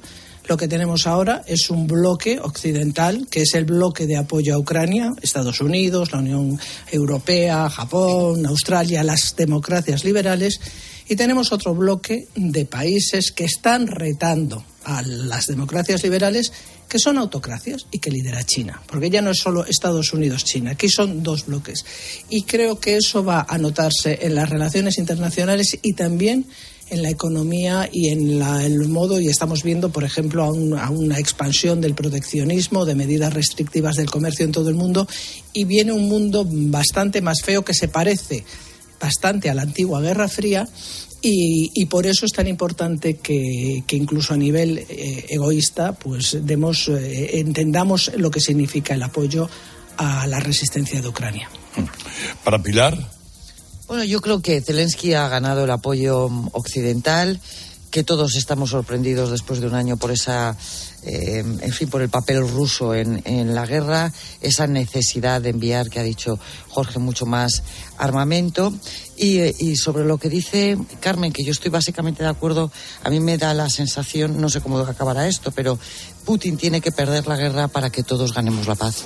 Lo 0.49 0.57
que 0.57 0.69
tenemos 0.69 1.09
ahora 1.09 1.43
es 1.47 1.71
un 1.71 1.89
bloque 1.89 2.39
occidental, 2.39 3.27
que 3.29 3.43
es 3.43 3.55
el 3.55 3.65
bloque 3.65 4.07
de 4.07 4.17
apoyo 4.17 4.55
a 4.55 4.59
Ucrania, 4.59 5.13
Estados 5.21 5.61
Unidos, 5.61 6.13
la 6.13 6.21
Unión 6.21 6.61
Europea, 6.93 7.69
Japón, 7.69 8.47
Australia, 8.47 9.03
las 9.03 9.35
democracias 9.35 10.05
liberales, 10.05 10.61
y 11.09 11.17
tenemos 11.17 11.53
otro 11.53 11.75
bloque 11.75 12.29
de 12.35 12.65
países 12.65 13.31
que 13.33 13.45
están 13.45 13.87
retando 13.87 14.65
a 14.85 15.03
las 15.03 15.47
democracias 15.47 16.03
liberales 16.03 16.53
que 16.89 16.99
son 16.99 17.19
autocracias 17.19 17.87
y 17.91 17.99
que 17.99 18.11
lidera 18.11 18.45
China, 18.45 18.81
porque 18.87 19.11
ya 19.11 19.21
no 19.21 19.31
es 19.31 19.39
solo 19.39 19.65
Estados 19.67 20.13
Unidos-China, 20.13 20.73
aquí 20.73 20.89
son 20.89 21.23
dos 21.23 21.47
bloques. 21.47 21.85
Y 22.29 22.43
creo 22.43 22.79
que 22.79 22.97
eso 22.97 23.25
va 23.25 23.45
a 23.49 23.59
notarse 23.59 24.21
en 24.23 24.35
las 24.35 24.49
relaciones 24.49 24.99
internacionales 24.99 25.79
y 25.83 25.95
también 25.95 26.47
en 26.89 27.03
la 27.03 27.11
economía 27.11 27.89
y 27.93 28.11
en 28.11 28.41
el 28.41 28.89
modo, 28.89 29.21
y 29.21 29.27
estamos 29.27 29.65
viendo, 29.65 29.91
por 29.91 30.05
ejemplo, 30.05 30.45
a, 30.45 30.91
una 30.91 31.19
expansión 31.19 31.81
del 31.81 31.95
proteccionismo, 31.95 32.85
de 32.85 32.95
medidas 32.95 33.35
restrictivas 33.35 33.97
del 33.97 34.09
comercio 34.09 34.45
en 34.45 34.53
todo 34.53 34.69
el 34.69 34.77
mundo, 34.77 35.09
y 35.53 35.65
viene 35.65 35.93
un 35.93 36.09
mundo 36.09 36.47
bastante 36.49 37.21
más 37.21 37.43
feo 37.43 37.65
que 37.65 37.75
se 37.75 37.89
parece 37.89 38.45
bastante 39.01 39.51
a 39.51 39.55
la 39.55 39.63
antigua 39.63 40.01
Guerra 40.01 40.29
Fría 40.29 40.69
y, 41.29 41.87
por 41.87 42.07
eso 42.07 42.25
es 42.25 42.33
tan 42.33 42.47
importante 42.47 43.17
que, 43.17 43.83
incluso 43.91 44.35
a 44.35 44.37
nivel 44.37 44.79
eh, 44.79 45.27
egoísta 45.29 45.93
pues 45.93 46.39
demos, 46.43 46.89
eh, 46.89 47.41
entendamos 47.41 48.13
lo 48.17 48.31
que 48.31 48.41
significa 48.41 48.95
el 48.95 49.03
apoyo 49.03 49.49
a 49.97 50.27
la 50.27 50.39
resistencia 50.39 51.01
de 51.01 51.09
Ucrania. 51.09 51.49
Para 52.45 52.63
Pilar. 52.63 52.97
Bueno, 53.89 54.05
yo 54.05 54.21
creo 54.21 54.41
que 54.41 54.61
Zelensky 54.61 55.15
ha 55.15 55.29
ganado 55.29 55.65
el 55.65 55.71
apoyo 55.71 56.31
occidental, 56.53 57.41
que 57.91 58.03
todos 58.05 58.37
estamos 58.37 58.71
sorprendidos 58.71 59.31
después 59.31 59.61
de 59.61 59.67
un 59.67 59.75
año 59.75 59.97
por 59.97 60.11
esa 60.11 60.57
eh, 61.09 61.39
en 61.39 61.73
fin, 61.73 61.89
por 61.89 62.03
el 62.03 62.09
papel 62.09 62.49
ruso 62.49 62.93
en, 62.93 63.55
la 63.55 63.65
guerra, 63.65 64.13
esa 64.41 64.67
necesidad 64.67 65.41
de 65.41 65.51
enviar, 65.51 65.89
que 65.89 66.01
ha 66.01 66.03
dicho 66.03 66.37
Jorge, 66.69 66.99
mucho 66.99 67.27
más 67.27 67.63
armamento. 67.97 68.75
Y, 69.17 69.41
y, 69.65 69.77
sobre 69.77 70.05
lo 70.05 70.19
que 70.19 70.29
dice 70.29 70.77
Carmen, 70.99 71.33
que 71.33 71.45
yo 71.45 71.53
estoy 71.53 71.71
básicamente 71.71 72.25
de 72.25 72.29
acuerdo, 72.29 72.73
a 73.05 73.11
mí 73.11 73.21
me 73.21 73.39
da 73.39 73.55
la 73.55 73.71
sensación, 73.71 74.41
no 74.41 74.49
sé 74.49 74.61
cómo 74.61 74.79
acabará 74.79 75.29
esto, 75.29 75.53
pero 75.53 75.79
Putin 76.25 76.57
tiene 76.57 76.81
que 76.81 76.91
perder 76.91 77.29
la 77.29 77.37
guerra 77.37 77.69
para 77.69 77.91
que 77.91 78.03
todos 78.03 78.35
ganemos 78.35 78.67
la 78.67 78.75
paz. 78.75 79.05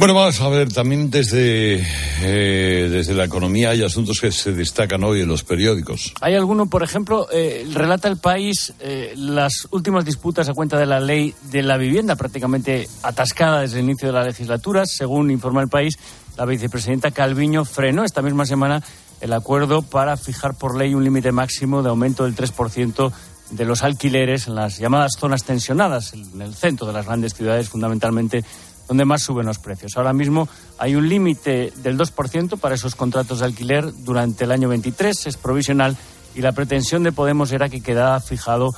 Bueno, 0.00 0.14
vamos 0.14 0.40
a 0.40 0.48
ver, 0.48 0.72
también 0.72 1.10
desde, 1.10 1.86
eh, 2.22 2.88
desde 2.90 3.12
la 3.12 3.26
economía 3.26 3.68
hay 3.68 3.82
asuntos 3.82 4.18
que 4.18 4.32
se 4.32 4.52
destacan 4.52 5.04
hoy 5.04 5.20
en 5.20 5.28
los 5.28 5.44
periódicos. 5.44 6.14
Hay 6.22 6.34
alguno, 6.34 6.70
por 6.70 6.82
ejemplo, 6.82 7.26
eh, 7.30 7.68
relata 7.70 8.08
el 8.08 8.16
país 8.16 8.72
eh, 8.80 9.12
las 9.14 9.68
últimas 9.72 10.06
disputas 10.06 10.48
a 10.48 10.54
cuenta 10.54 10.78
de 10.78 10.86
la 10.86 11.00
ley 11.00 11.34
de 11.52 11.62
la 11.62 11.76
vivienda, 11.76 12.16
prácticamente 12.16 12.88
atascada 13.02 13.60
desde 13.60 13.80
el 13.80 13.84
inicio 13.84 14.08
de 14.08 14.14
la 14.14 14.24
legislatura. 14.24 14.86
Según 14.86 15.30
informa 15.30 15.60
el 15.60 15.68
país, 15.68 15.98
la 16.38 16.46
vicepresidenta 16.46 17.10
Calviño 17.10 17.66
frenó 17.66 18.02
esta 18.02 18.22
misma 18.22 18.46
semana 18.46 18.82
el 19.20 19.34
acuerdo 19.34 19.82
para 19.82 20.16
fijar 20.16 20.56
por 20.56 20.78
ley 20.78 20.94
un 20.94 21.04
límite 21.04 21.30
máximo 21.30 21.82
de 21.82 21.90
aumento 21.90 22.24
del 22.24 22.34
3% 22.34 23.12
de 23.50 23.64
los 23.66 23.82
alquileres 23.82 24.46
en 24.46 24.54
las 24.54 24.78
llamadas 24.78 25.12
zonas 25.18 25.44
tensionadas, 25.44 26.14
en 26.14 26.40
el 26.40 26.54
centro 26.54 26.86
de 26.86 26.94
las 26.94 27.04
grandes 27.04 27.34
ciudades, 27.34 27.68
fundamentalmente 27.68 28.44
donde 28.90 29.04
más 29.04 29.22
suben 29.22 29.46
los 29.46 29.60
precios. 29.60 29.96
Ahora 29.96 30.12
mismo 30.12 30.48
hay 30.76 30.96
un 30.96 31.08
límite 31.08 31.72
del 31.76 31.96
2% 31.96 32.58
para 32.58 32.74
esos 32.74 32.96
contratos 32.96 33.38
de 33.38 33.44
alquiler 33.44 33.84
durante 33.98 34.42
el 34.42 34.50
año 34.50 34.68
23, 34.68 35.28
es 35.28 35.36
provisional 35.36 35.96
y 36.34 36.40
la 36.40 36.50
pretensión 36.50 37.04
de 37.04 37.12
Podemos 37.12 37.52
era 37.52 37.68
que 37.68 37.82
quedara 37.82 38.18
fijado 38.18 38.70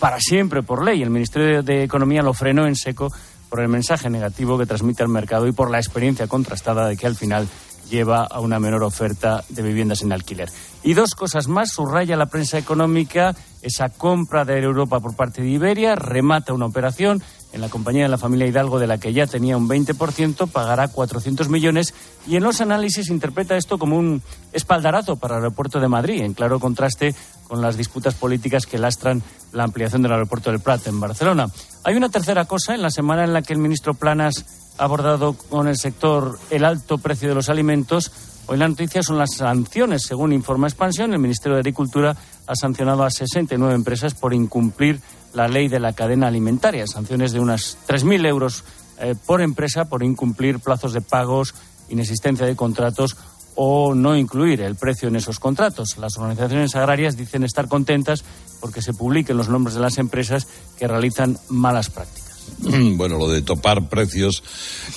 para 0.00 0.18
siempre 0.18 0.64
por 0.64 0.84
ley. 0.84 1.00
El 1.00 1.10
Ministerio 1.10 1.62
de 1.62 1.84
Economía 1.84 2.22
lo 2.22 2.34
frenó 2.34 2.66
en 2.66 2.74
seco 2.74 3.06
por 3.48 3.60
el 3.60 3.68
mensaje 3.68 4.10
negativo 4.10 4.58
que 4.58 4.66
transmite 4.66 5.04
al 5.04 5.08
mercado 5.08 5.46
y 5.46 5.52
por 5.52 5.70
la 5.70 5.78
experiencia 5.78 6.26
contrastada 6.26 6.88
de 6.88 6.96
que 6.96 7.06
al 7.06 7.14
final 7.14 7.46
lleva 7.88 8.24
a 8.24 8.40
una 8.40 8.58
menor 8.58 8.82
oferta 8.82 9.44
de 9.48 9.62
viviendas 9.62 10.02
en 10.02 10.12
alquiler. 10.12 10.48
Y 10.82 10.94
dos 10.94 11.14
cosas 11.14 11.46
más, 11.46 11.70
subraya 11.70 12.16
la 12.16 12.26
prensa 12.26 12.58
económica 12.58 13.36
esa 13.62 13.90
compra 13.90 14.44
de 14.44 14.58
Europa 14.58 14.98
por 14.98 15.14
parte 15.14 15.40
de 15.40 15.50
Iberia, 15.50 15.94
remata 15.94 16.52
una 16.52 16.66
operación 16.66 17.22
en 17.52 17.60
la 17.60 17.68
compañía 17.68 18.04
de 18.04 18.08
la 18.08 18.18
familia 18.18 18.46
Hidalgo 18.46 18.78
de 18.78 18.86
la 18.86 18.98
que 18.98 19.12
ya 19.12 19.26
tenía 19.26 19.56
un 19.56 19.68
20%, 19.68 20.48
pagará 20.48 20.88
400 20.88 21.48
millones 21.48 21.94
y 22.26 22.36
en 22.36 22.42
los 22.42 22.60
análisis 22.60 23.08
interpreta 23.10 23.56
esto 23.56 23.78
como 23.78 23.96
un 23.96 24.22
espaldarazo 24.52 25.16
para 25.16 25.36
el 25.36 25.42
aeropuerto 25.44 25.78
de 25.78 25.88
Madrid, 25.88 26.22
en 26.22 26.34
claro 26.34 26.58
contraste 26.58 27.14
con 27.46 27.60
las 27.60 27.76
disputas 27.76 28.14
políticas 28.14 28.66
que 28.66 28.78
lastran 28.78 29.22
la 29.52 29.64
ampliación 29.64 30.02
del 30.02 30.12
aeropuerto 30.12 30.50
del 30.50 30.60
Prat 30.60 30.86
en 30.86 30.98
Barcelona. 30.98 31.48
Hay 31.84 31.94
una 31.94 32.08
tercera 32.08 32.46
cosa, 32.46 32.74
en 32.74 32.82
la 32.82 32.90
semana 32.90 33.24
en 33.24 33.32
la 33.32 33.42
que 33.42 33.52
el 33.52 33.58
ministro 33.58 33.94
Planas 33.94 34.46
ha 34.78 34.84
abordado 34.84 35.34
con 35.34 35.68
el 35.68 35.76
sector 35.76 36.38
el 36.50 36.64
alto 36.64 36.98
precio 36.98 37.28
de 37.28 37.34
los 37.34 37.50
alimentos, 37.50 38.10
Hoy 38.46 38.58
la 38.58 38.68
noticia 38.68 39.02
son 39.02 39.18
las 39.18 39.36
sanciones. 39.36 40.02
Según 40.02 40.32
informa 40.32 40.66
Expansión, 40.66 41.12
el 41.12 41.20
Ministerio 41.20 41.54
de 41.54 41.60
Agricultura 41.60 42.16
ha 42.46 42.56
sancionado 42.56 43.04
a 43.04 43.10
69 43.10 43.74
empresas 43.74 44.14
por 44.14 44.34
incumplir 44.34 45.00
la 45.34 45.48
ley 45.48 45.68
de 45.68 45.80
la 45.80 45.92
cadena 45.92 46.28
alimentaria. 46.28 46.86
Sanciones 46.86 47.32
de 47.32 47.40
unas 47.40 47.78
3.000 47.86 48.26
euros 48.26 48.64
eh, 48.98 49.14
por 49.26 49.40
empresa 49.42 49.86
por 49.86 50.02
incumplir 50.02 50.60
plazos 50.60 50.92
de 50.92 51.00
pagos, 51.00 51.54
inexistencia 51.88 52.46
de 52.46 52.56
contratos 52.56 53.16
o 53.54 53.94
no 53.94 54.16
incluir 54.16 54.60
el 54.62 54.76
precio 54.76 55.08
en 55.08 55.16
esos 55.16 55.38
contratos. 55.38 55.98
Las 55.98 56.16
organizaciones 56.16 56.74
agrarias 56.74 57.16
dicen 57.16 57.44
estar 57.44 57.68
contentas 57.68 58.24
porque 58.60 58.80
se 58.80 58.94
publiquen 58.94 59.36
los 59.36 59.48
nombres 59.48 59.74
de 59.74 59.82
las 59.82 59.98
empresas 59.98 60.46
que 60.78 60.88
realizan 60.88 61.36
malas 61.48 61.90
prácticas. 61.90 62.22
Bueno, 62.60 63.18
lo 63.18 63.28
de 63.28 63.42
topar 63.42 63.88
precios, 63.88 64.42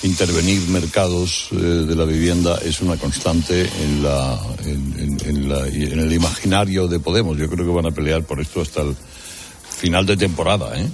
intervenir 0.02 0.68
mercados 0.68 1.48
eh, 1.52 1.56
de 1.56 1.94
la 1.94 2.04
vivienda 2.04 2.58
es 2.64 2.80
una 2.80 2.96
constante 2.96 3.68
en, 3.82 4.02
la, 4.02 4.38
en, 4.64 5.48
la, 5.48 5.66
en 5.66 5.98
el 5.98 6.12
imaginario 6.12 6.86
de 6.86 7.00
Podemos. 7.00 7.36
Yo 7.36 7.48
creo 7.48 7.66
que 7.66 7.72
van 7.72 7.86
a 7.86 7.90
pelear 7.94 8.24
por 8.24 8.40
esto 8.40 8.60
hasta 8.60 8.82
el 8.82 8.96
final 9.76 10.06
de 10.06 10.16
temporada, 10.16 10.78
¿eh? 10.80 10.88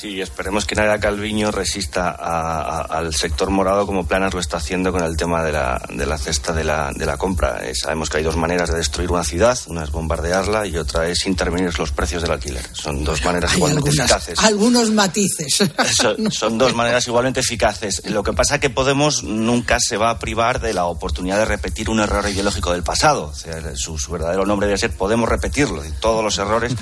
Sí, 0.00 0.18
esperemos 0.18 0.64
que 0.64 0.74
Nadia 0.74 0.98
Calviño 0.98 1.50
resista 1.50 2.08
al 2.08 3.12
sector 3.14 3.50
morado 3.50 3.86
como 3.86 4.06
Planas 4.06 4.32
lo 4.32 4.40
está 4.40 4.56
haciendo 4.56 4.92
con 4.92 5.04
el 5.04 5.14
tema 5.14 5.42
de 5.44 5.52
la, 5.52 5.82
de 5.90 6.06
la 6.06 6.16
cesta 6.16 6.54
de 6.54 6.64
la, 6.64 6.90
de 6.90 7.04
la 7.04 7.18
compra. 7.18 7.60
Eh, 7.62 7.74
sabemos 7.74 8.08
que 8.08 8.16
hay 8.16 8.22
dos 8.22 8.36
maneras 8.36 8.70
de 8.70 8.78
destruir 8.78 9.10
una 9.10 9.24
ciudad, 9.24 9.58
una 9.66 9.84
es 9.84 9.90
bombardearla 9.90 10.66
y 10.66 10.78
otra 10.78 11.06
es 11.06 11.26
intervenir 11.26 11.78
los 11.78 11.92
precios 11.92 12.22
del 12.22 12.30
alquiler. 12.30 12.66
Son 12.72 13.04
dos 13.04 13.22
maneras 13.26 13.54
igualmente 13.54 13.90
eficaces. 13.90 14.38
Algunos 14.38 14.90
matices. 14.90 15.68
Son, 16.30 16.56
dos 16.56 16.74
maneras 16.74 17.06
igualmente 17.06 17.40
eficaces. 17.40 18.00
Lo 18.06 18.22
que 18.22 18.32
pasa 18.32 18.54
es 18.54 18.60
que 18.62 18.70
Podemos 18.70 19.22
nunca 19.22 19.80
se 19.80 19.98
va 19.98 20.08
a 20.08 20.18
privar 20.18 20.62
de 20.62 20.72
la 20.72 20.86
oportunidad 20.86 21.36
de 21.36 21.44
repetir 21.44 21.90
un 21.90 22.00
error 22.00 22.26
ideológico 22.26 22.72
del 22.72 22.82
pasado. 22.82 23.26
O 23.26 23.34
sea, 23.34 23.76
su, 23.76 23.98
su 23.98 24.12
verdadero 24.12 24.46
nombre 24.46 24.66
debe 24.66 24.78
ser 24.78 24.92
Podemos 24.92 25.28
repetirlo. 25.28 25.82
Todos 26.00 26.24
los 26.24 26.38
errores, 26.38 26.72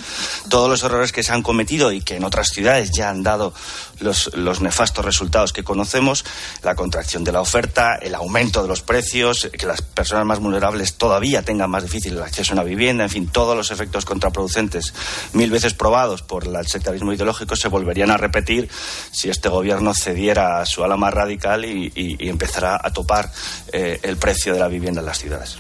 todos 0.49 0.71
los 0.71 0.85
errores 0.85 1.11
que 1.11 1.25
se 1.25 1.33
han 1.33 1.43
cometido 1.43 1.91
y 1.91 2.01
que 2.01 2.15
en 2.15 2.23
otras 2.23 2.51
ciudades 2.51 2.93
ya 2.93 3.08
han 3.11 3.23
dado 3.23 3.53
los, 4.01 4.61
nefastos 4.61 5.05
resultados 5.05 5.53
que 5.53 5.65
conocemos, 5.65 6.25
la 6.63 6.75
contracción 6.75 7.25
de 7.25 7.33
la 7.33 7.41
oferta, 7.41 7.97
el 7.97 8.15
aumento 8.15 8.63
de 8.63 8.69
los 8.69 8.83
precios, 8.83 9.49
que 9.59 9.67
las 9.67 9.83
personas 9.83 10.25
más 10.25 10.41
vulnerables 10.41 10.95
todavía 10.95 11.43
tengan 11.43 11.71
más 11.71 11.83
difícil 11.83 12.15
el 12.15 12.23
acceso 12.23 12.53
a 12.53 12.55
una 12.55 12.65
vivienda, 12.65 13.05
en 13.05 13.11
fin, 13.11 13.29
todos 13.29 13.57
los 13.57 13.71
efectos 13.71 14.05
contraproducentes 14.05 14.95
mil 15.33 15.51
veces 15.51 15.75
probados 15.75 16.23
por 16.23 16.47
el 16.47 16.67
sectarismo 16.67 17.13
ideológico 17.13 17.57
se 17.57 17.69
volverían 17.69 18.11
a 18.11 18.17
repetir 18.17 18.69
si 19.11 19.29
este 19.29 19.49
gobierno 19.49 19.95
cediera 19.95 20.61
a 20.61 20.67
su 20.67 20.85
ala 20.85 20.97
más 20.97 21.13
radical 21.13 21.65
y, 21.65 22.29
empezara 22.29 22.79
a 22.83 22.93
topar 22.93 23.33
eh, 23.73 23.99
el 24.03 24.17
precio 24.17 24.53
de 24.53 24.61
la 24.61 24.69
vivienda 24.69 25.01
en 25.01 25.07
las 25.07 25.19
ciudades. 25.19 25.57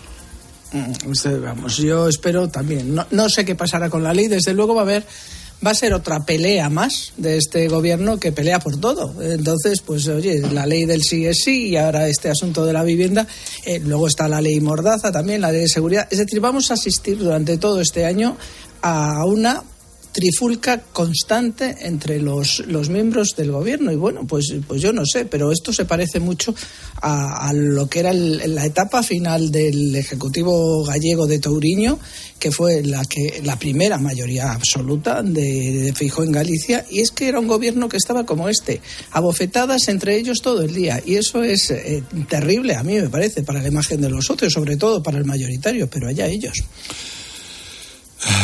Mm, 0.73 1.43
vamos, 1.43 1.79
yo 1.79 2.09
espero 2.09 2.49
también. 2.49 2.95
No 3.11 3.29
sé 3.29 3.45
qué 3.45 3.55
pasará 3.55 3.89
con 3.89 4.03
la 4.03 4.13
ley. 4.13 4.29
Desde 4.29 4.53
luego 4.53 4.75
va 4.75 4.83
a 4.83 4.85
haber 4.85 5.07
va 5.65 5.71
a 5.73 5.75
ser 5.75 5.93
otra 5.95 6.25
pelea 6.25 6.69
más 6.69 7.13
de 7.17 7.37
este 7.37 7.69
gobierno 7.69 8.19
que 8.19 8.33
pelea 8.33 8.61
por 8.61 8.77
todo. 8.77 9.15
Entonces, 9.23 9.81
pues 9.81 10.07
oye, 10.09 10.41
la 10.53 10.67
ley 10.67 10.85
del 10.85 11.03
sí 11.03 11.27
es 11.27 11.43
sí 11.45 11.69
y 11.69 11.77
ahora 11.77 12.09
este 12.09 12.31
asunto 12.31 12.65
de 12.65 12.73
la 12.73 12.85
vivienda, 12.85 13.27
eh, 13.65 13.81
luego 13.81 14.07
está 14.07 14.29
la 14.29 14.41
ley 14.41 14.61
Mordaza 14.61 15.11
también, 15.11 15.41
la 15.41 15.53
ley 15.53 15.63
de 15.63 15.69
seguridad. 15.69 16.07
Es 16.11 16.19
decir, 16.19 16.41
vamos 16.41 16.71
a 16.71 16.75
asistir 16.75 17.19
durante 17.19 17.59
todo 17.59 17.81
este 17.81 18.05
año 18.05 18.37
a 18.83 19.25
una 19.25 19.63
trifulca 20.13 20.81
constante 20.93 21.77
entre 21.81 22.21
los, 22.21 22.65
los 22.67 22.89
miembros 22.89 23.35
del 23.37 23.53
gobierno. 23.53 23.93
Y 23.93 23.97
bueno, 23.97 24.27
pues, 24.27 24.55
pues 24.67 24.81
yo 24.83 24.93
no 24.93 25.05
sé, 25.05 25.25
pero 25.25 25.53
esto 25.53 25.73
se 25.73 25.85
parece 25.85 26.21
mucho 26.21 26.55
a, 27.01 27.53
lo 27.55 27.89
que 27.89 28.01
era 28.01 28.13
la 28.13 28.65
etapa 28.65 29.03
final 29.03 29.51
del 29.51 29.95
Ejecutivo 29.95 30.85
gallego 30.85 31.27
de 31.27 31.39
Touriño, 31.39 31.99
que 32.39 32.51
fue 32.51 32.83
la, 32.83 33.05
que, 33.05 33.41
la 33.45 33.59
primera 33.59 33.99
mayoría 33.99 34.53
absoluta 34.53 35.23
de, 35.23 35.93
de 35.93 36.13
en 36.19 36.33
Galicia. 36.33 36.85
Y 36.91 37.01
es 37.01 37.11
que 37.11 37.29
era 37.29 37.41
un 37.41 37.47
gobierno 37.47 37.89
que 37.89 37.97
estaba 37.97 38.25
como 38.25 38.49
este, 38.49 38.81
abofetadas 39.13 39.89
entre 39.89 40.17
ellos 40.17 40.41
todo 40.43 40.63
el 40.63 40.75
día. 40.75 41.03
Y 41.05 41.17
eso 41.17 41.43
es 41.43 41.71
eh, 41.71 42.03
terrible, 42.29 42.75
a 42.75 42.83
mí 42.83 42.95
me 42.95 43.09
parece, 43.09 43.43
para 43.43 43.63
la 43.63 43.69
imagen 43.69 44.01
de 44.01 44.11
los 44.11 44.27
socios, 44.27 44.53
sobre 44.53 44.77
todo 44.77 45.03
para 45.03 45.19
el 45.19 45.25
mayoritario, 45.25 45.89
pero 45.89 46.09
allá 46.09 46.27
ellos. 46.27 46.55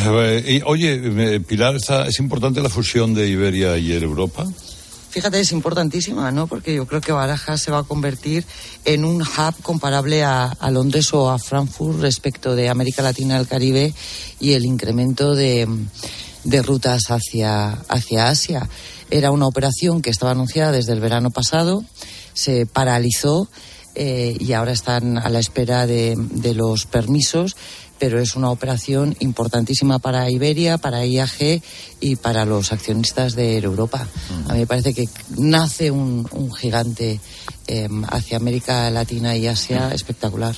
Eh, 0.07 0.63
oye, 0.67 1.41
Pilar, 1.41 1.77
¿es 1.77 2.19
importante 2.19 2.63
la 2.63 2.69
fusión 2.69 3.15
de 3.15 3.29
Iberia 3.29 3.77
y 3.77 3.93
Europa? 3.93 4.47
Fíjate, 5.15 5.39
es 5.39 5.53
importantísima, 5.53 6.33
¿no? 6.33 6.49
Porque 6.49 6.75
yo 6.75 6.89
creo 6.89 7.01
que 7.01 7.13
Barajas 7.13 7.63
se 7.63 7.71
va 7.71 7.79
a 7.79 7.83
convertir 7.85 8.45
en 8.85 9.05
un 9.05 9.23
hub 9.23 9.55
comparable 9.63 10.25
a, 10.25 10.57
Londres 10.73 11.15
o 11.15 11.31
a 11.31 11.39
Frankfurt 11.39 12.01
respecto 12.01 12.57
de 12.57 12.69
América 12.69 13.01
Latina 13.01 13.37
el 13.37 13.47
Caribe 13.47 13.95
y 14.41 14.55
el 14.55 14.65
incremento 14.65 15.37
de, 15.37 15.69
rutas 16.65 17.13
hacia, 17.13 17.71
hacia 17.89 18.29
Asia. 18.29 18.69
Era 19.09 19.31
una 19.31 19.47
operación 19.47 20.03
que 20.03 20.11
estaba 20.11 20.33
anunciada 20.33 20.73
desde 20.73 20.95
el 20.95 21.01
verano 21.01 21.31
pasado, 21.31 21.85
se 22.33 22.67
paralizó 22.67 23.49
eh, 23.95 24.37
y 24.41 24.53
ahora 24.53 24.73
están 24.73 25.19
a 25.19 25.29
la 25.29 25.39
espera 25.39 25.87
de, 25.87 26.17
de 26.19 26.55
los 26.55 26.87
permisos 26.87 27.55
pero 27.99 28.21
es 28.21 28.37
una 28.37 28.51
operación 28.51 29.17
importantísima 29.21 29.99
para 29.99 30.31
Iberia, 30.31 30.79
para 30.79 31.05
IAG 31.05 31.63
y 32.01 32.17
para 32.17 32.45
los 32.45 32.73
accionistas 32.73 33.35
de 33.35 33.59
Europa. 33.59 34.07
A 34.49 34.53
mí 34.53 34.61
me 34.61 34.67
parece 34.67 34.95
que 34.95 35.09
nace 35.37 35.91
un, 35.91 36.27
gigante 36.55 37.21
em, 37.67 38.05
hacia 38.05 38.37
América 38.37 38.91
Latina 38.91 39.37
y 39.37 39.47
Asia 39.47 39.93
espectacular. 39.93 40.55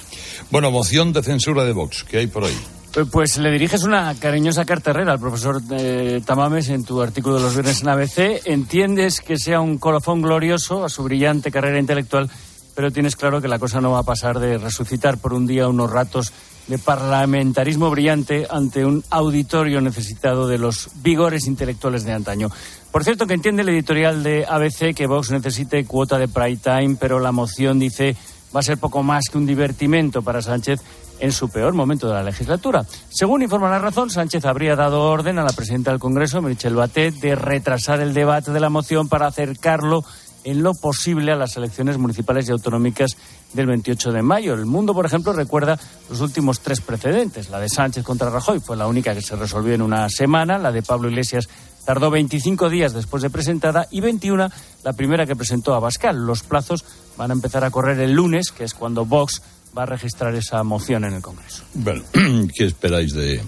Bueno, 0.50 0.70
moción 0.70 1.12
de 1.12 1.22
censura 1.22 1.64
de 1.64 1.72
Vox, 1.72 2.04
¿qué 2.04 2.18
hay 2.18 2.26
por 2.26 2.44
ahí? 2.44 2.56
Eh, 2.96 3.04
pues 3.10 3.36
le 3.36 3.50
diriges 3.50 3.82
una 3.84 4.14
cariñosa 4.14 4.64
carta 4.64 4.90
al 4.92 5.20
profesor 5.20 5.60
eh, 5.70 6.22
Tamames 6.24 6.70
en 6.70 6.82
tu 6.82 7.02
artículo 7.02 7.36
de 7.36 7.42
los 7.42 7.52
viernes 7.52 7.82
en 7.82 7.88
ABC. 7.88 8.46
Entiendes 8.46 9.20
que 9.20 9.36
sea 9.36 9.60
un 9.60 9.76
colofón 9.76 10.22
glorioso 10.22 10.82
a 10.82 10.88
su 10.88 11.02
brillante 11.02 11.50
carrera 11.50 11.78
intelectual, 11.78 12.30
pero 12.74 12.90
tienes 12.90 13.14
claro 13.14 13.42
que 13.42 13.48
la 13.48 13.58
cosa 13.58 13.82
no 13.82 13.90
va 13.90 13.98
a 13.98 14.02
pasar 14.02 14.38
de 14.38 14.56
resucitar 14.56 15.18
por 15.18 15.34
un 15.34 15.46
día 15.46 15.68
unos 15.68 15.90
ratos 15.90 16.32
de 16.66 16.78
parlamentarismo 16.78 17.90
brillante 17.90 18.46
ante 18.50 18.84
un 18.84 19.04
auditorio 19.10 19.80
necesitado 19.80 20.48
de 20.48 20.58
los 20.58 20.90
vigores 21.02 21.46
intelectuales 21.46 22.04
de 22.04 22.12
antaño. 22.12 22.48
Por 22.90 23.04
cierto, 23.04 23.26
que 23.26 23.34
entiende 23.34 23.62
el 23.62 23.68
editorial 23.68 24.22
de 24.22 24.44
ABC 24.46 24.94
que 24.94 25.06
Vox 25.06 25.30
necesite 25.30 25.84
cuota 25.84 26.18
de 26.18 26.28
prime 26.28 26.56
time, 26.56 26.96
pero 26.98 27.20
la 27.20 27.32
moción 27.32 27.78
dice 27.78 28.16
va 28.54 28.60
a 28.60 28.62
ser 28.62 28.78
poco 28.78 29.02
más 29.02 29.24
que 29.30 29.38
un 29.38 29.46
divertimento 29.46 30.22
para 30.22 30.40
Sánchez 30.40 30.80
en 31.18 31.32
su 31.32 31.48
peor 31.48 31.74
momento 31.74 32.08
de 32.08 32.14
la 32.14 32.22
legislatura. 32.22 32.84
Según 33.08 33.42
informa 33.42 33.70
la 33.70 33.78
razón, 33.78 34.10
Sánchez 34.10 34.44
habría 34.44 34.76
dado 34.76 35.02
orden 35.02 35.38
a 35.38 35.44
la 35.44 35.52
presidenta 35.52 35.90
del 35.90 36.00
Congreso, 36.00 36.42
Michelle 36.42 36.76
Batet, 36.76 37.14
de 37.16 37.34
retrasar 37.34 38.00
el 38.00 38.14
debate 38.14 38.52
de 38.52 38.60
la 38.60 38.70
moción 38.70 39.08
para 39.08 39.26
acercarlo 39.26 40.04
en 40.46 40.62
lo 40.62 40.74
posible 40.74 41.32
a 41.32 41.36
las 41.36 41.56
elecciones 41.56 41.98
municipales 41.98 42.48
y 42.48 42.52
autonómicas 42.52 43.16
del 43.52 43.66
28 43.66 44.12
de 44.12 44.22
mayo. 44.22 44.54
El 44.54 44.64
mundo, 44.64 44.94
por 44.94 45.04
ejemplo, 45.04 45.32
recuerda 45.32 45.76
los 46.08 46.20
últimos 46.20 46.60
tres 46.60 46.80
precedentes. 46.80 47.50
La 47.50 47.58
de 47.58 47.68
Sánchez 47.68 48.04
contra 48.04 48.30
Rajoy 48.30 48.60
fue 48.60 48.76
la 48.76 48.86
única 48.86 49.12
que 49.12 49.22
se 49.22 49.34
resolvió 49.34 49.74
en 49.74 49.82
una 49.82 50.08
semana. 50.08 50.56
La 50.56 50.70
de 50.70 50.82
Pablo 50.82 51.08
Iglesias 51.08 51.48
tardó 51.84 52.12
25 52.12 52.70
días 52.70 52.94
después 52.94 53.24
de 53.24 53.30
presentada 53.30 53.88
y 53.90 54.00
21 54.00 54.48
la 54.84 54.92
primera 54.92 55.26
que 55.26 55.34
presentó 55.34 55.74
a 55.74 55.80
Bascal. 55.80 56.24
Los 56.24 56.44
plazos 56.44 56.84
van 57.16 57.32
a 57.32 57.34
empezar 57.34 57.64
a 57.64 57.70
correr 57.72 57.98
el 57.98 58.12
lunes, 58.12 58.52
que 58.52 58.62
es 58.62 58.72
cuando 58.72 59.04
Vox 59.04 59.42
va 59.76 59.82
a 59.82 59.86
registrar 59.86 60.32
esa 60.36 60.62
moción 60.62 61.04
en 61.04 61.14
el 61.14 61.22
Congreso. 61.22 61.64
Bueno, 61.74 62.04
¿qué 62.54 62.66
esperáis 62.66 63.12
de 63.14 63.42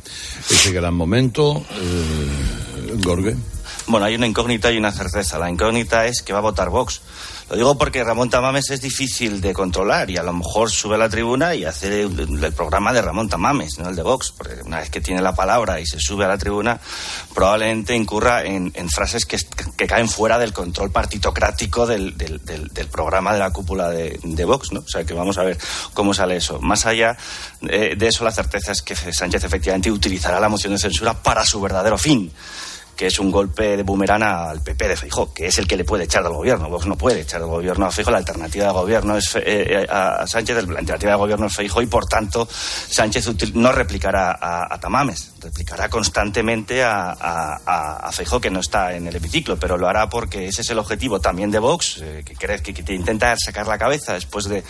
ese 0.51 0.73
gran 0.73 0.95
momento, 0.95 1.59
eh, 1.59 2.97
Gorge? 3.05 3.37
Bueno, 3.89 4.05
hay 4.05 4.17
una 4.17 4.27
incógnita 4.27 4.71
y 4.71 4.77
una 4.77 4.93
certeza. 4.93 5.39
La 5.39 5.49
incógnita 5.49 6.05
es 6.05 6.21
que 6.21 6.35
va 6.35 6.41
a 6.41 6.43
votar 6.43 6.69
Vox. 6.69 7.01
Lo 7.49 7.57
digo 7.57 7.79
porque 7.79 8.05
Ramón 8.05 8.29
Tamames 8.29 8.69
es 8.69 8.83
difícil 8.83 9.41
de 9.41 9.55
controlar 9.55 10.11
y 10.11 10.19
a 10.19 10.23
lo 10.23 10.35
mejor 10.35 10.71
sube 10.71 10.97
a 10.97 10.99
la 10.99 11.09
tribuna 11.09 11.55
y 11.55 11.65
hace 11.65 12.03
el, 12.03 12.53
programa 12.55 12.93
de 12.93 13.01
Ramón 13.01 13.31
Tamames, 13.31 13.79
no 13.79 13.89
el 13.89 13.97
de 13.97 14.03
Vox, 14.03 14.35
porque 14.37 14.61
una 14.63 14.81
vez 14.81 14.91
que 14.91 15.01
tiene 15.01 15.23
la 15.23 15.35
palabra 15.35 15.81
y 15.81 15.87
se 15.87 15.99
sube 15.99 16.27
a 16.27 16.29
la 16.29 16.37
tribuna, 16.37 16.79
probablemente 17.33 17.97
incurra 17.97 18.45
en, 18.45 18.91
frases 18.91 19.25
que, 19.25 19.39
caen 19.87 20.11
fuera 20.11 20.39
del 20.39 20.53
control 20.53 20.91
partitocrático 20.91 21.87
del, 21.87 22.13
programa 22.93 23.33
de 23.33 23.39
la 23.39 23.51
cúpula 23.51 23.89
de, 23.89 24.45
Vox, 24.45 24.71
¿no? 24.73 24.81
O 24.81 24.89
sea 24.89 25.05
que 25.05 25.15
vamos 25.15 25.39
a 25.39 25.45
ver 25.45 25.57
cómo 25.95 26.13
sale 26.13 26.37
eso. 26.37 26.61
Más 26.61 26.85
allá 26.85 27.17
eh, 27.63 27.95
de 27.97 28.07
eso, 28.07 28.23
la 28.23 28.33
certeza 28.33 28.73
es 28.73 28.83
que 28.83 28.95
Sánchez 28.95 29.45
efectivamente 29.45 29.91
utilizará 29.91 30.39
la 30.39 30.51
moción 30.51 30.75
de 30.75 30.79
censura 30.79 31.15
para 31.15 31.47
su 31.47 31.59
verdadero 31.63 31.97
fin 31.97 32.31
que 32.99 33.07
es 33.07 33.21
un 33.21 33.31
golpe 33.31 33.77
de 33.77 33.85
boomerang 33.85 34.25
al 34.25 34.61
PP 34.61 34.89
de 34.89 34.97
Feijóo, 34.97 35.33
que 35.33 35.47
es 35.47 35.57
el 35.59 35.69
que 35.69 35.77
le 35.77 35.85
puede 35.85 36.03
echar 36.03 36.25
del 36.25 36.33
gobierno. 36.33 36.69
Vox 36.69 36.85
no 36.85 36.99
puede 36.99 37.21
echar 37.21 37.41
del 37.41 37.49
gobierno 37.49 37.87
a 37.87 37.93
Feijóo, 37.93 38.11
la 38.11 38.19
alternativa 38.19 38.67
de 38.67 38.73
gobierno 38.73 39.17
es 39.17 39.37
eh, 39.37 39.43
eh, 39.47 39.87
a 39.89 40.27
Sánchez, 40.27 40.67
la 40.67 40.81
alternativa 40.81 41.13
de 41.13 41.17
gobierno 41.17 41.47
es 41.47 41.55
Feijóo 41.55 41.81
y 41.81 41.87
por 41.87 42.07
tanto 42.07 42.49
Sánchez 42.51 43.55
no 43.55 43.71
replicará 43.71 44.37
a, 44.41 44.81
Tamames, 44.81 45.33
replicará 45.41 45.89
constantemente 45.89 46.83
a, 46.83 47.13
a, 47.13 48.11
Feijóo 48.11 48.41
que 48.41 48.51
no 48.51 48.59
está 48.59 48.93
en 48.93 49.07
el 49.07 49.15
hemiciclo, 49.15 49.57
pero 49.57 49.79
lo 49.79 49.87
hará 49.87 50.09
porque 50.09 50.49
ese 50.49 50.63
es 50.63 50.71
el 50.71 50.81
objetivo 50.81 51.21
también 51.21 51.53
de 51.53 51.61
Vox, 51.61 52.01
eh, 52.03 52.25
que, 52.25 52.35
que, 52.35 52.75
que 52.75 52.95
intenta 52.95 53.37
sacar 53.37 53.69
la 53.69 53.79
cabeza 53.79 54.15
después 54.15 54.47
de 54.47 54.65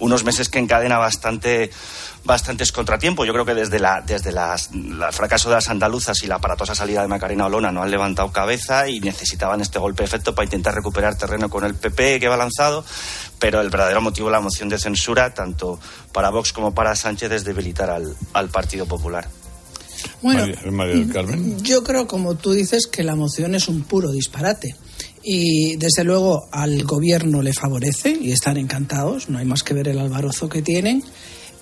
unos 0.00 0.22
meses 0.22 0.50
que 0.50 0.58
encadena 0.58 0.98
bastante 0.98 1.70
bastantes 2.24 2.72
contratiempos. 2.72 3.26
Yo 3.26 3.32
creo 3.32 3.44
que 3.44 3.54
desde, 3.54 3.78
la, 3.78 4.00
desde 4.00 4.32
las, 4.32 4.70
el 4.72 5.00
fracaso 5.12 5.48
de 5.48 5.56
las 5.56 5.68
andaluzas 5.68 6.22
y 6.22 6.26
la 6.26 6.36
aparatosa 6.36 6.74
salida 6.74 7.02
de 7.02 7.08
Macarena 7.08 7.46
Olona 7.46 7.72
no 7.72 7.82
han 7.82 7.90
levantado 7.90 8.30
cabeza 8.32 8.88
y 8.88 9.00
necesitaban 9.00 9.60
este 9.60 9.78
golpe 9.78 10.02
de 10.02 10.06
efecto 10.06 10.34
para 10.34 10.44
intentar 10.44 10.74
recuperar 10.74 11.16
terreno 11.16 11.48
con 11.48 11.64
el 11.64 11.74
PP 11.74 12.20
que 12.20 12.28
va 12.28 12.36
lanzado. 12.36 12.84
Pero 13.38 13.60
el 13.60 13.70
verdadero 13.70 14.00
motivo 14.00 14.28
de 14.28 14.32
la 14.32 14.40
moción 14.40 14.68
de 14.68 14.78
censura, 14.78 15.32
tanto 15.32 15.78
para 16.12 16.30
Vox 16.30 16.52
como 16.52 16.74
para 16.74 16.94
Sánchez, 16.94 17.32
es 17.32 17.44
debilitar 17.44 17.90
al, 17.90 18.14
al 18.34 18.48
Partido 18.48 18.86
Popular. 18.86 19.26
Bueno, 20.22 20.46
yo 21.62 21.82
creo, 21.84 22.06
como 22.06 22.34
tú 22.34 22.52
dices, 22.52 22.86
que 22.86 23.02
la 23.02 23.16
moción 23.16 23.54
es 23.54 23.68
un 23.68 23.82
puro 23.82 24.10
disparate. 24.10 24.74
Y 25.22 25.76
desde 25.76 26.04
luego 26.04 26.48
al 26.50 26.82
gobierno 26.84 27.42
le 27.42 27.52
favorece 27.52 28.16
y 28.20 28.32
están 28.32 28.56
encantados, 28.56 29.28
no 29.28 29.38
hay 29.38 29.44
más 29.44 29.62
que 29.62 29.74
ver 29.74 29.88
el 29.88 29.98
alborozo 29.98 30.48
que 30.48 30.62
tienen. 30.62 31.04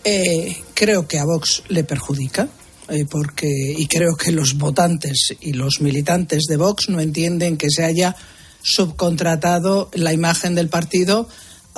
Eh, 0.04 0.56
creo 0.74 1.06
que 1.06 1.18
a 1.18 1.24
Vox 1.24 1.62
le 1.68 1.84
perjudica. 1.84 2.48
Eh, 2.90 3.04
porque 3.04 3.46
y 3.76 3.86
creo 3.86 4.16
que 4.16 4.32
los 4.32 4.54
votantes 4.54 5.34
y 5.42 5.52
los 5.52 5.82
militantes 5.82 6.44
de 6.48 6.56
Vox 6.56 6.88
no 6.88 7.00
entienden 7.00 7.58
que 7.58 7.68
se 7.68 7.84
haya 7.84 8.16
subcontratado 8.62 9.90
la 9.92 10.14
imagen 10.14 10.54
del 10.54 10.70
partido 10.70 11.28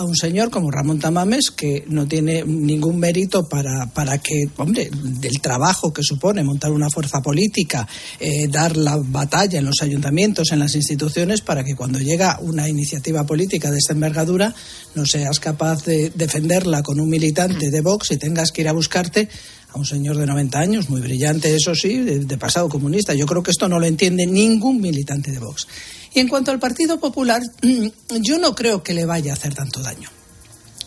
a 0.01 0.05
un 0.05 0.17
señor 0.17 0.51
como 0.51 0.71
Ramón 0.71 0.99
Tamames 0.99 1.51
que 1.51 1.85
no 1.89 2.09
tiene 2.09 2.43
ningún 2.45 2.99
mérito 2.99 3.49
para, 3.49 3.87
para 3.93 4.19
que, 4.19 4.49
hombre, 4.57 4.91
del 4.91 5.41
trabajo 5.41 5.93
que 5.93 6.03
supone 6.03 6.43
montar 6.43 6.73
una 6.73 6.89
fuerza 6.89 7.21
política, 7.21 7.87
eh, 8.19 8.49
dar 8.49 8.77
la 8.77 8.97
batalla 8.97 9.59
en 9.59 9.67
los 9.67 9.83
ayuntamientos, 9.83 10.53
en 10.53 10.59
las 10.59 10.75
instituciones, 10.75 11.43
para 11.43 11.65
que 11.65 11.75
cuando 11.75 11.99
llega 11.99 12.39
una 12.41 12.69
iniciativa 12.69 13.25
política 13.27 13.71
de 13.71 13.77
esta 13.77 13.93
envergadura 13.93 14.55
no 14.95 15.05
seas 15.05 15.39
capaz 15.39 15.85
de 15.85 16.11
defenderla 16.15 16.83
con 16.83 16.99
un 16.99 17.09
militante 17.09 17.71
de 17.71 17.81
Vox 17.83 18.11
y 18.11 18.17
tengas 18.17 18.53
que 18.53 18.63
ir 18.63 18.69
a 18.69 18.73
buscarte 18.73 19.29
a 19.73 19.79
un 19.79 19.85
señor 19.85 20.17
de 20.17 20.27
90 20.27 20.59
años, 20.59 20.91
muy 20.91 21.01
brillante, 21.01 21.55
eso 21.55 21.75
sí, 21.75 21.99
de 21.99 22.39
pasado 22.39 22.69
comunista. 22.69 23.15
Yo 23.15 23.27
creo 23.27 23.43
que 23.43 23.51
esto 23.51 23.69
no 23.69 23.79
lo 23.79 23.87
entiende 23.87 24.27
ningún 24.27 24.81
militante 24.81 25.31
de 25.31 25.39
Vox. 25.39 25.67
Y 26.13 26.21
en 26.21 26.29
cuanto 26.29 26.51
al 26.51 26.59
Partido 26.59 26.99
Popular, 26.99 27.43
yo 28.21 28.39
no 28.39 28.55
creo 28.55 28.83
que 28.83 28.95
le 28.95 29.05
vaya 29.05 29.33
a 29.33 29.35
hacer 29.35 29.55
tanto 29.55 29.81
daño. 29.81 30.09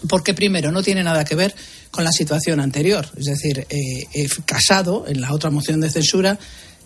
Porque 0.09 0.33
primero, 0.33 0.71
no 0.71 0.83
tiene 0.83 1.03
nada 1.03 1.23
que 1.23 1.35
ver 1.35 1.55
con 1.91 2.03
la 2.03 2.11
situación 2.11 2.59
anterior. 2.59 3.07
Es 3.15 3.25
decir, 3.25 3.65
eh, 3.69 4.07
eh, 4.13 4.27
Casado, 4.45 5.05
en 5.07 5.21
la 5.21 5.33
otra 5.33 5.49
moción 5.49 5.79
de 5.79 5.89
censura, 5.89 6.37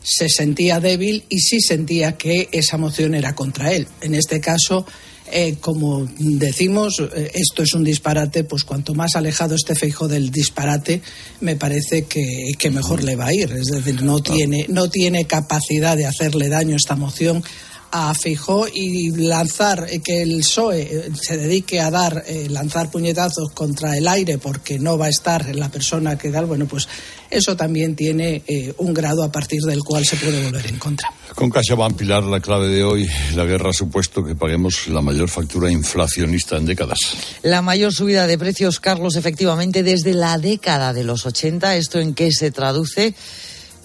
se 0.03 0.29
sentía 0.29 0.79
débil 0.79 1.25
y 1.29 1.39
sí 1.39 1.59
sentía 1.59 2.15
que 2.15 2.49
esa 2.51 2.77
moción 2.77 3.15
era 3.15 3.33
contra 3.33 3.73
él. 3.73 3.87
En 4.01 4.13
este 4.13 4.39
caso, 4.39 4.85
eh, 5.31 5.55
como 5.59 6.07
decimos, 6.17 6.95
esto 7.33 7.63
es 7.63 7.73
un 7.73 7.83
disparate, 7.83 8.43
pues 8.43 8.63
cuanto 8.63 8.93
más 8.93 9.15
alejado 9.15 9.55
esté 9.55 9.75
Feijo 9.75 10.07
del 10.07 10.31
disparate, 10.31 11.01
me 11.41 11.55
parece 11.55 12.03
que, 12.03 12.51
que, 12.57 12.69
mejor 12.69 13.03
le 13.03 13.15
va 13.15 13.27
a 13.27 13.33
ir. 13.33 13.51
Es 13.51 13.67
decir, 13.67 14.03
no 14.03 14.19
tiene, 14.19 14.65
no 14.69 14.89
tiene 14.89 15.25
capacidad 15.25 15.97
de 15.97 16.05
hacerle 16.05 16.49
daño 16.49 16.75
esta 16.75 16.95
moción 16.95 17.43
a 17.91 18.13
Fijó 18.13 18.67
y 18.67 19.11
lanzar, 19.11 19.87
eh, 19.89 20.01
que 20.03 20.21
el 20.21 20.37
PSOE 20.39 20.81
eh, 20.81 21.11
se 21.19 21.37
dedique 21.37 21.79
a 21.79 21.89
dar, 21.89 22.23
eh, 22.27 22.47
lanzar 22.49 22.91
puñetazos 22.91 23.51
contra 23.53 23.97
el 23.97 24.07
aire 24.07 24.37
porque 24.37 24.79
no 24.79 24.97
va 24.97 25.05
a 25.05 25.09
estar 25.09 25.55
la 25.55 25.69
persona 25.69 26.17
que 26.17 26.29
da, 26.29 26.41
bueno, 26.41 26.65
pues 26.67 26.87
eso 27.29 27.55
también 27.57 27.95
tiene 27.95 28.41
un 28.77 28.93
grado 28.93 29.21
a 29.21 29.29
partir 29.29 29.61
del 29.63 29.83
cual 29.83 30.05
se 30.05 30.15
puede 30.15 30.45
volver 30.45 30.65
en 30.67 30.79
contra. 30.79 31.09
Con 31.35 31.49
CaixaBank, 31.49 31.97
Pilar, 31.97 32.23
la 32.23 32.39
clave 32.39 32.69
de 32.69 32.85
hoy, 32.85 33.05
la 33.35 33.43
guerra 33.43 33.71
ha 33.71 33.73
supuesto 33.73 34.23
que 34.23 34.33
paguemos 34.33 34.87
la 34.87 35.01
mayor 35.01 35.27
factura 35.27 35.69
inflacionista 35.69 36.55
en 36.55 36.65
décadas. 36.65 36.99
La 37.43 37.61
mayor 37.61 37.93
subida 37.93 38.27
de 38.27 38.37
precios, 38.37 38.79
Carlos, 38.79 39.17
efectivamente, 39.17 39.83
desde 39.83 40.13
la 40.13 40.37
década 40.37 40.93
de 40.93 41.03
los 41.03 41.25
80. 41.25 41.75
¿Esto 41.75 41.99
en 41.99 42.13
qué 42.13 42.31
se 42.31 42.49
traduce? 42.51 43.13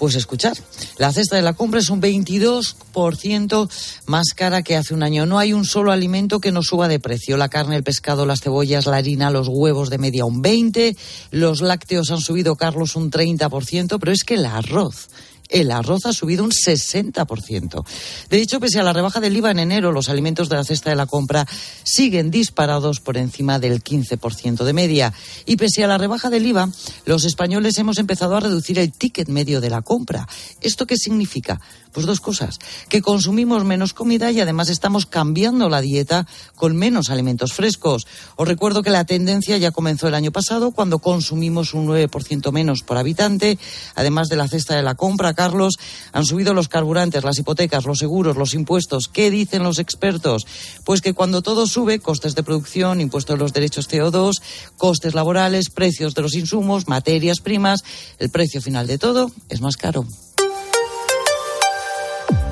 Pues 0.02 0.16
escuchar. 0.16 0.56
La 0.98 1.12
cesta 1.12 1.36
de 1.36 1.42
la 1.42 1.52
compra 1.52 1.78
es 1.78 1.88
un 1.88 2.02
22% 2.02 3.70
más 4.06 4.30
cara 4.34 4.64
que 4.64 4.74
hace 4.74 4.94
un 4.94 5.04
año. 5.04 5.26
No 5.26 5.38
hay 5.38 5.52
un 5.52 5.64
solo 5.64 5.92
alimento 5.92 6.40
que 6.40 6.50
no 6.50 6.64
suba 6.64 6.88
de 6.88 6.98
precio. 6.98 7.36
La 7.36 7.48
carne, 7.48 7.76
el 7.76 7.84
pescado, 7.84 8.26
las 8.26 8.40
cebollas, 8.40 8.86
la 8.86 8.96
harina, 8.96 9.30
los 9.30 9.46
huevos 9.46 9.90
de 9.90 9.98
media 9.98 10.24
un 10.24 10.42
20%, 10.42 10.96
los 11.30 11.60
lácteos 11.60 12.10
han 12.10 12.18
subido, 12.18 12.56
Carlos, 12.56 12.96
un 12.96 13.12
30%, 13.12 13.98
pero 14.00 14.10
es 14.10 14.24
que 14.24 14.34
el 14.34 14.46
arroz 14.46 15.08
el 15.48 15.70
arroz 15.70 16.06
ha 16.06 16.12
subido 16.12 16.44
un 16.44 16.50
60%. 16.50 17.84
De 18.30 18.40
hecho, 18.40 18.60
pese 18.60 18.80
a 18.80 18.82
la 18.82 18.92
rebaja 18.92 19.20
del 19.20 19.36
IVA 19.36 19.50
en 19.50 19.58
enero, 19.58 19.92
los 19.92 20.08
alimentos 20.08 20.48
de 20.48 20.56
la 20.56 20.64
cesta 20.64 20.90
de 20.90 20.96
la 20.96 21.06
compra 21.06 21.46
siguen 21.82 22.30
disparados 22.30 23.00
por 23.00 23.16
encima 23.16 23.58
del 23.58 23.82
15% 23.82 24.64
de 24.64 24.72
media. 24.72 25.12
Y 25.46 25.56
pese 25.56 25.84
a 25.84 25.86
la 25.86 25.98
rebaja 25.98 26.30
del 26.30 26.46
IVA, 26.46 26.70
los 27.04 27.24
españoles 27.24 27.78
hemos 27.78 27.98
empezado 27.98 28.36
a 28.36 28.40
reducir 28.40 28.78
el 28.78 28.92
ticket 28.92 29.28
medio 29.28 29.60
de 29.60 29.70
la 29.70 29.82
compra. 29.82 30.26
¿Esto 30.60 30.86
qué 30.86 30.96
significa? 30.96 31.60
Pues 31.92 32.06
dos 32.06 32.20
cosas, 32.20 32.58
que 32.88 33.02
consumimos 33.02 33.64
menos 33.64 33.92
comida 33.92 34.30
y 34.30 34.40
además 34.40 34.70
estamos 34.70 35.04
cambiando 35.04 35.68
la 35.68 35.82
dieta 35.82 36.26
con 36.56 36.74
menos 36.74 37.10
alimentos 37.10 37.52
frescos. 37.52 38.06
Os 38.36 38.48
recuerdo 38.48 38.82
que 38.82 38.90
la 38.90 39.04
tendencia 39.04 39.58
ya 39.58 39.72
comenzó 39.72 40.08
el 40.08 40.14
año 40.14 40.32
pasado 40.32 40.70
cuando 40.70 41.00
consumimos 41.00 41.74
un 41.74 41.86
9% 41.86 42.50
menos 42.50 42.82
por 42.82 42.96
habitante, 42.96 43.58
además 43.94 44.28
de 44.28 44.36
la 44.36 44.48
cesta 44.48 44.74
de 44.74 44.82
la 44.82 44.94
compra, 44.94 45.34
Carlos, 45.34 45.74
han 46.12 46.24
subido 46.24 46.54
los 46.54 46.68
carburantes, 46.68 47.24
las 47.24 47.38
hipotecas, 47.38 47.84
los 47.84 47.98
seguros, 47.98 48.36
los 48.36 48.54
impuestos. 48.54 49.08
¿Qué 49.08 49.30
dicen 49.30 49.62
los 49.62 49.78
expertos? 49.78 50.46
Pues 50.84 51.02
que 51.02 51.12
cuando 51.12 51.42
todo 51.42 51.66
sube, 51.66 51.98
costes 51.98 52.34
de 52.34 52.42
producción, 52.42 53.00
impuestos 53.00 53.36
de 53.36 53.42
los 53.42 53.52
derechos 53.52 53.90
CO2, 53.90 54.40
costes 54.78 55.14
laborales, 55.14 55.68
precios 55.68 56.14
de 56.14 56.22
los 56.22 56.34
insumos, 56.34 56.88
materias 56.88 57.40
primas, 57.40 57.84
el 58.18 58.30
precio 58.30 58.62
final 58.62 58.86
de 58.86 58.98
todo 58.98 59.30
es 59.48 59.60
más 59.60 59.76
caro. 59.76 60.06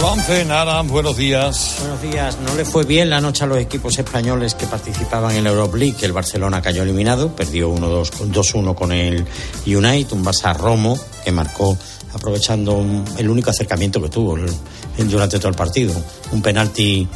Lance, 0.00 0.44
Nara, 0.44 0.80
buenos 0.82 1.16
días. 1.16 1.78
Buenos 1.80 2.00
días. 2.02 2.38
No 2.40 2.54
le 2.54 2.64
fue 2.64 2.84
bien 2.84 3.10
la 3.10 3.20
noche 3.20 3.42
a 3.42 3.46
los 3.48 3.58
equipos 3.58 3.98
españoles 3.98 4.54
que 4.54 4.66
participaban 4.66 5.34
en 5.34 5.42
la 5.42 5.50
Europa 5.50 5.76
League. 5.76 5.96
El 6.02 6.12
Barcelona 6.12 6.62
cayó 6.62 6.84
eliminado, 6.84 7.34
perdió 7.34 7.68
1-2 7.74 8.74
con 8.74 8.92
el 8.92 9.26
United, 9.66 10.12
un 10.12 10.24
Barça 10.24 10.56
Romo 10.56 10.96
que 11.24 11.32
marcó 11.32 11.76
aprovechando 12.14 12.84
el 13.18 13.28
único 13.28 13.50
acercamiento 13.50 14.00
que 14.00 14.08
tuvo 14.08 14.36
durante 14.98 15.38
todo 15.38 15.48
el 15.48 15.56
partido. 15.56 15.92
Un 16.30 16.42
penalti 16.42 17.08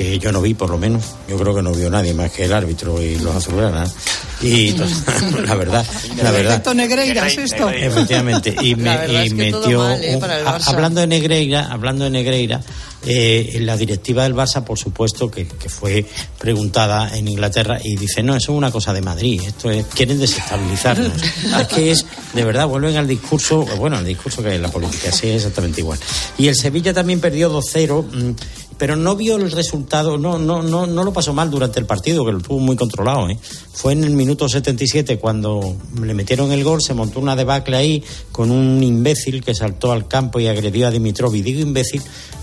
que 0.00 0.18
yo 0.18 0.32
no 0.32 0.40
vi, 0.40 0.54
por 0.54 0.70
lo 0.70 0.78
menos. 0.78 1.04
Yo 1.28 1.36
creo 1.36 1.54
que 1.54 1.60
no 1.60 1.72
vio 1.72 1.90
nadie 1.90 2.14
más 2.14 2.30
que 2.30 2.46
el 2.46 2.54
árbitro 2.54 3.02
y 3.02 3.18
los 3.18 3.36
azulgranas. 3.36 3.94
Y 4.40 4.70
la 5.46 5.54
verdad, 5.54 5.84
la 6.22 6.30
verdad. 6.30 6.74
Negreira, 6.74 7.26
¿es 7.26 7.36
esto? 7.36 7.68
Efectivamente. 7.68 8.56
Y, 8.62 8.74
me, 8.76 9.26
y 9.26 9.30
metió. 9.34 9.86
hablando 10.66 11.02
de 11.02 11.06
Negreira, 11.06 11.68
hablando 11.70 12.04
de 12.04 12.10
Negreira, 12.10 12.62
Eh, 13.06 13.58
la 13.62 13.78
directiva 13.78 14.24
del 14.24 14.34
Barça, 14.34 14.62
por 14.62 14.78
supuesto, 14.78 15.30
que, 15.30 15.46
fue 15.46 16.04
preguntada 16.38 17.16
en 17.16 17.28
Inglaterra 17.28 17.78
y 17.82 17.96
dice, 17.96 18.22
no, 18.22 18.36
eso 18.36 18.52
es 18.52 18.58
una 18.58 18.70
cosa 18.70 18.92
de 18.92 19.00
Madrid, 19.00 19.40
esto 19.46 19.70
es, 19.70 19.86
quieren 19.86 20.18
desestabilizarnos. 20.18 21.12
es 21.60 21.66
que 21.68 21.90
es, 21.92 22.04
de 22.34 22.44
verdad, 22.44 22.66
vuelven 22.66 22.98
al 22.98 23.08
discurso, 23.08 23.64
bueno, 23.78 23.96
al 23.96 24.04
discurso 24.04 24.42
que 24.42 24.58
la 24.58 24.68
política, 24.68 25.10
sí, 25.12 25.30
es 25.30 25.36
exactamente 25.36 25.80
igual. 25.80 25.98
Y 26.36 26.48
el 26.48 26.56
Sevilla 26.56 26.92
también 26.92 27.20
perdió 27.20 27.50
2-0 27.50 28.04
mm, 28.04 28.34
pero 28.80 28.96
no 28.96 29.14
vio 29.14 29.36
el 29.36 29.50
resultado, 29.50 30.16
no, 30.16 30.38
no, 30.38 30.62
no, 30.62 30.86
no 30.86 31.04
lo 31.04 31.12
pasó 31.12 31.34
mal 31.34 31.50
durante 31.50 31.78
el 31.78 31.84
partido, 31.84 32.24
que 32.24 32.32
lo 32.32 32.40
tuvo 32.40 32.60
muy 32.60 32.76
controlado. 32.76 33.28
¿eh? 33.28 33.36
Fue 33.74 33.92
en 33.92 34.04
el 34.04 34.12
minuto 34.12 34.48
77 34.48 35.18
cuando 35.18 35.76
le 36.02 36.14
metieron 36.14 36.50
el 36.50 36.64
gol, 36.64 36.80
se 36.80 36.94
montó 36.94 37.20
una 37.20 37.36
debacle 37.36 37.76
ahí 37.76 38.02
con 38.32 38.50
un 38.50 38.82
imbécil 38.82 39.44
que 39.44 39.54
saltó 39.54 39.92
al 39.92 40.08
campo 40.08 40.40
y 40.40 40.46
agredió 40.46 40.86
a 40.86 40.90
Dimitrov. 40.90 41.36
Y 41.36 41.42
digo 41.42 41.60
imbécil 41.60 42.00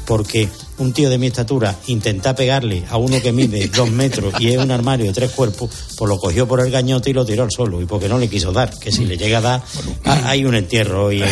porque 0.07 0.49
un 0.77 0.93
tío 0.93 1.09
de 1.09 1.17
mi 1.17 1.27
estatura 1.27 1.75
intenta 1.87 2.35
pegarle 2.35 2.83
a 2.89 2.97
uno 2.97 3.21
que 3.21 3.31
mide 3.31 3.67
dos 3.75 3.91
metros 3.91 4.33
y 4.39 4.49
es 4.49 4.57
un 4.57 4.71
armario 4.71 5.07
de 5.07 5.13
tres 5.13 5.31
cuerpos, 5.31 5.69
pues 5.97 6.09
lo 6.09 6.17
cogió 6.17 6.47
por 6.47 6.61
el 6.61 6.71
gañote 6.71 7.09
y 7.09 7.13
lo 7.13 7.25
tiró 7.25 7.43
al 7.43 7.51
suelo. 7.51 7.81
Y 7.81 7.85
porque 7.85 8.07
no 8.07 8.17
le 8.17 8.29
quiso 8.29 8.51
dar, 8.51 8.77
que 8.79 8.91
si 8.91 9.05
le 9.05 9.17
llega 9.17 9.39
a 9.39 9.41
dar, 9.41 9.63
hay 10.03 10.45
un 10.45 10.55
entierro. 10.55 11.11
Y 11.11 11.23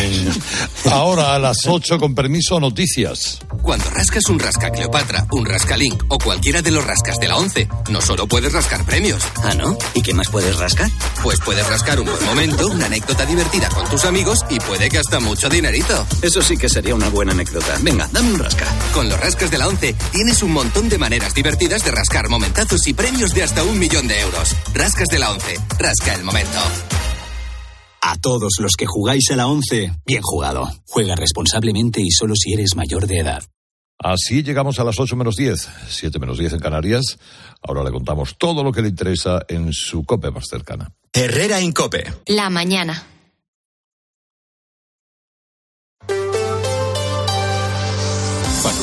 Ahora 0.90 1.34
a 1.34 1.38
las 1.38 1.66
ocho, 1.66 1.98
con 1.98 2.14
permiso, 2.14 2.60
noticias. 2.60 3.38
Cuando 3.62 3.88
rascas 3.90 4.26
un 4.28 4.38
rasca 4.38 4.70
Cleopatra, 4.70 5.26
un 5.32 5.46
rasca 5.46 5.76
Link 5.76 6.04
o 6.08 6.18
cualquiera 6.18 6.62
de 6.62 6.70
los 6.70 6.84
rascas 6.84 7.18
de 7.18 7.28
la 7.28 7.36
once, 7.36 7.68
no 7.90 8.00
solo 8.00 8.26
puedes 8.26 8.52
rascar 8.52 8.84
premios. 8.84 9.22
Ah, 9.42 9.54
¿no? 9.54 9.76
¿Y 9.94 10.02
qué 10.02 10.12
más 10.12 10.28
puedes 10.28 10.56
rascar? 10.58 10.90
Pues 11.22 11.40
puedes 11.40 11.66
rascar 11.68 11.98
un 11.98 12.06
buen 12.06 12.24
momento, 12.24 12.66
una 12.68 12.86
anécdota 12.86 13.24
divertida 13.24 13.68
con 13.70 13.88
tus 13.88 14.04
amigos 14.04 14.44
y 14.50 14.60
puede 14.60 14.88
que 14.88 14.98
hasta 14.98 15.18
mucho 15.20 15.48
dinerito. 15.48 16.06
Eso 16.22 16.42
sí 16.42 16.56
que 16.56 16.68
sería 16.68 16.94
una 16.94 17.08
buena 17.08 17.32
anécdota. 17.32 17.78
Venga, 17.82 18.08
dame 18.12 18.32
un 18.32 18.38
rasca. 18.38 18.65
Con 18.92 19.08
los 19.08 19.20
rascas 19.20 19.50
de 19.50 19.58
la 19.58 19.68
11 19.68 19.94
tienes 20.12 20.42
un 20.42 20.52
montón 20.52 20.88
de 20.88 20.98
maneras 20.98 21.34
divertidas 21.34 21.84
de 21.84 21.90
rascar 21.90 22.28
momentazos 22.28 22.86
y 22.86 22.94
premios 22.94 23.34
de 23.34 23.42
hasta 23.42 23.62
un 23.62 23.78
millón 23.78 24.08
de 24.08 24.20
euros. 24.20 24.54
Rascas 24.72 25.08
de 25.08 25.18
la 25.18 25.30
11. 25.32 25.58
Rasca 25.78 26.14
el 26.14 26.24
momento. 26.24 26.58
A 28.00 28.16
todos 28.18 28.54
los 28.60 28.72
que 28.76 28.86
jugáis 28.86 29.30
a 29.32 29.36
la 29.36 29.48
11, 29.48 29.92
bien 30.06 30.22
jugado. 30.22 30.70
Juega 30.86 31.16
responsablemente 31.16 32.00
y 32.00 32.10
solo 32.10 32.34
si 32.36 32.52
eres 32.52 32.76
mayor 32.76 33.06
de 33.06 33.18
edad. 33.18 33.42
Así 33.98 34.42
llegamos 34.42 34.78
a 34.78 34.84
las 34.84 35.00
8 35.00 35.16
menos 35.16 35.36
10, 35.36 35.68
7 35.88 36.18
menos 36.18 36.38
10 36.38 36.52
en 36.54 36.60
Canarias. 36.60 37.18
Ahora 37.62 37.82
le 37.82 37.90
contamos 37.90 38.36
todo 38.38 38.62
lo 38.62 38.72
que 38.72 38.82
le 38.82 38.88
interesa 38.88 39.40
en 39.48 39.72
su 39.72 40.04
COPE 40.04 40.30
más 40.30 40.44
cercana. 40.48 40.92
Herrera 41.12 41.60
en 41.60 41.72
COPE. 41.72 42.12
La 42.26 42.50
mañana. 42.50 43.02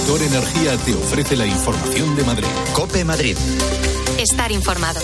Factor 0.04 0.22
Energía 0.22 0.78
te 0.80 0.94
ofrece 0.96 1.38
la 1.38 1.48
información 1.48 2.14
de 2.18 2.26
Madrid. 2.26 2.48
Cope 2.74 3.06
Madrid. 3.06 3.38
Estar 4.20 4.52
informado. 4.52 5.00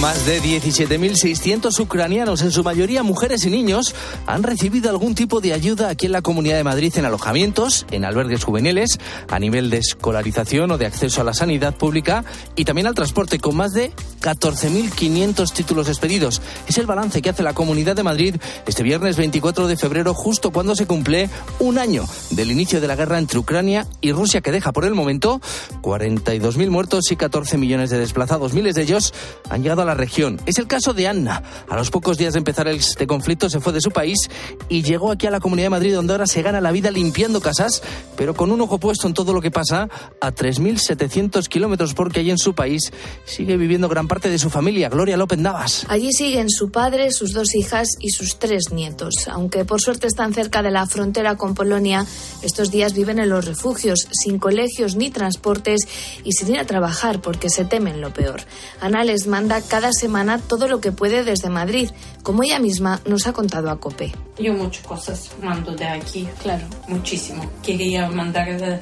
Más 0.00 0.26
de 0.26 0.42
17.600 0.42 1.78
ucranianos, 1.80 2.42
en 2.42 2.50
su 2.50 2.62
mayoría 2.62 3.02
mujeres 3.02 3.44
y 3.44 3.50
niños, 3.50 3.94
han 4.26 4.42
recibido 4.42 4.90
algún 4.90 5.14
tipo 5.14 5.40
de 5.40 5.52
ayuda 5.52 5.88
aquí 5.88 6.06
en 6.06 6.12
la 6.12 6.20
Comunidad 6.20 6.56
de 6.56 6.64
Madrid 6.64 6.92
en 6.96 7.04
alojamientos, 7.04 7.86
en 7.90 8.04
albergues 8.04 8.44
juveniles, 8.44 8.98
a 9.28 9.38
nivel 9.38 9.70
de 9.70 9.78
escolarización 9.78 10.70
o 10.72 10.78
de 10.78 10.86
acceso 10.86 11.20
a 11.20 11.24
la 11.24 11.32
sanidad 11.32 11.74
pública 11.74 12.24
y 12.56 12.64
también 12.64 12.86
al 12.86 12.94
transporte, 12.94 13.38
con 13.38 13.56
más 13.56 13.72
de 13.72 13.92
14.500 14.20 15.52
títulos 15.52 15.88
expedidos. 15.88 16.42
Es 16.66 16.78
el 16.78 16.86
balance 16.86 17.22
que 17.22 17.30
hace 17.30 17.42
la 17.42 17.54
Comunidad 17.54 17.96
de 17.96 18.02
Madrid 18.02 18.36
este 18.66 18.82
viernes 18.82 19.16
24 19.16 19.66
de 19.66 19.76
febrero, 19.76 20.12
justo 20.12 20.50
cuando 20.50 20.74
se 20.74 20.86
cumple 20.86 21.30
un 21.60 21.78
año 21.78 22.04
del 22.30 22.50
inicio 22.50 22.80
de 22.80 22.88
la 22.88 22.96
guerra 22.96 23.18
entre 23.18 23.38
Ucrania 23.38 23.86
y 24.00 24.12
Rusia, 24.12 24.40
que 24.40 24.52
deja 24.52 24.72
por 24.72 24.84
el 24.84 24.94
momento 24.94 25.40
42.000 25.82 26.68
muertos 26.68 27.10
y 27.10 27.16
14 27.16 27.58
millones 27.58 27.90
de 27.90 27.98
desplazados. 27.98 28.54
Miles 28.54 28.74
de 28.74 28.82
ellos 28.82 29.14
han 29.48 29.62
llegado 29.62 29.82
a 29.82 29.83
la 29.84 29.94
región. 29.94 30.40
Es 30.46 30.58
el 30.58 30.66
caso 30.66 30.94
de 30.94 31.08
Anna. 31.08 31.42
A 31.68 31.76
los 31.76 31.90
pocos 31.90 32.18
días 32.18 32.34
de 32.34 32.38
empezar 32.38 32.68
este 32.68 33.06
conflicto 33.06 33.48
se 33.50 33.60
fue 33.60 33.72
de 33.72 33.80
su 33.80 33.90
país 33.90 34.30
y 34.68 34.82
llegó 34.82 35.10
aquí 35.10 35.26
a 35.26 35.30
la 35.30 35.40
Comunidad 35.40 35.66
de 35.66 35.70
Madrid 35.70 35.94
donde 35.94 36.12
ahora 36.12 36.26
se 36.26 36.42
gana 36.42 36.60
la 36.60 36.72
vida 36.72 36.90
limpiando 36.90 37.40
casas, 37.40 37.82
pero 38.16 38.34
con 38.34 38.50
un 38.50 38.60
ojo 38.60 38.78
puesto 38.78 39.06
en 39.06 39.14
todo 39.14 39.32
lo 39.32 39.40
que 39.40 39.50
pasa 39.50 39.88
a 40.20 40.32
3.700 40.32 41.48
kilómetros 41.48 41.94
porque 41.94 42.20
allí 42.20 42.30
en 42.30 42.38
su 42.38 42.54
país 42.54 42.92
sigue 43.24 43.56
viviendo 43.56 43.88
gran 43.88 44.08
parte 44.08 44.30
de 44.30 44.38
su 44.38 44.50
familia. 44.50 44.88
Gloria 44.88 45.16
López 45.16 45.38
Navas. 45.38 45.86
Allí 45.88 46.12
siguen 46.12 46.50
su 46.50 46.70
padre, 46.70 47.10
sus 47.10 47.32
dos 47.32 47.54
hijas 47.54 47.88
y 48.00 48.10
sus 48.10 48.38
tres 48.38 48.72
nietos. 48.72 49.28
Aunque 49.28 49.64
por 49.64 49.80
suerte 49.80 50.06
están 50.06 50.34
cerca 50.34 50.62
de 50.62 50.70
la 50.70 50.86
frontera 50.86 51.36
con 51.36 51.54
Polonia, 51.54 52.06
estos 52.42 52.70
días 52.70 52.94
viven 52.94 53.18
en 53.18 53.28
los 53.28 53.44
refugios, 53.44 54.08
sin 54.12 54.38
colegios 54.38 54.96
ni 54.96 55.10
transportes 55.10 55.82
y 56.24 56.32
sin 56.32 56.50
ir 56.50 56.58
a 56.58 56.66
trabajar 56.66 57.20
porque 57.20 57.50
se 57.50 57.64
temen 57.64 58.00
lo 58.00 58.12
peor. 58.12 58.42
Ana 58.80 59.04
les 59.04 59.26
manda 59.26 59.60
cada 59.74 59.92
semana 59.92 60.38
todo 60.38 60.68
lo 60.68 60.80
que 60.80 60.92
puede 60.92 61.24
desde 61.24 61.50
Madrid, 61.50 61.90
como 62.22 62.44
ella 62.44 62.60
misma 62.60 63.00
nos 63.06 63.26
ha 63.26 63.32
contado 63.32 63.70
a 63.70 63.80
COPE. 63.80 64.14
Yo 64.38 64.52
muchas 64.52 64.86
cosas 64.86 65.30
mando 65.42 65.72
de 65.74 65.84
aquí, 65.84 66.28
claro, 66.40 66.64
muchísimo. 66.86 67.42
Quería 67.60 68.08
mandar 68.08 68.48
eh, 68.50 68.80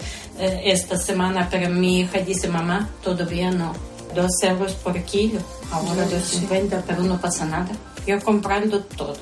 esta 0.67 0.99
semana, 0.99 1.49
pero 1.51 1.71
mi 1.71 2.01
hija 2.01 2.19
dice, 2.19 2.47
mamá, 2.47 2.91
todavía 3.03 3.51
no. 3.51 3.73
Dos 4.15 4.33
euros 4.43 4.75
por 4.75 5.03
kilo, 5.05 5.41
ahora 5.71 6.07
2.50, 6.07 6.83
pero 6.87 7.03
no 7.05 7.19
pasa 7.19 7.47
nada. 7.47 7.71
Yo 8.07 8.21
comprando 8.21 8.81
todo 8.81 9.17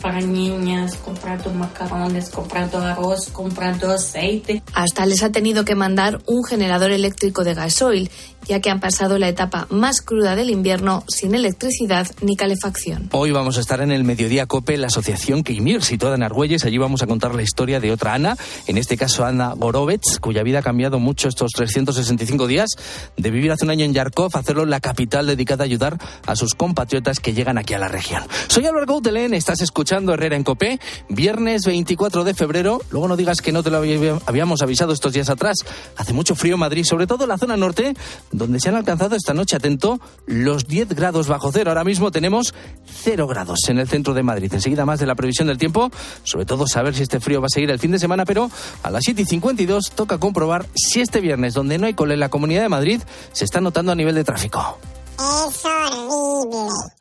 para 0.00 0.20
niñas, 0.20 0.96
comprando 0.96 1.50
macarrones, 1.52 2.30
comprando 2.30 2.78
arroz, 2.78 3.28
comprando 3.30 3.90
aceite. 3.90 4.62
Hasta 4.74 5.06
les 5.06 5.22
ha 5.22 5.32
tenido 5.32 5.64
que 5.64 5.74
mandar 5.74 6.20
un 6.26 6.44
generador 6.44 6.92
eléctrico 6.92 7.44
de 7.44 7.54
gasoil 7.54 8.10
ya 8.48 8.60
que 8.60 8.70
han 8.70 8.80
pasado 8.80 9.18
la 9.18 9.28
etapa 9.28 9.66
más 9.70 10.00
cruda 10.00 10.36
del 10.36 10.50
invierno 10.50 11.04
sin 11.08 11.34
electricidad 11.34 12.06
ni 12.22 12.36
calefacción. 12.36 13.08
Hoy 13.12 13.30
vamos 13.30 13.58
a 13.58 13.60
estar 13.60 13.80
en 13.80 13.92
el 13.92 14.04
Mediodía 14.04 14.46
COPE, 14.46 14.76
la 14.76 14.86
asociación 14.88 15.42
Keimir, 15.42 15.82
situada 15.82 16.16
en 16.16 16.22
Argüelles. 16.22 16.64
Allí 16.64 16.78
vamos 16.78 17.02
a 17.02 17.06
contar 17.06 17.34
la 17.34 17.42
historia 17.42 17.80
de 17.80 17.92
otra 17.92 18.14
Ana, 18.14 18.36
en 18.66 18.78
este 18.78 18.96
caso 18.96 19.24
Ana 19.24 19.54
Gorovets, 19.56 20.18
cuya 20.20 20.42
vida 20.42 20.60
ha 20.60 20.62
cambiado 20.62 20.98
mucho 20.98 21.28
estos 21.28 21.52
365 21.52 22.46
días, 22.46 22.70
de 23.16 23.30
vivir 23.30 23.52
hace 23.52 23.64
un 23.64 23.70
año 23.70 23.84
en 23.84 23.94
Yarkov, 23.94 24.36
hacerlo 24.36 24.64
la 24.64 24.80
capital 24.80 25.26
dedicada 25.26 25.64
a 25.64 25.66
ayudar 25.66 25.98
a 26.26 26.36
sus 26.36 26.54
compatriotas 26.54 27.20
que 27.20 27.34
llegan 27.34 27.58
aquí 27.58 27.74
a 27.74 27.78
la 27.78 27.88
región. 27.88 28.22
Soy 28.48 28.66
Álvaro 28.66 28.86
Gautelén, 28.86 29.34
estás 29.34 29.60
escuchando 29.60 30.12
Herrera 30.12 30.36
en 30.36 30.44
COPE, 30.44 30.80
viernes 31.08 31.62
24 31.66 32.24
de 32.24 32.34
febrero. 32.34 32.80
Luego 32.90 33.08
no 33.08 33.16
digas 33.16 33.40
que 33.40 33.52
no 33.52 33.62
te 33.62 33.70
lo 33.70 33.78
habíamos 33.78 34.62
avisado 34.62 34.92
estos 34.92 35.12
días 35.12 35.28
atrás. 35.28 35.56
Hace 35.96 36.12
mucho 36.12 36.34
frío 36.34 36.54
en 36.54 36.60
Madrid, 36.60 36.84
sobre 36.84 37.06
todo 37.06 37.24
en 37.24 37.30
la 37.30 37.38
zona 37.38 37.56
norte, 37.56 37.94
donde 38.36 38.60
se 38.60 38.68
han 38.68 38.74
alcanzado 38.74 39.16
esta 39.16 39.34
noche, 39.34 39.56
atento, 39.56 40.00
los 40.26 40.66
10 40.66 40.88
grados 40.90 41.28
bajo 41.28 41.50
cero. 41.52 41.70
Ahora 41.70 41.84
mismo 41.84 42.10
tenemos 42.10 42.54
0 43.02 43.26
grados 43.26 43.60
en 43.68 43.78
el 43.78 43.88
centro 43.88 44.14
de 44.14 44.22
Madrid. 44.22 44.52
Enseguida 44.52 44.84
más 44.84 45.00
de 45.00 45.06
la 45.06 45.14
previsión 45.14 45.48
del 45.48 45.58
tiempo, 45.58 45.90
sobre 46.22 46.46
todo 46.46 46.66
saber 46.66 46.94
si 46.94 47.02
este 47.02 47.20
frío 47.20 47.40
va 47.40 47.46
a 47.46 47.50
seguir 47.50 47.70
el 47.70 47.78
fin 47.78 47.92
de 47.92 47.98
semana, 47.98 48.24
pero 48.24 48.50
a 48.82 48.90
las 48.90 49.02
7 49.04 49.22
y 49.22 49.24
52 49.24 49.90
toca 49.92 50.18
comprobar 50.18 50.66
si 50.74 51.00
este 51.00 51.20
viernes, 51.20 51.54
donde 51.54 51.78
no 51.78 51.86
hay 51.86 51.94
cole 51.94 52.14
en 52.14 52.20
la 52.20 52.28
Comunidad 52.28 52.62
de 52.62 52.68
Madrid, 52.68 53.00
se 53.32 53.44
está 53.44 53.60
notando 53.60 53.92
a 53.92 53.94
nivel 53.94 54.14
de 54.14 54.24
tráfico. 54.24 54.78
Es 55.18 55.64
horrible. 55.64 56.95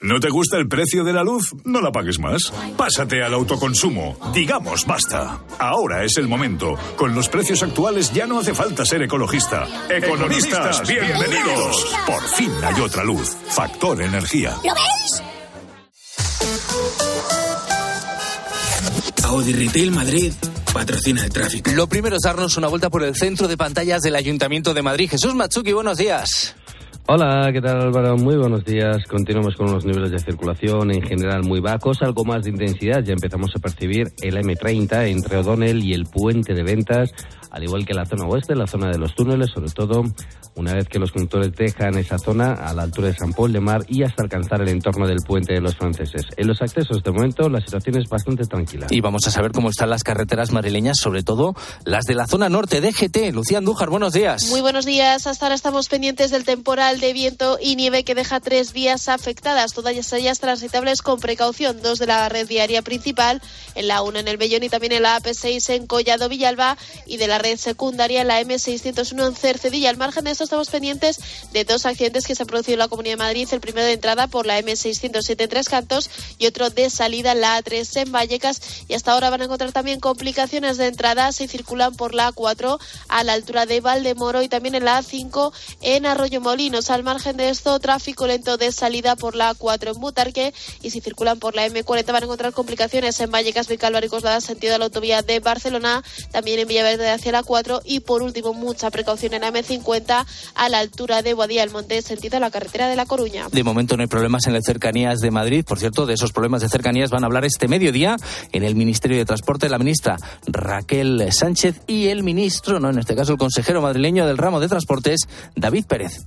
¿No 0.00 0.20
te 0.20 0.28
gusta 0.28 0.58
el 0.58 0.68
precio 0.68 1.02
de 1.04 1.14
la 1.14 1.22
luz? 1.24 1.54
No 1.64 1.80
la 1.80 1.90
pagues 1.90 2.18
más. 2.18 2.52
Pásate 2.76 3.22
al 3.22 3.32
autoconsumo. 3.32 4.16
Digamos 4.34 4.84
basta. 4.84 5.40
Ahora 5.58 6.04
es 6.04 6.18
el 6.18 6.28
momento. 6.28 6.74
Con 6.96 7.14
los 7.14 7.28
precios 7.28 7.62
actuales 7.62 8.12
ya 8.12 8.26
no 8.26 8.38
hace 8.38 8.52
falta 8.54 8.84
ser 8.84 9.02
ecologista. 9.02 9.66
Economistas, 9.88 10.86
bienvenidos. 10.86 11.96
Por 12.06 12.22
fin 12.22 12.52
hay 12.62 12.80
otra 12.80 13.04
luz. 13.04 13.36
Factor 13.48 14.02
energía. 14.02 14.56
¿Lo 14.62 14.74
veis? 14.74 15.22
Audi 19.24 19.52
Retail 19.54 19.90
Madrid 19.90 20.32
patrocina 20.72 21.24
el 21.24 21.32
tráfico. 21.32 21.70
Lo 21.72 21.88
primero 21.88 22.16
es 22.16 22.22
darnos 22.22 22.56
una 22.58 22.68
vuelta 22.68 22.90
por 22.90 23.02
el 23.02 23.16
centro 23.16 23.48
de 23.48 23.56
pantallas 23.56 24.02
del 24.02 24.16
Ayuntamiento 24.16 24.74
de 24.74 24.82
Madrid. 24.82 25.08
Jesús 25.08 25.34
Matsuki, 25.34 25.72
buenos 25.72 25.96
días. 25.96 26.54
Hola, 27.06 27.50
¿qué 27.52 27.60
tal 27.60 27.82
Álvaro? 27.82 28.16
Muy 28.16 28.34
buenos 28.36 28.64
días. 28.64 29.04
Continuamos 29.06 29.56
con 29.56 29.68
unos 29.68 29.84
niveles 29.84 30.10
de 30.10 30.18
circulación 30.18 30.90
en 30.90 31.02
general 31.02 31.42
muy 31.42 31.60
bajos, 31.60 32.00
algo 32.00 32.24
más 32.24 32.44
de 32.44 32.50
intensidad. 32.50 33.04
Ya 33.04 33.12
empezamos 33.12 33.50
a 33.54 33.58
percibir 33.58 34.10
el 34.22 34.38
M30 34.38 35.08
entre 35.08 35.36
O'Donnell 35.36 35.84
y 35.84 35.92
el 35.92 36.06
puente 36.06 36.54
de 36.54 36.62
ventas, 36.62 37.10
al 37.50 37.62
igual 37.62 37.84
que 37.84 37.92
la 37.92 38.06
zona 38.06 38.24
oeste, 38.24 38.56
la 38.56 38.66
zona 38.66 38.88
de 38.88 38.96
los 38.96 39.14
túneles, 39.14 39.50
sobre 39.50 39.70
todo 39.70 40.02
una 40.56 40.72
vez 40.72 40.88
que 40.88 40.98
los 40.98 41.12
conductores 41.12 41.52
dejan 41.52 41.98
esa 41.98 42.18
zona 42.18 42.52
a 42.52 42.72
la 42.72 42.84
altura 42.84 43.08
de 43.08 43.14
San 43.14 43.32
Paul 43.32 43.52
de 43.52 43.60
Mar 43.60 43.84
y 43.88 44.02
hasta 44.02 44.22
alcanzar 44.22 44.62
el 44.62 44.68
entorno 44.68 45.06
del 45.06 45.18
puente 45.26 45.52
de 45.52 45.60
los 45.60 45.76
franceses. 45.76 46.22
En 46.36 46.46
los 46.46 46.62
accesos 46.62 47.02
de 47.02 47.10
momento 47.10 47.48
la 47.48 47.60
situación 47.60 47.98
es 47.98 48.08
bastante 48.08 48.44
tranquila. 48.44 48.86
Y 48.88 49.00
vamos 49.00 49.26
a 49.26 49.30
saber 49.30 49.52
cómo 49.52 49.68
están 49.68 49.90
las 49.90 50.04
carreteras 50.04 50.52
madrileñas, 50.52 50.98
sobre 50.98 51.22
todo 51.22 51.54
las 51.84 52.04
de 52.04 52.14
la 52.14 52.26
zona 52.26 52.48
norte 52.48 52.80
de 52.80 52.92
GT. 52.92 53.32
Lucía 53.32 53.58
Andújar, 53.58 53.90
buenos 53.90 54.14
días. 54.14 54.48
Muy 54.48 54.62
buenos 54.62 54.86
días. 54.86 55.26
Hasta 55.26 55.46
ahora 55.46 55.54
estamos 55.54 55.88
pendientes 55.88 56.30
del 56.30 56.44
temporal 56.44 56.93
temporal 56.94 57.00
de 57.00 57.12
viento 57.12 57.58
y 57.60 57.76
nieve 57.76 58.04
que 58.04 58.14
deja 58.14 58.40
tres 58.40 58.72
vías 58.72 59.08
afectadas, 59.08 59.72
todas 59.72 60.12
ellas 60.12 60.38
transitables 60.38 61.02
con 61.02 61.20
precaución, 61.20 61.80
dos 61.82 61.98
de 61.98 62.06
la 62.06 62.28
red 62.28 62.46
viaria 62.46 62.82
principal, 62.82 63.40
en 63.74 63.88
la 63.88 64.02
1 64.02 64.18
en 64.18 64.28
el 64.28 64.36
Bellón 64.36 64.62
y 64.62 64.68
también 64.68 64.92
en 64.92 65.02
la 65.02 65.20
AP6 65.20 65.74
en 65.74 65.86
Collado 65.86 66.28
Villalba 66.28 66.76
y 67.06 67.16
de 67.16 67.26
la 67.26 67.38
red 67.38 67.58
secundaria 67.58 68.22
en 68.22 68.28
la 68.28 68.40
M601 68.40 69.26
en 69.26 69.34
Cercedilla. 69.34 69.90
Al 69.90 69.96
margen 69.96 70.24
de 70.24 70.30
esto 70.30 70.44
estamos 70.44 70.70
pendientes 70.70 71.18
de 71.52 71.64
dos 71.64 71.86
accidentes 71.86 72.26
que 72.26 72.34
se 72.34 72.42
han 72.42 72.46
producido 72.46 72.74
en 72.74 72.80
la 72.80 72.88
Comunidad 72.88 73.14
de 73.14 73.24
Madrid, 73.24 73.48
el 73.52 73.60
primero 73.60 73.86
de 73.86 73.92
entrada 73.92 74.26
por 74.26 74.46
la 74.46 74.60
M607 74.60 75.42
en 75.42 75.48
Tres 75.48 75.68
Cantos 75.68 76.10
y 76.38 76.46
otro 76.46 76.70
de 76.70 76.90
salida 76.90 77.32
en 77.32 77.40
la 77.40 77.58
A3 77.60 78.02
en 78.02 78.12
Vallecas. 78.12 78.60
Y 78.88 78.94
hasta 78.94 79.12
ahora 79.12 79.30
van 79.30 79.42
a 79.42 79.44
encontrar 79.44 79.72
también 79.72 80.00
complicaciones 80.00 80.76
de 80.76 80.86
entrada. 80.86 81.32
Si 81.32 81.48
circulan 81.48 81.94
por 81.94 82.14
la 82.14 82.32
A4 82.32 82.78
a 83.08 83.24
la 83.24 83.32
altura 83.32 83.66
de 83.66 83.80
Valdemoro 83.80 84.42
y 84.42 84.48
también 84.48 84.74
en 84.74 84.84
la 84.84 85.00
A5 85.00 85.52
en 85.80 86.06
Arroyo 86.06 86.40
Molinos. 86.40 86.83
Al 86.90 87.02
margen 87.02 87.36
de 87.36 87.48
esto, 87.48 87.78
tráfico 87.78 88.26
lento 88.26 88.56
de 88.56 88.70
salida 88.70 89.16
por 89.16 89.36
la 89.36 89.54
A4 89.54 89.94
en 89.94 90.00
Butarque 90.00 90.52
y 90.82 90.90
si 90.90 91.00
circulan 91.00 91.38
por 91.38 91.54
la 91.54 91.66
M40 91.66 92.06
van 92.06 92.22
a 92.22 92.24
encontrar 92.26 92.52
complicaciones 92.52 93.18
en 93.20 93.30
Vallecas, 93.30 93.68
Vicálvaro 93.68 94.04
y 94.04 94.08
Coslada, 94.08 94.40
sentido 94.40 94.74
de 94.74 94.78
la 94.78 94.84
autovía 94.86 95.22
de 95.22 95.40
Barcelona, 95.40 96.02
también 96.30 96.58
en 96.60 96.68
Villaverde 96.68 97.10
hacia 97.10 97.32
la 97.32 97.42
4 97.42 97.82
y 97.84 98.00
por 98.00 98.22
último 98.22 98.52
mucha 98.52 98.90
precaución 98.90 99.34
en 99.34 99.42
la 99.42 99.52
M50 99.52 100.26
a 100.54 100.68
la 100.68 100.78
altura 100.78 101.22
de 101.22 101.34
Boadía 101.34 101.62
del 101.62 101.70
Monte, 101.70 102.02
sentido 102.02 102.36
a 102.36 102.40
la 102.40 102.50
carretera 102.50 102.88
de 102.88 102.96
La 102.96 103.06
Coruña. 103.06 103.48
De 103.50 103.64
momento 103.64 103.96
no 103.96 104.02
hay 104.02 104.08
problemas 104.08 104.46
en 104.46 104.52
las 104.52 104.64
cercanías 104.64 105.20
de 105.20 105.30
Madrid. 105.30 105.64
Por 105.64 105.78
cierto, 105.78 106.06
de 106.06 106.14
esos 106.14 106.32
problemas 106.32 106.60
de 106.60 106.68
cercanías 106.68 107.10
van 107.10 107.24
a 107.24 107.26
hablar 107.26 107.44
este 107.44 107.68
mediodía 107.68 108.16
en 108.52 108.62
el 108.62 108.74
Ministerio 108.74 109.16
de 109.16 109.24
Transporte 109.24 109.68
la 109.68 109.78
ministra 109.78 110.16
Raquel 110.46 111.32
Sánchez 111.32 111.80
y 111.86 112.08
el 112.08 112.22
ministro, 112.22 112.80
no 112.80 112.90
en 112.90 112.98
este 112.98 113.14
caso 113.14 113.32
el 113.32 113.38
consejero 113.38 113.80
madrileño 113.80 114.26
del 114.26 114.38
ramo 114.38 114.60
de 114.60 114.68
transportes, 114.68 115.20
David 115.56 115.86
Pérez. 115.86 116.26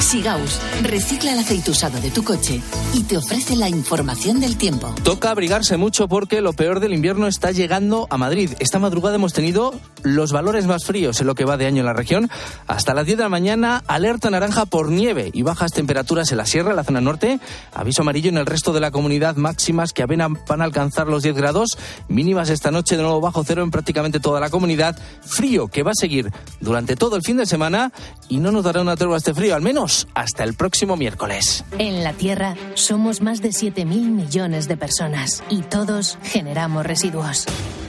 Sigaus 0.00 0.60
recicla 0.82 1.32
el 1.32 1.38
aceite 1.38 1.70
usado 1.70 2.00
de 2.00 2.10
tu 2.10 2.24
coche 2.24 2.60
y 2.92 3.04
te 3.04 3.16
ofrece 3.16 3.56
la 3.56 3.68
información 3.68 4.40
del 4.40 4.56
tiempo. 4.56 4.94
Toca 5.02 5.30
abrigarse 5.30 5.76
mucho 5.76 6.08
porque 6.08 6.40
lo 6.40 6.52
peor 6.52 6.80
del 6.80 6.92
invierno 6.92 7.26
está 7.26 7.52
llegando 7.52 8.06
a 8.10 8.18
Madrid. 8.18 8.52
Esta 8.58 8.78
madrugada 8.78 9.16
hemos 9.16 9.32
tenido 9.32 9.72
los 10.02 10.32
valores 10.32 10.66
más 10.66 10.84
fríos 10.84 11.20
en 11.20 11.26
lo 11.26 11.34
que 11.34 11.44
va 11.44 11.56
de 11.56 11.66
año 11.66 11.80
en 11.80 11.86
la 11.86 11.92
región. 11.92 12.30
Hasta 12.66 12.94
las 12.94 13.06
10 13.06 13.18
de 13.18 13.24
la 13.24 13.28
mañana, 13.28 13.82
alerta 13.86 14.30
naranja 14.30 14.66
por 14.66 14.90
nieve 14.90 15.30
y 15.32 15.42
bajas 15.42 15.72
temperaturas 15.72 16.30
en 16.32 16.38
la 16.38 16.46
sierra, 16.46 16.70
en 16.70 16.76
la 16.76 16.84
zona 16.84 17.00
norte. 17.00 17.38
Aviso 17.72 18.02
amarillo 18.02 18.28
en 18.30 18.38
el 18.38 18.46
resto 18.46 18.72
de 18.72 18.80
la 18.80 18.90
comunidad, 18.90 19.36
máximas 19.36 19.92
que 19.92 20.02
apenas 20.02 20.30
van 20.46 20.60
a 20.60 20.64
alcanzar 20.64 21.06
los 21.06 21.22
10 21.22 21.36
grados. 21.36 21.78
Mínimas 22.08 22.50
esta 22.50 22.70
noche 22.70 22.96
de 22.96 23.02
nuevo 23.02 23.20
bajo 23.20 23.44
cero 23.44 23.62
en 23.62 23.70
prácticamente 23.70 24.20
toda 24.20 24.40
la 24.40 24.50
comunidad. 24.50 24.98
Frío 25.22 25.68
que 25.68 25.82
va 25.82 25.92
a 25.92 25.94
seguir 25.94 26.32
durante 26.60 26.96
todo 26.96 27.16
el 27.16 27.22
fin 27.22 27.36
de 27.36 27.46
semana 27.46 27.92
y 28.28 28.38
no 28.38 28.50
nos 28.50 28.64
dará 28.64 28.80
una 28.80 28.96
tregua 28.96 29.18
este 29.18 29.34
frío, 29.34 29.54
al 29.54 29.62
menos 29.62 29.83
hasta 30.14 30.44
el 30.44 30.54
próximo 30.54 30.96
miércoles. 30.96 31.64
En 31.78 32.04
la 32.04 32.12
Tierra 32.12 32.56
somos 32.74 33.20
más 33.20 33.42
de 33.42 33.50
7.000 33.50 33.84
millones 33.84 34.68
de 34.68 34.76
personas 34.76 35.42
y 35.50 35.62
todos 35.62 36.18
generamos 36.22 36.86
residuos. 36.86 37.46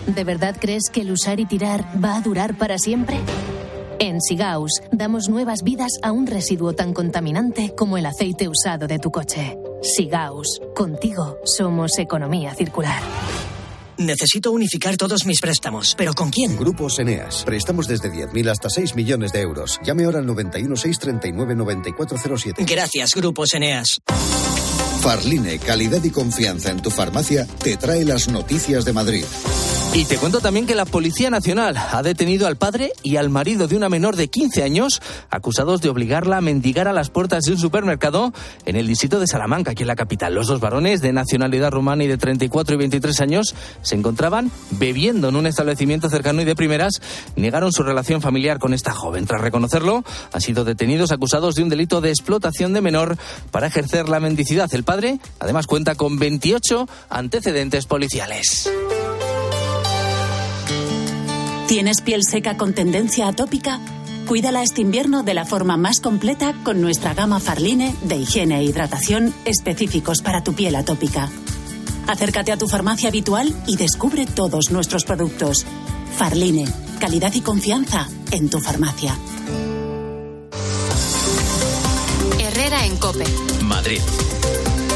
¿De 0.07 0.23
verdad 0.23 0.55
crees 0.59 0.89
que 0.91 1.01
el 1.01 1.11
usar 1.11 1.39
y 1.39 1.45
tirar 1.45 1.85
va 2.03 2.15
a 2.15 2.21
durar 2.21 2.55
para 2.57 2.77
siempre? 2.77 3.17
En 3.99 4.21
Sigaus 4.21 4.81
damos 4.91 5.29
nuevas 5.29 5.63
vidas 5.63 5.93
a 6.03 6.11
un 6.11 6.27
residuo 6.27 6.73
tan 6.73 6.93
contaminante 6.93 7.73
como 7.75 7.97
el 7.97 8.05
aceite 8.05 8.49
usado 8.49 8.87
de 8.87 8.99
tu 8.99 9.09
coche. 9.09 9.57
Sigaus, 9.81 10.61
contigo 10.75 11.37
somos 11.45 11.97
economía 11.97 12.53
circular. 12.53 13.01
Necesito 13.97 14.51
unificar 14.51 14.97
todos 14.97 15.25
mis 15.25 15.39
préstamos, 15.39 15.95
pero 15.97 16.13
¿con 16.13 16.29
quién? 16.29 16.57
Grupos 16.57 16.99
Eneas. 16.99 17.43
Prestamos 17.45 17.87
desde 17.87 18.11
10.000 18.11 18.49
hasta 18.49 18.69
6 18.69 18.95
millones 18.95 19.31
de 19.31 19.41
euros. 19.41 19.79
Llame 19.83 20.03
ahora 20.05 20.19
al 20.19 20.25
91 20.25 20.75
639 20.75 21.55
9407. 21.55 22.65
Gracias, 22.65 23.15
Grupos 23.15 23.53
Eneas. 23.53 24.01
Farline, 25.05 25.59
calidad 25.59 26.03
y 26.03 26.09
confianza 26.09 26.71
en 26.71 26.81
tu 26.81 26.89
farmacia, 26.89 27.45
te 27.45 27.77
trae 27.77 28.03
las 28.03 28.27
noticias 28.27 28.85
de 28.85 28.93
Madrid. 28.93 29.23
Y 29.95 30.03
te 30.03 30.17
cuento 30.17 30.41
también 30.41 30.65
que 30.65 30.75
la 30.75 30.83
Policía 30.83 31.29
Nacional 31.29 31.77
ha 31.77 32.03
detenido 32.03 32.47
al 32.47 32.57
padre 32.57 32.91
y 33.01 33.15
al 33.15 33.29
marido 33.29 33.69
de 33.69 33.77
una 33.77 33.87
menor 33.87 34.17
de 34.17 34.27
15 34.27 34.61
años 34.61 35.01
acusados 35.29 35.79
de 35.79 35.87
obligarla 35.87 36.35
a 36.35 36.41
mendigar 36.41 36.89
a 36.89 36.93
las 36.93 37.09
puertas 37.09 37.43
de 37.45 37.53
un 37.53 37.57
supermercado 37.57 38.33
en 38.65 38.75
el 38.75 38.87
distrito 38.87 39.21
de 39.21 39.27
Salamanca, 39.27 39.71
aquí 39.71 39.83
en 39.83 39.87
la 39.87 39.95
capital. 39.95 40.35
Los 40.35 40.47
dos 40.47 40.59
varones 40.59 41.01
de 41.01 41.13
nacionalidad 41.13 41.71
rumana 41.71 42.03
y 42.03 42.07
de 42.07 42.17
34 42.17 42.75
y 42.75 42.77
23 42.77 43.21
años 43.21 43.55
se 43.83 43.95
encontraban 43.95 44.51
bebiendo 44.71 45.29
en 45.29 45.37
un 45.37 45.47
establecimiento 45.47 46.09
cercano 46.09 46.41
y 46.41 46.45
de 46.45 46.55
primeras 46.55 47.01
negaron 47.37 47.71
su 47.71 47.83
relación 47.83 48.19
familiar 48.19 48.59
con 48.59 48.73
esta 48.73 48.91
joven. 48.91 49.25
Tras 49.25 49.39
reconocerlo, 49.39 50.03
han 50.33 50.41
sido 50.41 50.65
detenidos 50.65 51.13
acusados 51.13 51.55
de 51.55 51.63
un 51.63 51.69
delito 51.69 52.01
de 52.01 52.09
explotación 52.09 52.73
de 52.73 52.81
menor 52.81 53.15
para 53.49 53.67
ejercer 53.67 54.09
la 54.09 54.19
mendicidad. 54.19 54.67
El 54.73 54.83
padre, 54.83 54.94
además, 55.39 55.67
cuenta 55.67 55.95
con 55.95 56.17
28 56.17 56.87
antecedentes 57.09 57.85
policiales. 57.85 58.69
¿Tienes 61.67 62.01
piel 62.01 62.21
seca 62.23 62.57
con 62.57 62.73
tendencia 62.73 63.27
atópica? 63.27 63.79
Cuídala 64.27 64.63
este 64.63 64.81
invierno 64.81 65.23
de 65.23 65.33
la 65.33 65.45
forma 65.45 65.77
más 65.77 65.99
completa 65.99 66.53
con 66.63 66.81
nuestra 66.81 67.13
gama 67.13 67.39
Farline 67.39 67.95
de 68.03 68.17
higiene 68.17 68.59
e 68.59 68.63
hidratación 68.63 69.33
específicos 69.45 70.21
para 70.21 70.43
tu 70.43 70.53
piel 70.53 70.75
atópica. 70.75 71.29
Acércate 72.07 72.51
a 72.51 72.57
tu 72.57 72.67
farmacia 72.67 73.09
habitual 73.09 73.53
y 73.67 73.77
descubre 73.77 74.25
todos 74.25 74.71
nuestros 74.71 75.05
productos. 75.05 75.65
Farline, 76.17 76.71
calidad 76.99 77.33
y 77.33 77.41
confianza 77.41 78.07
en 78.31 78.49
tu 78.49 78.59
farmacia. 78.59 79.15
Herrera 82.39 82.85
en 82.85 82.97
Cope. 82.97 83.25
Madrid. 83.63 84.01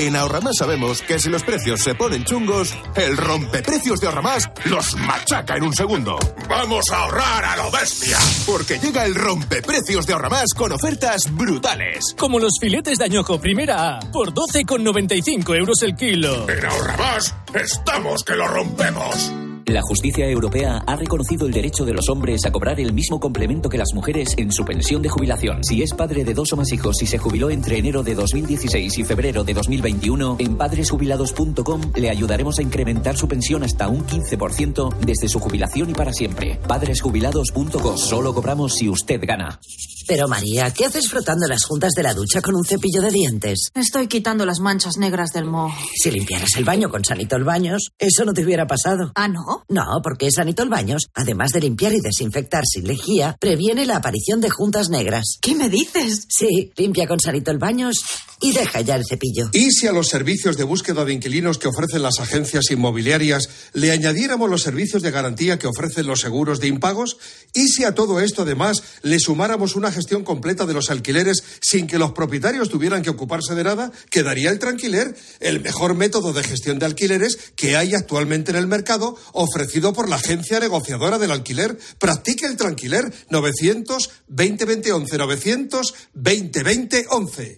En 0.00 0.14
Ahorramás 0.14 0.54
sabemos 0.56 1.02
que 1.02 1.18
si 1.18 1.28
los 1.28 1.42
precios 1.42 1.80
se 1.80 1.92
ponen 1.96 2.22
chungos, 2.22 2.72
el 2.94 3.16
rompeprecios 3.16 3.98
de 3.98 4.06
Ahorramás 4.06 4.48
los 4.66 4.94
machaca 4.94 5.56
en 5.56 5.64
un 5.64 5.74
segundo. 5.74 6.16
¡Vamos 6.48 6.84
a 6.92 6.98
ahorrar 7.02 7.44
a 7.44 7.56
lo 7.56 7.68
bestia! 7.72 8.16
Porque 8.46 8.78
llega 8.78 9.04
el 9.04 9.16
rompeprecios 9.16 10.06
de 10.06 10.12
Ahorramás 10.12 10.54
con 10.56 10.70
ofertas 10.70 11.22
brutales. 11.32 12.14
Como 12.16 12.38
los 12.38 12.52
filetes 12.60 12.98
de 12.98 13.06
añojo 13.06 13.40
primera 13.40 13.96
A, 13.96 14.00
por 14.12 14.32
12,95 14.32 15.58
euros 15.58 15.82
el 15.82 15.96
kilo. 15.96 16.48
En 16.48 16.64
Ahorramás 16.64 17.34
estamos 17.52 18.22
que 18.22 18.36
lo 18.36 18.46
rompemos. 18.46 19.32
La 19.68 19.82
justicia 19.82 20.26
europea 20.26 20.82
ha 20.86 20.96
reconocido 20.96 21.46
el 21.46 21.52
derecho 21.52 21.84
de 21.84 21.92
los 21.92 22.08
hombres 22.08 22.46
a 22.46 22.50
cobrar 22.50 22.80
el 22.80 22.94
mismo 22.94 23.20
complemento 23.20 23.68
que 23.68 23.76
las 23.76 23.92
mujeres 23.92 24.32
en 24.38 24.50
su 24.50 24.64
pensión 24.64 25.02
de 25.02 25.10
jubilación. 25.10 25.62
Si 25.62 25.82
es 25.82 25.92
padre 25.92 26.24
de 26.24 26.32
dos 26.32 26.54
o 26.54 26.56
más 26.56 26.72
hijos 26.72 27.02
y 27.02 27.06
se 27.06 27.18
jubiló 27.18 27.50
entre 27.50 27.76
enero 27.76 28.02
de 28.02 28.14
2016 28.14 28.96
y 28.96 29.04
febrero 29.04 29.44
de 29.44 29.52
2021, 29.52 30.36
en 30.38 30.56
padresjubilados.com 30.56 31.82
le 31.96 32.08
ayudaremos 32.08 32.58
a 32.58 32.62
incrementar 32.62 33.18
su 33.18 33.28
pensión 33.28 33.62
hasta 33.62 33.88
un 33.88 34.06
15% 34.06 35.00
desde 35.00 35.28
su 35.28 35.38
jubilación 35.38 35.90
y 35.90 35.92
para 35.92 36.14
siempre. 36.14 36.58
Padresjubilados.com. 36.66 37.98
Solo 37.98 38.32
cobramos 38.32 38.72
si 38.72 38.88
usted 38.88 39.20
gana. 39.22 39.60
Pero 40.08 40.26
María, 40.26 40.72
¿qué 40.72 40.86
haces 40.86 41.10
frotando 41.10 41.46
las 41.46 41.66
juntas 41.66 41.92
de 41.92 42.02
la 42.02 42.14
ducha 42.14 42.40
con 42.40 42.56
un 42.56 42.64
cepillo 42.64 43.02
de 43.02 43.10
dientes? 43.10 43.68
Estoy 43.74 44.06
quitando 44.06 44.46
las 44.46 44.60
manchas 44.60 44.96
negras 44.96 45.32
del 45.34 45.44
moho. 45.44 45.74
Si 45.94 46.10
limpiaras 46.10 46.56
el 46.56 46.64
baño 46.64 46.88
con 46.88 47.04
Sanitol 47.04 47.44
Baños, 47.44 47.90
eso 47.98 48.24
no 48.24 48.32
te 48.32 48.42
hubiera 48.42 48.66
pasado. 48.66 49.12
¿Ah, 49.14 49.28
no? 49.28 49.57
No, 49.68 49.84
porque 50.02 50.30
Sanitol 50.30 50.68
Baños, 50.68 51.08
además 51.14 51.50
de 51.52 51.60
limpiar 51.60 51.92
y 51.92 52.00
desinfectar 52.00 52.64
sin 52.66 52.86
lejía, 52.86 53.36
previene 53.40 53.86
la 53.86 53.96
aparición 53.96 54.40
de 54.40 54.50
juntas 54.50 54.88
negras. 54.88 55.38
¿Qué 55.40 55.54
me 55.54 55.68
dices? 55.68 56.26
Sí, 56.28 56.72
limpia 56.76 57.06
con 57.06 57.20
Sanitol 57.20 57.58
Baños 57.58 58.04
y 58.40 58.52
deja 58.52 58.80
ya 58.80 58.96
el 58.96 59.04
cepillo. 59.08 59.50
¿Y 59.52 59.70
si 59.70 59.86
a 59.86 59.92
los 59.92 60.08
servicios 60.08 60.56
de 60.56 60.64
búsqueda 60.64 61.04
de 61.04 61.12
inquilinos 61.12 61.58
que 61.58 61.68
ofrecen 61.68 62.02
las 62.02 62.20
agencias 62.20 62.70
inmobiliarias 62.70 63.48
le 63.72 63.90
añadiéramos 63.90 64.48
los 64.48 64.62
servicios 64.62 65.02
de 65.02 65.10
garantía 65.10 65.58
que 65.58 65.66
ofrecen 65.66 66.06
los 66.06 66.20
seguros 66.20 66.60
de 66.60 66.68
impagos? 66.68 67.16
¿Y 67.52 67.68
si 67.68 67.84
a 67.84 67.94
todo 67.94 68.20
esto 68.20 68.42
además 68.42 68.82
le 69.02 69.18
sumáramos 69.18 69.74
una 69.74 69.90
gestión 69.90 70.24
completa 70.24 70.66
de 70.66 70.74
los 70.74 70.90
alquileres 70.90 71.42
sin 71.60 71.86
que 71.86 71.98
los 71.98 72.12
propietarios 72.12 72.68
tuvieran 72.68 73.02
que 73.02 73.10
ocuparse 73.10 73.54
de 73.54 73.64
nada? 73.64 73.90
Quedaría 74.10 74.50
el 74.50 74.58
tranquiler, 74.58 75.16
el 75.40 75.60
mejor 75.60 75.94
método 75.94 76.32
de 76.32 76.44
gestión 76.44 76.78
de 76.78 76.86
alquileres 76.86 77.38
que 77.56 77.76
hay 77.76 77.94
actualmente 77.94 78.52
en 78.52 78.56
el 78.56 78.66
mercado, 78.66 79.16
ofrecido 79.48 79.92
por 79.92 80.08
la 80.08 80.16
agencia 80.16 80.60
negociadora 80.60 81.18
del 81.18 81.30
alquiler. 81.30 81.78
Practique 81.98 82.46
el 82.46 82.56
tranquiler 82.56 83.12
900 83.30 84.10
2020 84.28 84.92
11 84.92 85.18
900 85.18 85.94
2020 86.14 87.06
11. 87.10 87.56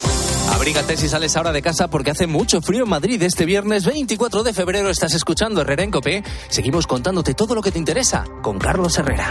Abrígate 0.53 0.97
si 0.97 1.09
sales 1.09 1.37
ahora 1.37 1.53
de 1.53 1.63
casa 1.63 1.89
porque 1.89 2.11
hace 2.11 2.27
mucho 2.27 2.61
frío 2.61 2.85
en 2.85 2.91
Madrid. 2.91 3.23
Este 3.23 3.45
viernes 3.45 3.85
24 3.85 4.43
de 4.43 4.53
febrero 4.53 4.91
estás 4.91 5.15
escuchando 5.15 5.61
Herrera 5.61 5.85
en 5.85 5.91
Copé. 5.91 6.23
Seguimos 6.49 6.87
contándote 6.87 7.35
todo 7.35 7.55
lo 7.55 7.63
que 7.63 7.73
te 7.73 7.79
interesa 7.79 8.25
con 8.43 8.59
Carlos 8.59 8.99
Herrera. 8.99 9.31